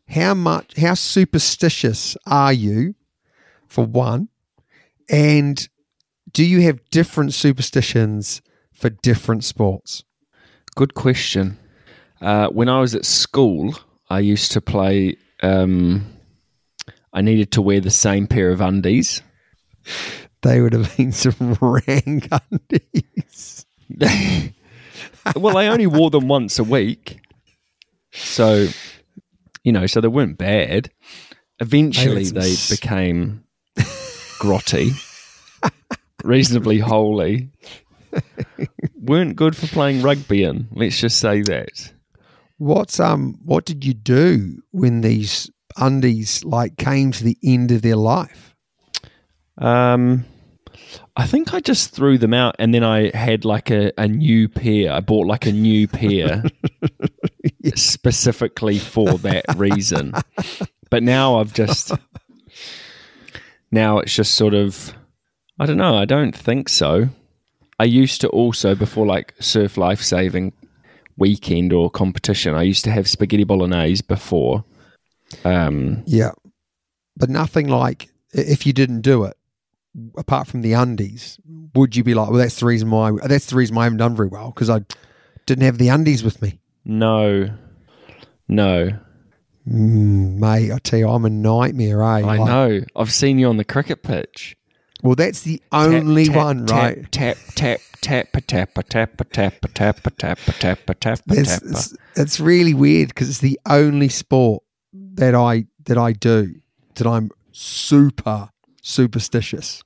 how 0.06 0.34
much, 0.34 0.76
how 0.76 0.92
superstitious 0.92 2.14
are 2.26 2.52
you, 2.52 2.94
for 3.68 3.86
one? 3.86 4.28
And 5.08 5.66
do 6.30 6.44
you 6.44 6.60
have 6.60 6.90
different 6.90 7.32
superstitions 7.32 8.42
for 8.70 8.90
different 8.90 9.44
sports? 9.44 10.04
Good 10.74 10.92
question. 10.92 11.56
Uh, 12.20 12.48
when 12.48 12.68
I 12.68 12.80
was 12.80 12.94
at 12.94 13.06
school, 13.06 13.78
I 14.10 14.18
used 14.18 14.52
to 14.52 14.60
play. 14.60 15.16
Um, 15.42 16.04
I 17.14 17.22
needed 17.22 17.50
to 17.52 17.62
wear 17.62 17.80
the 17.80 17.88
same 17.88 18.26
pair 18.26 18.50
of 18.50 18.60
undies. 18.60 19.22
They 20.42 20.60
would 20.60 20.74
have 20.74 20.94
been 20.98 21.12
some 21.12 21.56
rank 21.62 22.28
undies. 22.30 23.64
well, 25.34 25.56
I 25.56 25.68
only 25.68 25.86
wore 25.86 26.10
them 26.10 26.28
once 26.28 26.58
a 26.58 26.64
week, 26.64 27.21
so 28.12 28.68
you 29.64 29.72
know, 29.72 29.86
so 29.86 30.00
they 30.00 30.08
weren't 30.08 30.38
bad. 30.38 30.90
Eventually, 31.60 32.24
some 32.24 32.38
they 32.38 32.54
became 32.70 33.44
grotty, 34.38 34.92
reasonably 36.24 36.78
holy. 36.78 37.50
weren't 39.00 39.36
good 39.36 39.56
for 39.56 39.66
playing 39.68 40.02
rugby 40.02 40.42
in. 40.42 40.68
Let's 40.72 41.00
just 41.00 41.18
say 41.18 41.42
that. 41.42 41.92
What's 42.58 43.00
um 43.00 43.38
what 43.44 43.64
did 43.64 43.84
you 43.84 43.94
do 43.94 44.62
when 44.70 45.00
these 45.00 45.50
undies 45.76 46.44
like 46.44 46.76
came 46.76 47.12
to 47.12 47.24
the 47.24 47.38
end 47.42 47.70
of 47.72 47.82
their 47.82 47.96
life? 47.96 48.54
Um, 49.58 50.24
I 51.16 51.26
think 51.26 51.54
I 51.54 51.60
just 51.60 51.90
threw 51.94 52.18
them 52.18 52.34
out, 52.34 52.56
and 52.58 52.74
then 52.74 52.82
I 52.82 53.16
had 53.16 53.44
like 53.44 53.70
a, 53.70 53.92
a 53.98 54.08
new 54.08 54.48
pair. 54.48 54.92
I 54.92 55.00
bought 55.00 55.26
like 55.26 55.46
a 55.46 55.52
new 55.52 55.86
pair 55.86 56.42
specifically 57.74 58.78
for 58.78 59.18
that 59.18 59.44
reason. 59.56 60.12
But 60.90 61.02
now 61.02 61.40
I've 61.40 61.54
just 61.54 61.92
now 63.70 63.98
it's 63.98 64.14
just 64.14 64.34
sort 64.34 64.54
of 64.54 64.92
I 65.58 65.66
don't 65.66 65.76
know. 65.76 65.96
I 65.96 66.04
don't 66.04 66.36
think 66.36 66.68
so. 66.68 67.08
I 67.78 67.84
used 67.84 68.20
to 68.20 68.28
also 68.28 68.74
before 68.74 69.06
like 69.06 69.34
surf 69.40 69.76
life 69.76 70.02
saving 70.02 70.52
weekend 71.16 71.72
or 71.72 71.90
competition. 71.90 72.54
I 72.54 72.62
used 72.62 72.84
to 72.84 72.90
have 72.90 73.08
spaghetti 73.08 73.44
bolognese 73.44 74.02
before. 74.06 74.64
Um, 75.44 76.02
Yeah. 76.06 76.32
But 77.16 77.28
nothing 77.28 77.68
like 77.68 78.08
if 78.32 78.66
you 78.66 78.72
didn't 78.72 79.02
do 79.02 79.24
it, 79.24 79.36
apart 80.16 80.46
from 80.46 80.62
the 80.62 80.72
undies, 80.72 81.38
would 81.74 81.94
you 81.94 82.02
be 82.02 82.14
like, 82.14 82.30
well, 82.30 82.38
that's 82.38 82.60
the 82.60 82.66
reason 82.66 82.90
why 82.90 83.12
that's 83.26 83.46
the 83.46 83.56
reason 83.56 83.76
why 83.76 83.82
I 83.82 83.84
haven't 83.84 83.98
done 83.98 84.16
very 84.16 84.28
well 84.28 84.50
because 84.50 84.70
I 84.70 84.80
didn't 85.46 85.64
have 85.64 85.78
the 85.78 85.88
undies 85.88 86.24
with 86.24 86.40
me. 86.40 86.58
No, 86.84 87.48
no. 88.48 88.90
Mm, 89.68 90.38
mate, 90.38 90.72
I 90.72 90.78
tell 90.78 90.98
you, 90.98 91.08
I'm 91.08 91.24
a 91.24 91.30
nightmare, 91.30 92.02
eh? 92.02 92.06
I 92.06 92.20
Like- 92.22 92.40
know. 92.46 92.80
I've 92.96 93.12
seen 93.12 93.38
you 93.38 93.48
on 93.48 93.56
the 93.58 93.64
cricket 93.64 94.02
pitch. 94.02 94.56
Well, 95.04 95.14
that's 95.16 95.42
the 95.42 95.60
only 95.72 96.26
tap, 96.26 96.36
one, 96.36 96.66
tap, 96.66 96.96
right? 96.96 97.12
Tap 97.12 97.36
tap 97.56 97.80
tap 98.00 98.28
a 98.34 98.40
tap 98.40 98.78
a 98.78 98.82
tap 98.84 99.20
a 99.20 99.24
tap 99.24 99.64
a 99.64 99.68
tap 99.68 100.06
a 100.06 100.10
tap 100.10 100.38
a 100.48 100.52
tap 100.52 100.78
a 100.88 100.94
tap 100.94 101.20
a 101.28 101.34
tap. 101.44 101.60
it's, 101.64 101.96
it's 102.16 102.38
really 102.40 102.72
weird 102.74 103.08
because 103.08 103.28
it's 103.28 103.38
the 103.40 103.58
only 103.66 104.08
sport 104.08 104.62
that 104.92 105.34
I 105.34 105.66
that 105.86 105.98
I 105.98 106.12
do 106.12 106.54
that 106.96 107.06
I'm 107.06 107.30
super 107.50 108.50
superstitious. 108.82 109.82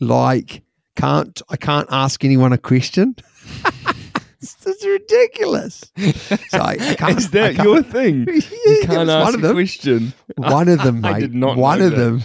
Like, 0.00 0.62
can't 0.96 1.40
I 1.48 1.56
can't 1.56 1.88
ask 1.92 2.24
anyone 2.24 2.52
a 2.52 2.58
question? 2.58 3.14
It's, 4.40 4.56
it's 4.66 4.84
ridiculous. 4.84 5.84
So 6.50 6.58
I, 6.58 6.76
I 6.80 6.94
can't, 6.94 7.18
Is 7.18 7.26
I 7.26 7.30
that 7.30 7.54
can't- 7.56 7.68
your 7.68 7.82
thing? 7.82 8.26
Yeah, 8.28 8.72
You 8.72 8.82
can't 8.84 9.08
ask 9.10 9.24
one 9.24 9.34
of 9.34 9.40
a 9.40 9.46
them. 9.48 9.56
question. 9.56 10.12
One 10.36 10.68
of 10.68 10.82
them, 10.82 11.00
mate. 11.00 11.14
I 11.14 11.20
did 11.20 11.34
not 11.34 11.56
One 11.56 11.80
of 11.82 11.90
that. 11.90 11.96
them. 11.96 12.22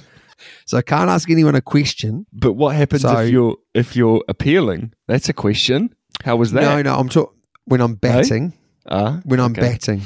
So 0.66 0.78
I 0.78 0.82
can't 0.82 1.10
ask 1.10 1.30
anyone 1.30 1.56
a 1.56 1.62
question. 1.62 2.26
But 2.34 2.54
what 2.54 2.76
happens 2.76 3.02
So- 3.04 3.18
if 3.20 3.32
you're 3.32 3.56
if 3.74 3.96
you're 3.96 4.24
appealing? 4.28 4.94
That's 5.08 5.30
a 5.30 5.34
question. 5.34 5.94
How 6.24 6.36
was 6.36 6.52
that? 6.54 6.62
No, 6.62 6.82
no. 6.82 6.96
I'm 6.98 7.10
talking 7.10 7.36
when 7.66 7.82
I'm 7.82 7.96
batting. 7.96 8.54
Ah, 8.90 9.20
when 9.26 9.40
I'm 9.40 9.52
okay. 9.52 9.62
batting. 9.62 10.02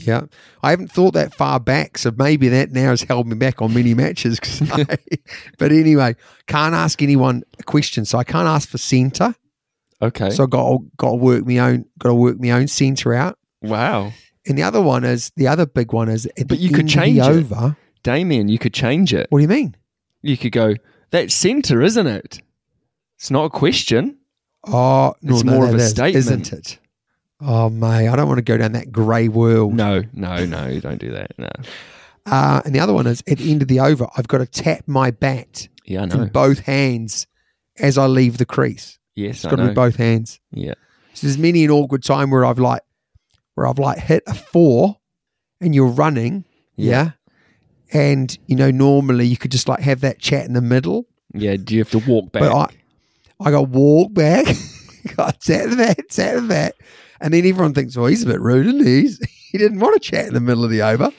Yeah, 0.00 0.22
I 0.62 0.70
haven't 0.70 0.92
thought 0.92 1.14
that 1.14 1.34
far 1.34 1.58
back, 1.58 1.98
so 1.98 2.12
maybe 2.16 2.48
that 2.50 2.70
now 2.70 2.90
has 2.90 3.02
held 3.02 3.26
me 3.26 3.34
back 3.34 3.60
on 3.60 3.74
many 3.74 3.94
matches. 3.94 4.38
I- 4.72 4.86
but 5.58 5.72
anyway, 5.72 6.14
can't 6.46 6.74
ask 6.74 7.02
anyone 7.02 7.42
a 7.58 7.62
question, 7.64 8.04
so 8.04 8.16
I 8.18 8.24
can't 8.24 8.46
ask 8.46 8.68
for 8.68 8.78
centre. 8.78 9.34
Okay. 10.00 10.30
So 10.30 10.44
I 10.44 10.46
got 10.46 10.80
got 10.96 11.10
to 11.10 11.14
work 11.16 11.46
my 11.46 11.58
own 11.58 11.84
got 11.98 12.10
to 12.10 12.14
work 12.14 12.38
my 12.40 12.50
own 12.52 12.68
centre 12.68 13.14
out. 13.14 13.38
wow, 13.62 14.12
And 14.46 14.56
the 14.56 14.62
other 14.62 14.80
one 14.80 15.04
is 15.04 15.30
the 15.36 15.48
other 15.48 15.66
big 15.66 15.92
one 15.92 16.08
is 16.08 16.28
But 16.36 16.48
the 16.48 16.56
you 16.56 16.70
could 16.70 16.88
change 16.88 17.18
the 17.18 17.24
it. 17.30 17.36
over. 17.36 17.76
Damien, 18.04 18.48
you 18.48 18.58
could 18.58 18.72
change 18.74 19.12
it. 19.12 19.26
What 19.30 19.38
do 19.38 19.42
you 19.42 19.48
mean? 19.48 19.76
You 20.22 20.36
could 20.36 20.52
go. 20.52 20.74
That's 21.10 21.34
centre, 21.34 21.82
isn't 21.82 22.06
it? 22.06 22.40
It's 23.16 23.30
not 23.30 23.44
a 23.46 23.50
question. 23.50 24.18
Oh, 24.66 25.14
no, 25.22 25.34
It's 25.34 25.44
no, 25.44 25.52
more 25.52 25.64
of 25.68 25.74
a 25.74 25.78
is, 25.78 25.90
statement. 25.90 26.16
isn't 26.16 26.52
it? 26.52 26.78
Oh, 27.40 27.70
mate, 27.70 28.08
I 28.08 28.14
don't 28.16 28.28
want 28.28 28.38
to 28.38 28.42
go 28.42 28.56
down 28.56 28.72
that 28.72 28.92
grey 28.92 29.28
world. 29.28 29.74
No, 29.74 30.02
no, 30.12 30.44
no. 30.44 30.78
Don't 30.80 30.98
do 30.98 31.10
that. 31.12 31.32
No. 31.38 31.48
Uh, 32.26 32.60
and 32.64 32.74
the 32.74 32.80
other 32.80 32.92
one 32.92 33.06
is 33.06 33.22
at 33.28 33.38
the 33.38 33.50
end 33.50 33.62
of 33.62 33.68
the 33.68 33.80
over, 33.80 34.06
I've 34.16 34.28
got 34.28 34.38
to 34.38 34.46
tap 34.46 34.82
my 34.86 35.10
bat 35.10 35.68
Yeah, 35.84 36.02
in 36.04 36.28
both 36.28 36.60
hands 36.60 37.26
as 37.78 37.96
I 37.96 38.06
leave 38.06 38.38
the 38.38 38.44
crease. 38.46 38.98
Yes, 39.18 39.36
It's 39.36 39.44
got 39.50 39.56
to 39.56 39.68
be 39.68 39.74
both 39.74 39.96
hands. 39.96 40.38
Yeah. 40.52 40.74
So 41.14 41.26
there's 41.26 41.38
many 41.38 41.64
an 41.64 41.70
awkward 41.70 42.04
time 42.04 42.30
where 42.30 42.44
I've 42.44 42.58
like 42.60 42.82
where 43.54 43.66
I've 43.66 43.78
like 43.78 43.98
hit 43.98 44.22
a 44.28 44.34
four 44.34 44.98
and 45.60 45.74
you're 45.74 45.88
running, 45.88 46.44
yeah. 46.76 47.10
And 47.92 48.36
you 48.46 48.54
know, 48.54 48.70
normally 48.70 49.26
you 49.26 49.36
could 49.36 49.50
just 49.50 49.68
like 49.68 49.80
have 49.80 50.00
that 50.02 50.18
chat 50.20 50.46
in 50.46 50.52
the 50.52 50.60
middle. 50.60 51.06
Yeah. 51.34 51.56
Do 51.56 51.74
you 51.74 51.80
have 51.80 51.90
to 51.90 51.98
walk 51.98 52.30
back? 52.32 52.42
But 52.42 52.52
I 52.52 52.66
I 53.48 53.50
got 53.50 53.68
walk 53.70 54.14
back, 54.14 54.46
got 55.16 55.42
sat 55.42 55.70
that, 55.78 56.12
sat 56.12 56.46
that. 56.48 56.74
And 57.20 57.34
then 57.34 57.44
everyone 57.46 57.74
thinks, 57.74 57.96
oh, 57.96 58.06
he's 58.06 58.22
a 58.22 58.26
bit 58.26 58.40
rude, 58.40 58.66
isn't 58.66 58.86
he? 58.86 59.00
He's, 59.02 59.18
he 59.50 59.58
didn't 59.58 59.80
want 59.80 60.00
to 60.00 60.08
chat 60.10 60.28
in 60.28 60.34
the 60.34 60.40
middle 60.40 60.62
of 60.64 60.70
the 60.70 60.82
over. 60.82 61.10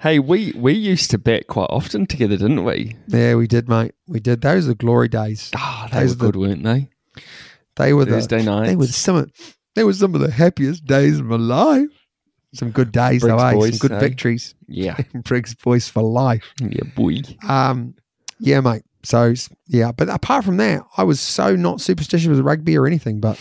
hey, 0.00 0.18
we 0.18 0.52
we 0.56 0.72
used 0.72 1.10
to 1.10 1.18
bet 1.18 1.46
quite 1.48 1.68
often 1.68 2.06
together, 2.06 2.36
didn't 2.38 2.64
we? 2.64 2.96
Yeah, 3.08 3.34
we 3.34 3.46
did, 3.46 3.68
mate. 3.68 3.92
We 4.06 4.20
did. 4.20 4.40
Those 4.40 4.64
are 4.64 4.68
the 4.68 4.74
glory 4.76 5.08
days. 5.08 5.50
Ah, 5.54 5.88
they 5.92 6.00
Those 6.00 6.10
were 6.10 6.14
the- 6.14 6.24
good, 6.32 6.36
weren't 6.36 6.64
they? 6.64 6.88
They 7.76 7.92
were 7.92 8.04
the 8.04 8.12
Thursday 8.12 8.42
nights. 8.42 8.68
They 8.68 8.76
were 8.76 8.86
some 8.86 9.16
of 9.16 9.30
they 9.74 9.84
were 9.84 9.92
some 9.92 10.14
of 10.14 10.20
the 10.20 10.30
happiest 10.30 10.84
days 10.84 11.18
of 11.20 11.26
my 11.26 11.36
life. 11.36 11.88
Some 12.54 12.70
good 12.70 12.92
days 12.92 13.22
Briggs 13.22 13.36
though, 13.36 13.38
eh? 13.46 13.52
boys, 13.54 13.78
Some 13.78 13.88
good 13.88 13.96
eh? 13.96 14.00
victories. 14.00 14.54
Yeah. 14.68 14.96
Briggs 15.14 15.54
boys 15.54 15.88
for 15.88 16.02
life. 16.02 16.44
Yeah, 16.60 16.84
boy. 16.94 17.22
Um, 17.48 17.94
yeah, 18.38 18.60
mate. 18.60 18.82
So 19.04 19.32
yeah, 19.68 19.90
but 19.92 20.08
apart 20.10 20.44
from 20.44 20.58
that, 20.58 20.82
I 20.96 21.04
was 21.04 21.18
so 21.20 21.56
not 21.56 21.80
superstitious 21.80 22.28
with 22.28 22.40
rugby 22.40 22.76
or 22.76 22.86
anything. 22.86 23.20
But 23.20 23.38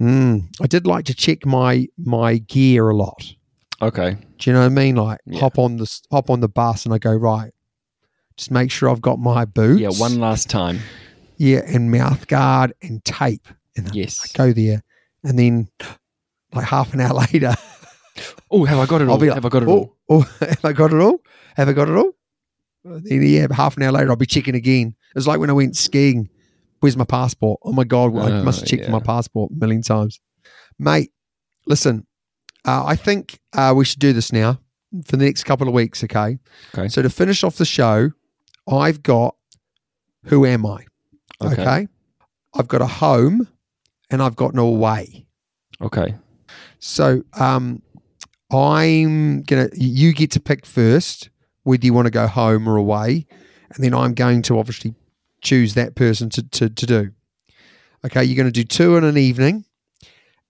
mm, 0.00 0.42
I 0.60 0.66
did 0.66 0.86
like 0.86 1.06
to 1.06 1.14
check 1.14 1.44
my 1.44 1.88
my 1.98 2.38
gear 2.38 2.88
a 2.88 2.96
lot. 2.96 3.34
Okay. 3.82 4.16
Do 4.38 4.50
you 4.50 4.54
know 4.54 4.60
what 4.60 4.66
I 4.66 4.68
mean? 4.70 4.96
Like 4.96 5.20
Yeah. 5.26 5.40
hop 5.40 5.58
on 5.58 5.76
the 5.76 6.00
hop 6.10 6.30
on 6.30 6.40
the 6.40 6.48
bus 6.48 6.84
and 6.84 6.94
I 6.94 6.98
go 6.98 7.12
right. 7.14 7.52
Just 8.36 8.50
make 8.52 8.70
sure 8.70 8.88
I've 8.88 9.00
got 9.02 9.18
my 9.18 9.44
boots. 9.44 9.80
Yeah, 9.80 9.90
one 9.90 10.20
last 10.20 10.48
time. 10.48 10.78
Yeah, 11.38 11.62
and 11.66 11.90
mouth 11.90 12.26
guard 12.26 12.74
and 12.82 13.02
tape. 13.04 13.48
And 13.76 13.94
Yes. 13.94 14.20
I 14.24 14.36
go 14.36 14.52
there, 14.52 14.82
and 15.24 15.38
then 15.38 15.68
like 16.52 16.66
half 16.66 16.92
an 16.94 17.00
hour 17.00 17.14
later, 17.32 17.54
Oh, 18.50 18.64
have 18.64 18.78
I 18.78 18.86
got 18.86 19.00
it 19.00 19.08
all? 19.08 19.18
Like, 19.18 19.32
have 19.34 19.44
I 19.44 19.48
got 19.48 19.62
it 19.62 19.68
oh, 19.68 19.72
all? 19.72 19.96
Oh, 20.08 20.20
have 20.40 20.64
I 20.64 20.72
got 20.72 20.92
it 20.92 21.00
all? 21.00 21.20
Have 21.56 21.68
I 21.68 21.72
got 21.72 21.88
it 21.88 21.96
all? 21.96 22.12
Then, 22.84 23.22
yeah, 23.22 23.46
half 23.52 23.76
an 23.76 23.82
hour 23.82 23.92
later, 23.92 24.10
I'll 24.10 24.16
be 24.16 24.26
checking 24.26 24.54
again. 24.54 24.94
It's 25.14 25.26
like 25.26 25.38
when 25.40 25.50
I 25.50 25.54
went 25.54 25.76
skiing. 25.76 26.28
Where's 26.80 26.96
my 26.96 27.04
passport? 27.04 27.60
Oh 27.64 27.72
my 27.72 27.82
god, 27.84 28.16
I 28.16 28.38
Oh, 28.38 28.42
must 28.44 28.60
have 28.60 28.68
checked 28.68 28.84
for 28.84 28.92
my 28.92 29.00
passport 29.00 29.50
a 29.50 29.54
million 29.54 29.82
times, 29.82 30.20
mate. 30.78 31.10
Listen, 31.66 32.06
uh, 32.64 32.84
I 32.86 32.94
think 32.94 33.40
uh, 33.52 33.74
we 33.76 33.84
should 33.84 33.98
do 33.98 34.12
this 34.12 34.32
now 34.32 34.60
for 35.04 35.16
the 35.16 35.24
next 35.24 35.42
couple 35.44 35.66
of 35.66 35.74
weeks. 35.74 36.04
Okay. 36.04 36.38
Okay. 36.72 36.88
So 36.88 37.02
to 37.02 37.10
finish 37.10 37.42
off 37.42 37.56
the 37.56 37.64
show, 37.64 38.10
I've 38.70 39.02
got 39.02 39.34
who 40.24 40.46
am 40.46 40.64
I? 40.64 40.86
Okay. 41.42 41.62
okay. 41.62 41.88
I've 42.54 42.68
got 42.68 42.82
a 42.82 42.86
home, 42.86 43.48
and 44.10 44.22
I've 44.22 44.36
got 44.36 44.52
an 44.52 44.58
away. 44.58 45.26
Okay. 45.80 46.14
So 46.78 47.22
um, 47.38 47.82
I'm 48.50 49.42
gonna. 49.42 49.68
You 49.74 50.12
get 50.12 50.30
to 50.32 50.40
pick 50.40 50.66
first 50.66 51.30
whether 51.62 51.84
you 51.84 51.92
want 51.92 52.06
to 52.06 52.10
go 52.10 52.26
home 52.26 52.68
or 52.68 52.76
away, 52.76 53.26
and 53.74 53.84
then 53.84 53.94
I'm 53.94 54.14
going 54.14 54.42
to 54.42 54.58
obviously 54.58 54.94
choose 55.42 55.74
that 55.74 55.94
person 55.94 56.30
to 56.30 56.42
to, 56.42 56.70
to 56.70 56.86
do. 56.86 57.10
Okay, 58.04 58.24
you're 58.24 58.36
going 58.36 58.46
to 58.46 58.52
do 58.52 58.64
two 58.64 58.96
in 58.96 59.04
an 59.04 59.18
evening, 59.18 59.64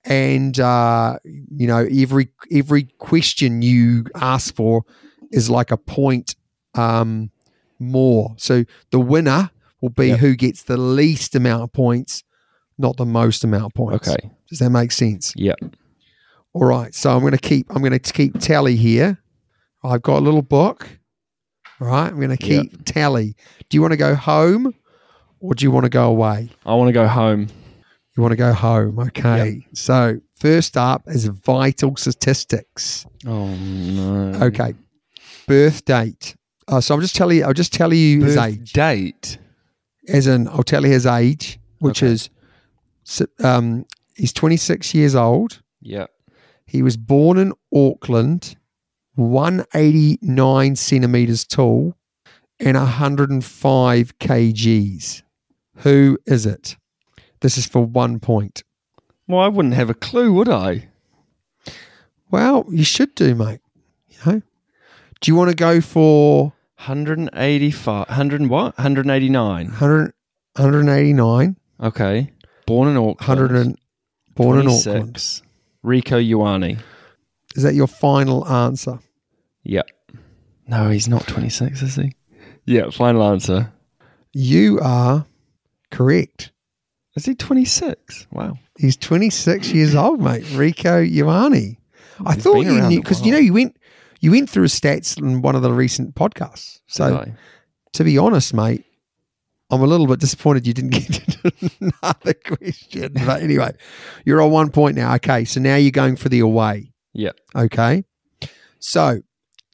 and 0.05 0.59
uh, 0.61 1.19
you 1.25 1.67
know 1.67 1.87
every 1.91 2.29
every 2.53 2.85
question 2.99 3.63
you 3.63 4.07
ask 4.15 4.55
for 4.55 4.85
is 5.31 5.51
like 5.51 5.71
a 5.71 5.77
point 5.77 6.37
um, 6.75 7.31
more. 7.79 8.35
So 8.39 8.65
the 8.91 9.01
winner 9.01 9.51
will 9.81 9.91
be 9.91 10.09
Yep. 10.09 10.19
who 10.21 10.37
gets 10.37 10.63
the 10.65 10.77
least 10.77 11.35
amount 11.35 11.63
of 11.63 11.73
points, 11.73 12.25
not 12.79 12.97
the 12.97 13.07
most 13.07 13.45
amount 13.45 13.65
of 13.65 13.75
points. 13.75 14.09
Okay. 14.09 14.31
Does 14.49 14.59
that 14.61 14.71
make 14.71 14.93
sense? 14.93 15.33
Yep. 15.37 15.57
All 16.55 16.65
right. 16.65 16.95
So 16.95 17.11
I'm 17.15 17.21
going 17.21 17.33
to 17.33 17.39
keep. 17.39 17.67
I'm 17.71 17.83
going 17.83 17.99
to 17.99 18.13
keep 18.13 18.39
tally 18.41 18.77
here. 18.77 19.19
I've 19.85 20.03
got 20.03 20.19
a 20.19 20.25
little 20.25 20.43
book. 20.43 20.89
All 21.81 21.89
right. 21.89 22.09
I'm 22.11 22.17
going 22.21 22.37
to 22.37 22.45
Yeah. 22.47 22.63
keep 22.63 22.85
tally. 22.85 23.37
Do 23.69 23.77
you 23.77 23.83
want 23.83 23.93
to 23.93 23.97
go 23.99 24.15
home, 24.15 24.75
or 25.41 25.55
do 25.55 25.65
you 25.65 25.71
want 25.71 25.85
to 25.85 25.91
go 25.91 26.09
away? 26.09 26.49
I 26.67 26.75
want 26.75 26.89
to 26.89 26.93
go 26.93 27.07
home. 27.07 27.49
You 28.17 28.23
want 28.23 28.33
to 28.33 28.37
go 28.37 28.53
home. 28.53 28.99
Okay. 28.99 29.65
So 29.75 30.19
first 30.41 30.77
up 30.77 31.03
is 31.07 31.27
vital 31.27 31.95
statistics. 31.97 33.07
Oh 33.27 33.55
no. 33.55 34.33
Okay. 34.47 34.75
Birth 35.47 35.85
date. 35.85 36.35
Uh, 36.67 36.81
so 36.81 36.95
I'm 36.95 37.01
just 37.01 37.15
telling 37.15 37.39
you. 37.39 37.45
I'll 37.45 37.53
just 37.55 37.73
tell 37.73 37.93
you 37.95 38.25
his 38.25 38.35
Birth 38.35 38.45
age. 38.45 38.73
date. 38.73 39.39
As 40.09 40.27
in, 40.27 40.49
I'll 40.49 40.63
tell 40.63 40.85
you 40.85 40.91
his 40.91 41.07
age, 41.07 41.59
which 41.79 42.03
Okay. 42.03 42.13
is 42.13 42.31
um, 43.43 43.85
he's 44.17 44.33
26 44.33 44.95
years 44.95 45.15
old. 45.15 45.61
Yeah. 45.81 46.07
He 46.67 46.83
was 46.83 46.97
born 46.97 47.39
in 47.39 47.53
Auckland, 47.75 48.57
189 49.15 50.77
centimeters 50.77 51.45
tall, 51.45 51.95
and 52.61 52.77
105 52.77 54.19
kgs. 54.19 55.23
Who 55.79 56.19
is 56.27 56.45
it? 56.47 56.77
This 57.41 57.57
is 57.57 57.67
for 57.67 57.85
one 57.85 58.19
point. 58.21 58.65
Well, 59.27 59.41
I 59.41 59.49
wouldn't 59.49 59.75
have 59.75 59.91
a 59.91 59.95
clue, 59.95 60.33
would 60.33 60.49
I? 60.49 60.89
Well, 62.31 62.67
you 62.71 62.85
should 62.85 63.15
do, 63.15 63.35
mate. 63.35 63.61
You 64.09 64.17
know? 64.27 64.43
Do 65.21 65.31
you 65.31 65.37
want 65.37 65.51
to 65.51 65.57
go 65.57 65.81
for 65.81 66.53
185. 66.79 68.09
100 68.09 68.41
and 68.41 68.51
what? 68.51 68.77
189. 68.79 69.67
100, 69.67 70.13
189, 70.57 71.57
Okay. 71.81 72.33
Born 72.67 72.89
in 72.89 72.97
Auckland. 72.97 73.19
100 73.41 73.57
and, 73.57 73.79
born 74.35 74.61
in 74.61 74.67
Auckland? 74.69 75.15
26. 75.15 75.43
Rieko 75.85 76.23
Ioane. 76.25 76.79
Is 77.57 77.63
that 77.63 77.75
your 77.75 77.87
final 77.87 78.47
answer? 78.47 78.99
Yep. 79.65 79.89
No, 80.67 80.91
he's 80.91 81.09
not 81.09 81.27
26, 81.27 81.83
is 81.83 81.95
he? 81.97 82.13
Yeah, 82.67 82.91
final 82.91 83.23
answer. 83.23 83.73
You 84.35 84.79
are 84.83 85.25
correct. 85.91 86.53
Is 87.17 87.25
he 87.25 87.35
26? 87.35 88.27
Wow. 88.33 88.59
He's 88.79 88.97
26 88.97 89.73
years 89.73 89.95
old, 89.95 90.21
mate. 90.21 90.45
Rieko 90.45 91.11
Ioane. 91.11 91.77
I 92.25 92.35
He's 92.35 92.43
thought 92.43 92.65
you 92.67 92.83
knew 92.83 93.01
because 93.01 93.25
you 93.25 93.33
know 93.33 93.39
you 93.39 93.53
went 93.53 93.78
you 94.21 94.31
went 94.33 94.51
through 94.51 94.65
his 94.65 94.79
stats 94.79 95.19
in 95.19 95.43
one 95.43 95.55
of 95.55 95.63
the 95.63 95.73
recent 95.73 96.15
podcasts. 96.15 96.81
So 96.87 97.17
to 97.95 98.05
be 98.05 98.19
honest, 98.19 98.53
mate, 98.55 98.85
I'm 99.71 99.83
a 99.83 99.87
little 99.87 100.07
bit 100.07 100.19
disappointed 100.21 100.67
you 100.67 100.75
didn't 100.75 100.91
get 100.95 101.13
to 101.13 101.53
another 101.81 102.35
question. 102.35 103.13
But 103.27 103.43
anyway, 103.43 103.73
you're 104.25 104.41
on 104.41 104.51
one 104.51 104.71
point 104.71 104.97
now. 104.97 105.15
Okay, 105.17 105.45
so 105.45 105.61
now 105.61 105.77
you're 105.77 105.91
going 105.91 106.17
for 106.17 106.29
the 106.29 106.41
away. 106.41 106.93
Yeah. 107.13 107.33
Okay, 107.55 108.05
so 108.79 109.21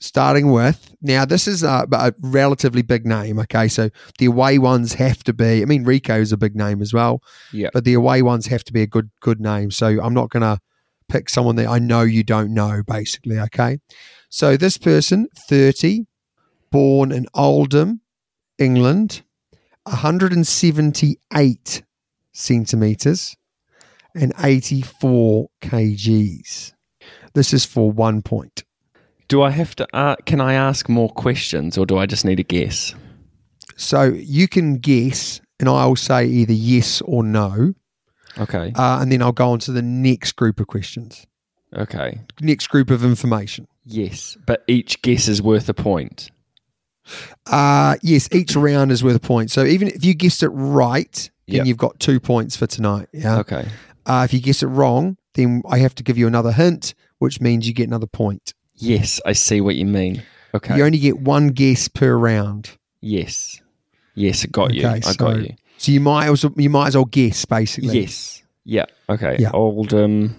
starting 0.01 0.51
with 0.53 0.95
now 1.01 1.25
this 1.25 1.49
is 1.49 1.63
a, 1.63 1.87
a 1.93 2.13
relatively 2.21 2.83
big 2.83 3.07
name. 3.07 3.39
Okay, 3.41 3.69
so 3.69 3.91
the 4.19 4.27
away 4.27 4.59
ones 4.59 4.95
have 4.95 5.23
to 5.25 5.33
be. 5.33 5.63
I 5.63 5.65
mean, 5.65 5.85
Rieko 5.85 6.19
is 6.21 6.33
a 6.33 6.37
big 6.37 6.57
name 6.57 6.83
as 6.83 6.93
well. 6.93 7.23
Yeah. 7.53 7.71
but 7.73 7.85
the 7.85 7.95
away 7.95 8.23
ones 8.23 8.47
have 8.47 8.65
to 8.65 8.73
be 8.73 8.83
a 8.83 8.87
good 8.87 9.11
good 9.21 9.41
name. 9.41 9.71
So 9.71 10.01
I'm 10.03 10.15
not 10.15 10.31
going 10.31 10.43
to 10.43 10.59
pick 11.09 11.29
someone 11.29 11.57
that 11.57 11.69
I 11.69 11.79
know 11.79 12.03
you 12.03 12.25
don't 12.25 12.53
know. 12.53 12.83
Basically, 12.87 13.39
okay. 13.39 13.79
So 14.35 14.57
this 14.57 14.77
person, 14.79 15.29
30, 15.49 16.07
born 16.73 17.13
in 17.13 17.27
Oldham, 17.35 18.01
England, 18.59 19.23
178 19.85 21.83
centimeters 22.33 23.37
and 24.13 24.33
84 24.43 25.51
kgs. 25.63 26.73
This 27.35 27.53
is 27.53 27.65
for 27.65 27.93
one 27.93 28.23
point. 28.23 28.65
Do 29.29 29.41
I 29.43 29.51
have 29.51 29.77
to? 29.77 29.87
Uh, 29.97 30.17
can 30.27 30.41
I 30.41 30.55
ask 30.55 30.89
more 30.89 31.11
questions, 31.11 31.79
or 31.79 31.87
do 31.87 31.97
I 31.97 32.07
just 32.07 32.25
need 32.25 32.41
a 32.41 32.43
guess? 32.43 32.93
So 33.77 34.03
you 34.03 34.49
can 34.49 34.79
guess, 34.79 35.41
and 35.61 35.69
I'll 35.69 35.95
say 35.95 36.27
either 36.27 36.53
yes 36.53 37.01
or 37.03 37.23
no, 37.23 37.75
Okay. 38.37 38.73
uh, 38.75 38.99
and 39.01 39.13
then 39.13 39.23
I'll 39.23 39.31
go 39.31 39.51
on 39.51 39.61
to 39.61 39.71
the 39.71 39.81
next 39.81 40.33
group 40.33 40.59
of 40.59 40.67
questions, 40.67 41.25
Okay. 41.73 42.19
next 42.41 42.67
group 42.67 42.91
of 42.91 43.05
information. 43.05 43.69
Yes, 43.85 44.37
but 44.47 44.65
each 44.67 45.03
guess 45.03 45.29
is 45.29 45.43
worth 45.43 45.69
a 45.69 45.75
point. 45.75 46.31
Uh 47.47 47.97
yes, 48.03 48.29
each 48.33 48.57
round 48.57 48.91
is 48.91 49.05
worth 49.05 49.17
a 49.17 49.21
point. 49.21 49.51
So 49.51 49.65
even 49.65 49.89
if 49.89 50.05
you 50.05 50.15
guessed 50.15 50.43
it 50.43 50.49
right, 50.49 51.31
then 51.47 51.57
Yep. 51.57 51.67
you've 51.67 51.77
got 51.77 52.01
two 52.01 52.19
points 52.21 52.57
for 52.57 52.67
tonight. 52.67 53.09
Yeah. 53.13 53.39
Okay. 53.41 53.69
Uh, 54.07 54.23
if 54.25 54.33
you 54.35 54.41
guess 54.41 54.63
it 54.63 54.67
wrong, 54.69 55.17
then 55.35 55.63
I 55.69 55.79
have 55.79 55.95
to 55.97 56.03
give 56.03 56.17
you 56.19 56.27
another 56.27 56.53
hint, 56.53 56.95
which 57.19 57.41
means 57.41 57.67
you 57.67 57.73
get 57.75 57.87
another 57.89 58.07
point. 58.07 58.53
Yes, 58.77 59.21
I 59.27 59.33
see 59.33 59.61
what 59.61 59.77
you 59.77 59.85
mean. 59.87 60.23
Okay. 60.55 60.77
You 60.77 60.85
only 60.85 60.99
get 60.99 61.21
one 61.21 61.49
guess 61.49 61.89
per 61.89 62.17
round. 62.17 62.71
yes. 63.01 63.61
Yes, 64.17 64.45
I 64.45 64.49
got 64.49 64.73
you. 64.73 64.87
I 64.87 65.01
so- 65.01 65.15
got 65.15 65.43
you. 65.43 65.55
So 65.77 65.91
you 65.91 66.01
might 66.01 66.29
also 66.29 66.51
you 66.57 66.71
might 66.71 66.87
as 66.89 66.95
well 66.97 67.05
guess 67.05 67.45
basically. 67.45 68.01
Yes. 68.01 68.43
Yeah. 68.65 68.85
Okay. 69.11 69.37
Yeah. 69.41 69.51
Oldham 69.53 70.37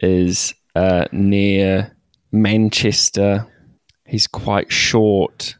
is 0.00 0.54
uh, 0.74 1.04
near 1.12 1.94
Manchester. 2.42 3.46
He's 4.04 4.26
quite 4.26 4.72
short. 4.72 5.56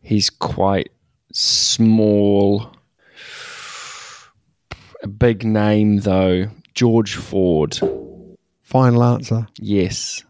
He's 0.00 0.30
quite 0.30 0.90
small. 1.32 2.74
A 5.02 5.08
big 5.08 5.44
name 5.44 5.98
though. 6.00 6.48
George 6.74 7.14
Ford. 7.16 7.78
Final 8.62 9.04
answer. 9.04 9.46
Yes. 9.58 10.24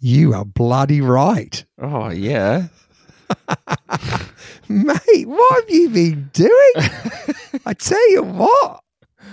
You 0.00 0.34
are 0.34 0.44
bloody 0.44 1.00
right. 1.00 1.64
Oh 1.78 2.10
yeah. 2.10 2.68
Mate, 4.68 5.26
what 5.26 5.60
have 5.60 5.70
you 5.70 5.88
been 5.90 6.30
doing? 6.32 6.72
I 7.64 7.74
tell 7.74 8.10
you 8.10 8.22
what. 8.22 8.80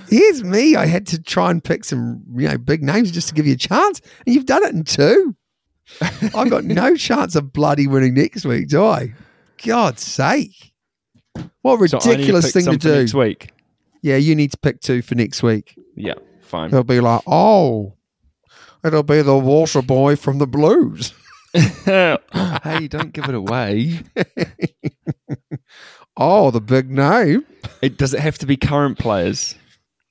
Here's 0.09 0.43
me. 0.43 0.75
I 0.75 0.85
had 0.85 1.07
to 1.07 1.21
try 1.21 1.49
and 1.49 1.63
pick 1.63 1.83
some, 1.83 2.23
you 2.35 2.47
know, 2.47 2.57
big 2.57 2.83
names 2.83 3.11
just 3.11 3.29
to 3.29 3.33
give 3.33 3.47
you 3.47 3.53
a 3.53 3.57
chance, 3.57 4.01
and 4.25 4.35
you've 4.35 4.45
done 4.45 4.63
it 4.63 4.73
in 4.73 4.83
two. 4.83 5.35
I've 6.01 6.49
got 6.49 6.63
no 6.63 6.95
chance 6.95 7.35
of 7.35 7.53
bloody 7.53 7.87
winning 7.87 8.13
next 8.13 8.45
week, 8.45 8.69
do 8.69 8.83
I? 8.85 9.13
God's 9.65 10.01
sake! 10.03 10.73
What 11.61 11.81
a 11.81 11.87
So 11.87 11.99
to 11.99 12.09
ridiculous 12.09 12.51
thing 12.51 12.65
to 12.65 12.77
do. 12.77 12.99
next 12.99 13.13
week. 13.13 13.51
Yeah, 14.01 14.17
you 14.17 14.35
need 14.35 14.51
to 14.51 14.57
pick 14.57 14.81
two 14.81 15.01
for 15.01 15.15
next 15.15 15.41
week. 15.43 15.75
Yeah. 15.95 16.15
Fine. 16.41 16.71
They'll 16.71 16.83
be 16.83 16.99
like, 16.99 17.21
oh, 17.25 17.93
it'll 18.83 19.03
be 19.03 19.21
the 19.21 19.37
water 19.37 19.81
boy 19.81 20.15
from 20.15 20.39
the 20.39 20.47
blues. 20.47 21.13
hey, 21.53 22.87
don't 22.89 23.13
give 23.13 23.29
it 23.29 23.35
away. 23.35 24.01
Oh, 26.15 26.51
the 26.51 26.61
big 26.61 26.91
name. 26.91 27.43
It 27.81 27.97
does 27.97 28.13
it 28.13 28.19
have 28.19 28.37
to 28.39 28.45
be 28.45 28.55
current 28.55 28.99
players? 28.99 29.55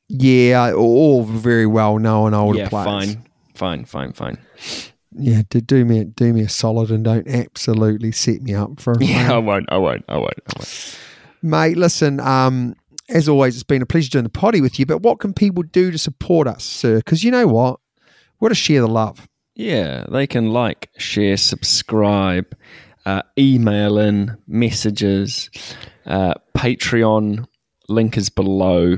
Yeah, 0.09 0.73
all 0.73 1.23
very 1.23 1.65
well 1.67 1.99
known 1.99 2.33
players. 2.33 2.57
yeah, 2.57 2.69
players. 2.69 3.15
fine, 3.15 3.25
fine, 3.55 3.85
fine, 3.85 4.13
fine. 4.13 4.92
Yeah, 5.15 5.43
do, 5.51 5.61
do 5.61 5.85
me 5.85 6.05
do 6.05 6.33
me 6.33 6.43
a 6.43 6.49
solid 6.49 6.91
and 6.91 7.05
don't 7.05 7.29
absolutely 7.29 8.13
set 8.13 8.43
me 8.43 8.55
up 8.55 8.81
for 8.81 8.93
a 8.93 9.05
Yeah, 9.05 9.35
I 9.35 9.39
won't. 9.39 9.67
I 9.71 9.79
won't. 9.79 10.05
I 10.09 10.17
won't. 10.17 10.41
I 10.47 10.53
won't. 10.59 10.99
mate. 11.43 11.77
Listen, 11.77 12.21
um, 12.21 12.75
as 13.09 13.29
always, 13.29 13.55
it's 13.55 13.63
been 13.63 13.83
a 13.83 13.87
pleasure 13.87 14.11
doing 14.11 14.25
the 14.25 14.31
potty 14.31 14.61
with 14.61 14.79
you. 14.79 14.87
But 14.87 15.03
what 15.03 15.21
can 15.21 15.33
people 15.33 15.63
do 15.63 15.91
to 15.91 15.99
support 15.99 16.47
us, 16.47 16.65
sir? 16.65 16.97
Because 16.97 17.23
you 17.25 17.31
know 17.31 17.47
what? 17.47 17.79
We've 18.41 18.49
got 18.49 18.55
to 18.55 18.55
share 18.55 18.81
the 18.81 18.89
love. 18.89 19.29
Yeah, 19.55 20.07
they 20.11 20.27
can 20.27 20.51
like, 20.51 20.89
share, 20.97 21.37
subscribe, 21.37 22.57
uh, 23.05 23.23
email 23.39 23.99
in 23.99 24.39
messages. 24.47 25.51
Uh, 26.07 26.35
Patreon 26.57 27.47
link 27.89 28.17
is 28.17 28.31
below. 28.31 28.97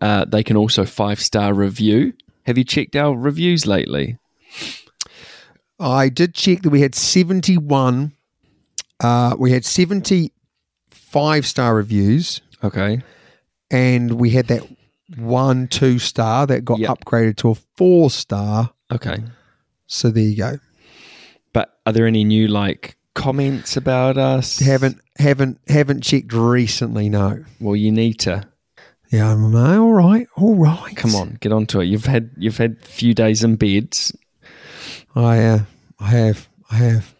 Uh, 0.00 0.24
they 0.24 0.42
can 0.42 0.56
also 0.56 0.84
five 0.84 1.20
star 1.20 1.52
review. 1.52 2.14
Have 2.44 2.56
you 2.56 2.64
checked 2.64 2.96
our 2.96 3.14
reviews 3.14 3.66
lately? 3.66 4.18
I 5.78 6.08
did 6.08 6.34
check 6.34 6.62
that 6.62 6.70
we 6.70 6.80
had 6.80 6.94
71. 6.94 8.12
Uh, 9.00 9.36
we 9.38 9.52
had 9.52 9.64
70 9.64 10.32
five 10.90 11.46
star 11.46 11.74
reviews, 11.74 12.40
Okay. 12.64 13.02
and 13.70 14.12
we 14.12 14.30
had 14.30 14.48
that 14.48 14.62
one 15.16 15.68
two 15.68 15.98
star 15.98 16.46
that 16.46 16.64
got 16.64 16.78
Yep. 16.78 16.90
upgraded 16.90 17.36
to 17.36 17.50
a 17.50 17.54
four 17.76 18.10
star. 18.10 18.72
Okay. 18.92 19.18
So 19.86 20.10
there 20.10 20.22
you 20.24 20.36
go. 20.36 20.58
But 21.52 21.78
are 21.86 21.92
there 21.92 22.06
any 22.06 22.24
new 22.24 22.48
like 22.48 22.96
comments 23.14 23.76
about 23.76 24.16
us? 24.18 24.58
Haven't 24.58 25.00
haven't 25.18 25.58
haven't 25.68 26.02
checked 26.02 26.32
recently. 26.32 27.08
No. 27.08 27.44
Well, 27.60 27.76
you 27.76 27.92
need 27.92 28.18
to. 28.20 28.44
Yeah, 29.12 29.30
I'm 29.32 29.54
all 29.54 29.92
right. 29.92 30.26
All 30.36 30.56
right. 30.56 30.96
Come 30.96 31.14
on, 31.14 31.38
get 31.40 31.52
onto 31.52 31.80
it. 31.80 31.84
You've 31.84 32.06
had 32.06 32.30
you've 32.36 32.58
had 32.58 32.78
a 32.82 32.86
few 32.86 33.14
days 33.14 33.44
in 33.44 33.56
beds. 33.56 34.14
I 35.16 35.38
uh, 35.44 35.58
I 35.98 36.08
have. 36.08 36.48
I 36.70 36.74
have. 36.76 37.14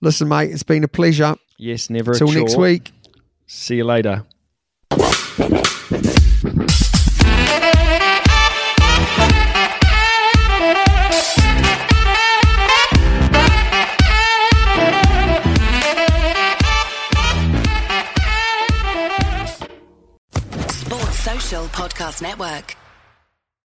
Listen, 0.00 0.28
mate, 0.28 0.50
it's 0.50 0.62
been 0.62 0.84
a 0.84 0.88
pleasure. 0.88 1.34
Yes, 1.58 1.90
never. 1.90 2.12
a 2.12 2.14
Till 2.18 2.32
next 2.32 2.54
chore. 2.54 2.62
week. 2.62 2.92
See 3.46 3.76
you 3.76 3.84
later. 3.84 4.24
Sports 20.70 21.18
Social 21.20 21.64
Podcast 21.68 22.22
Network. 22.22 22.76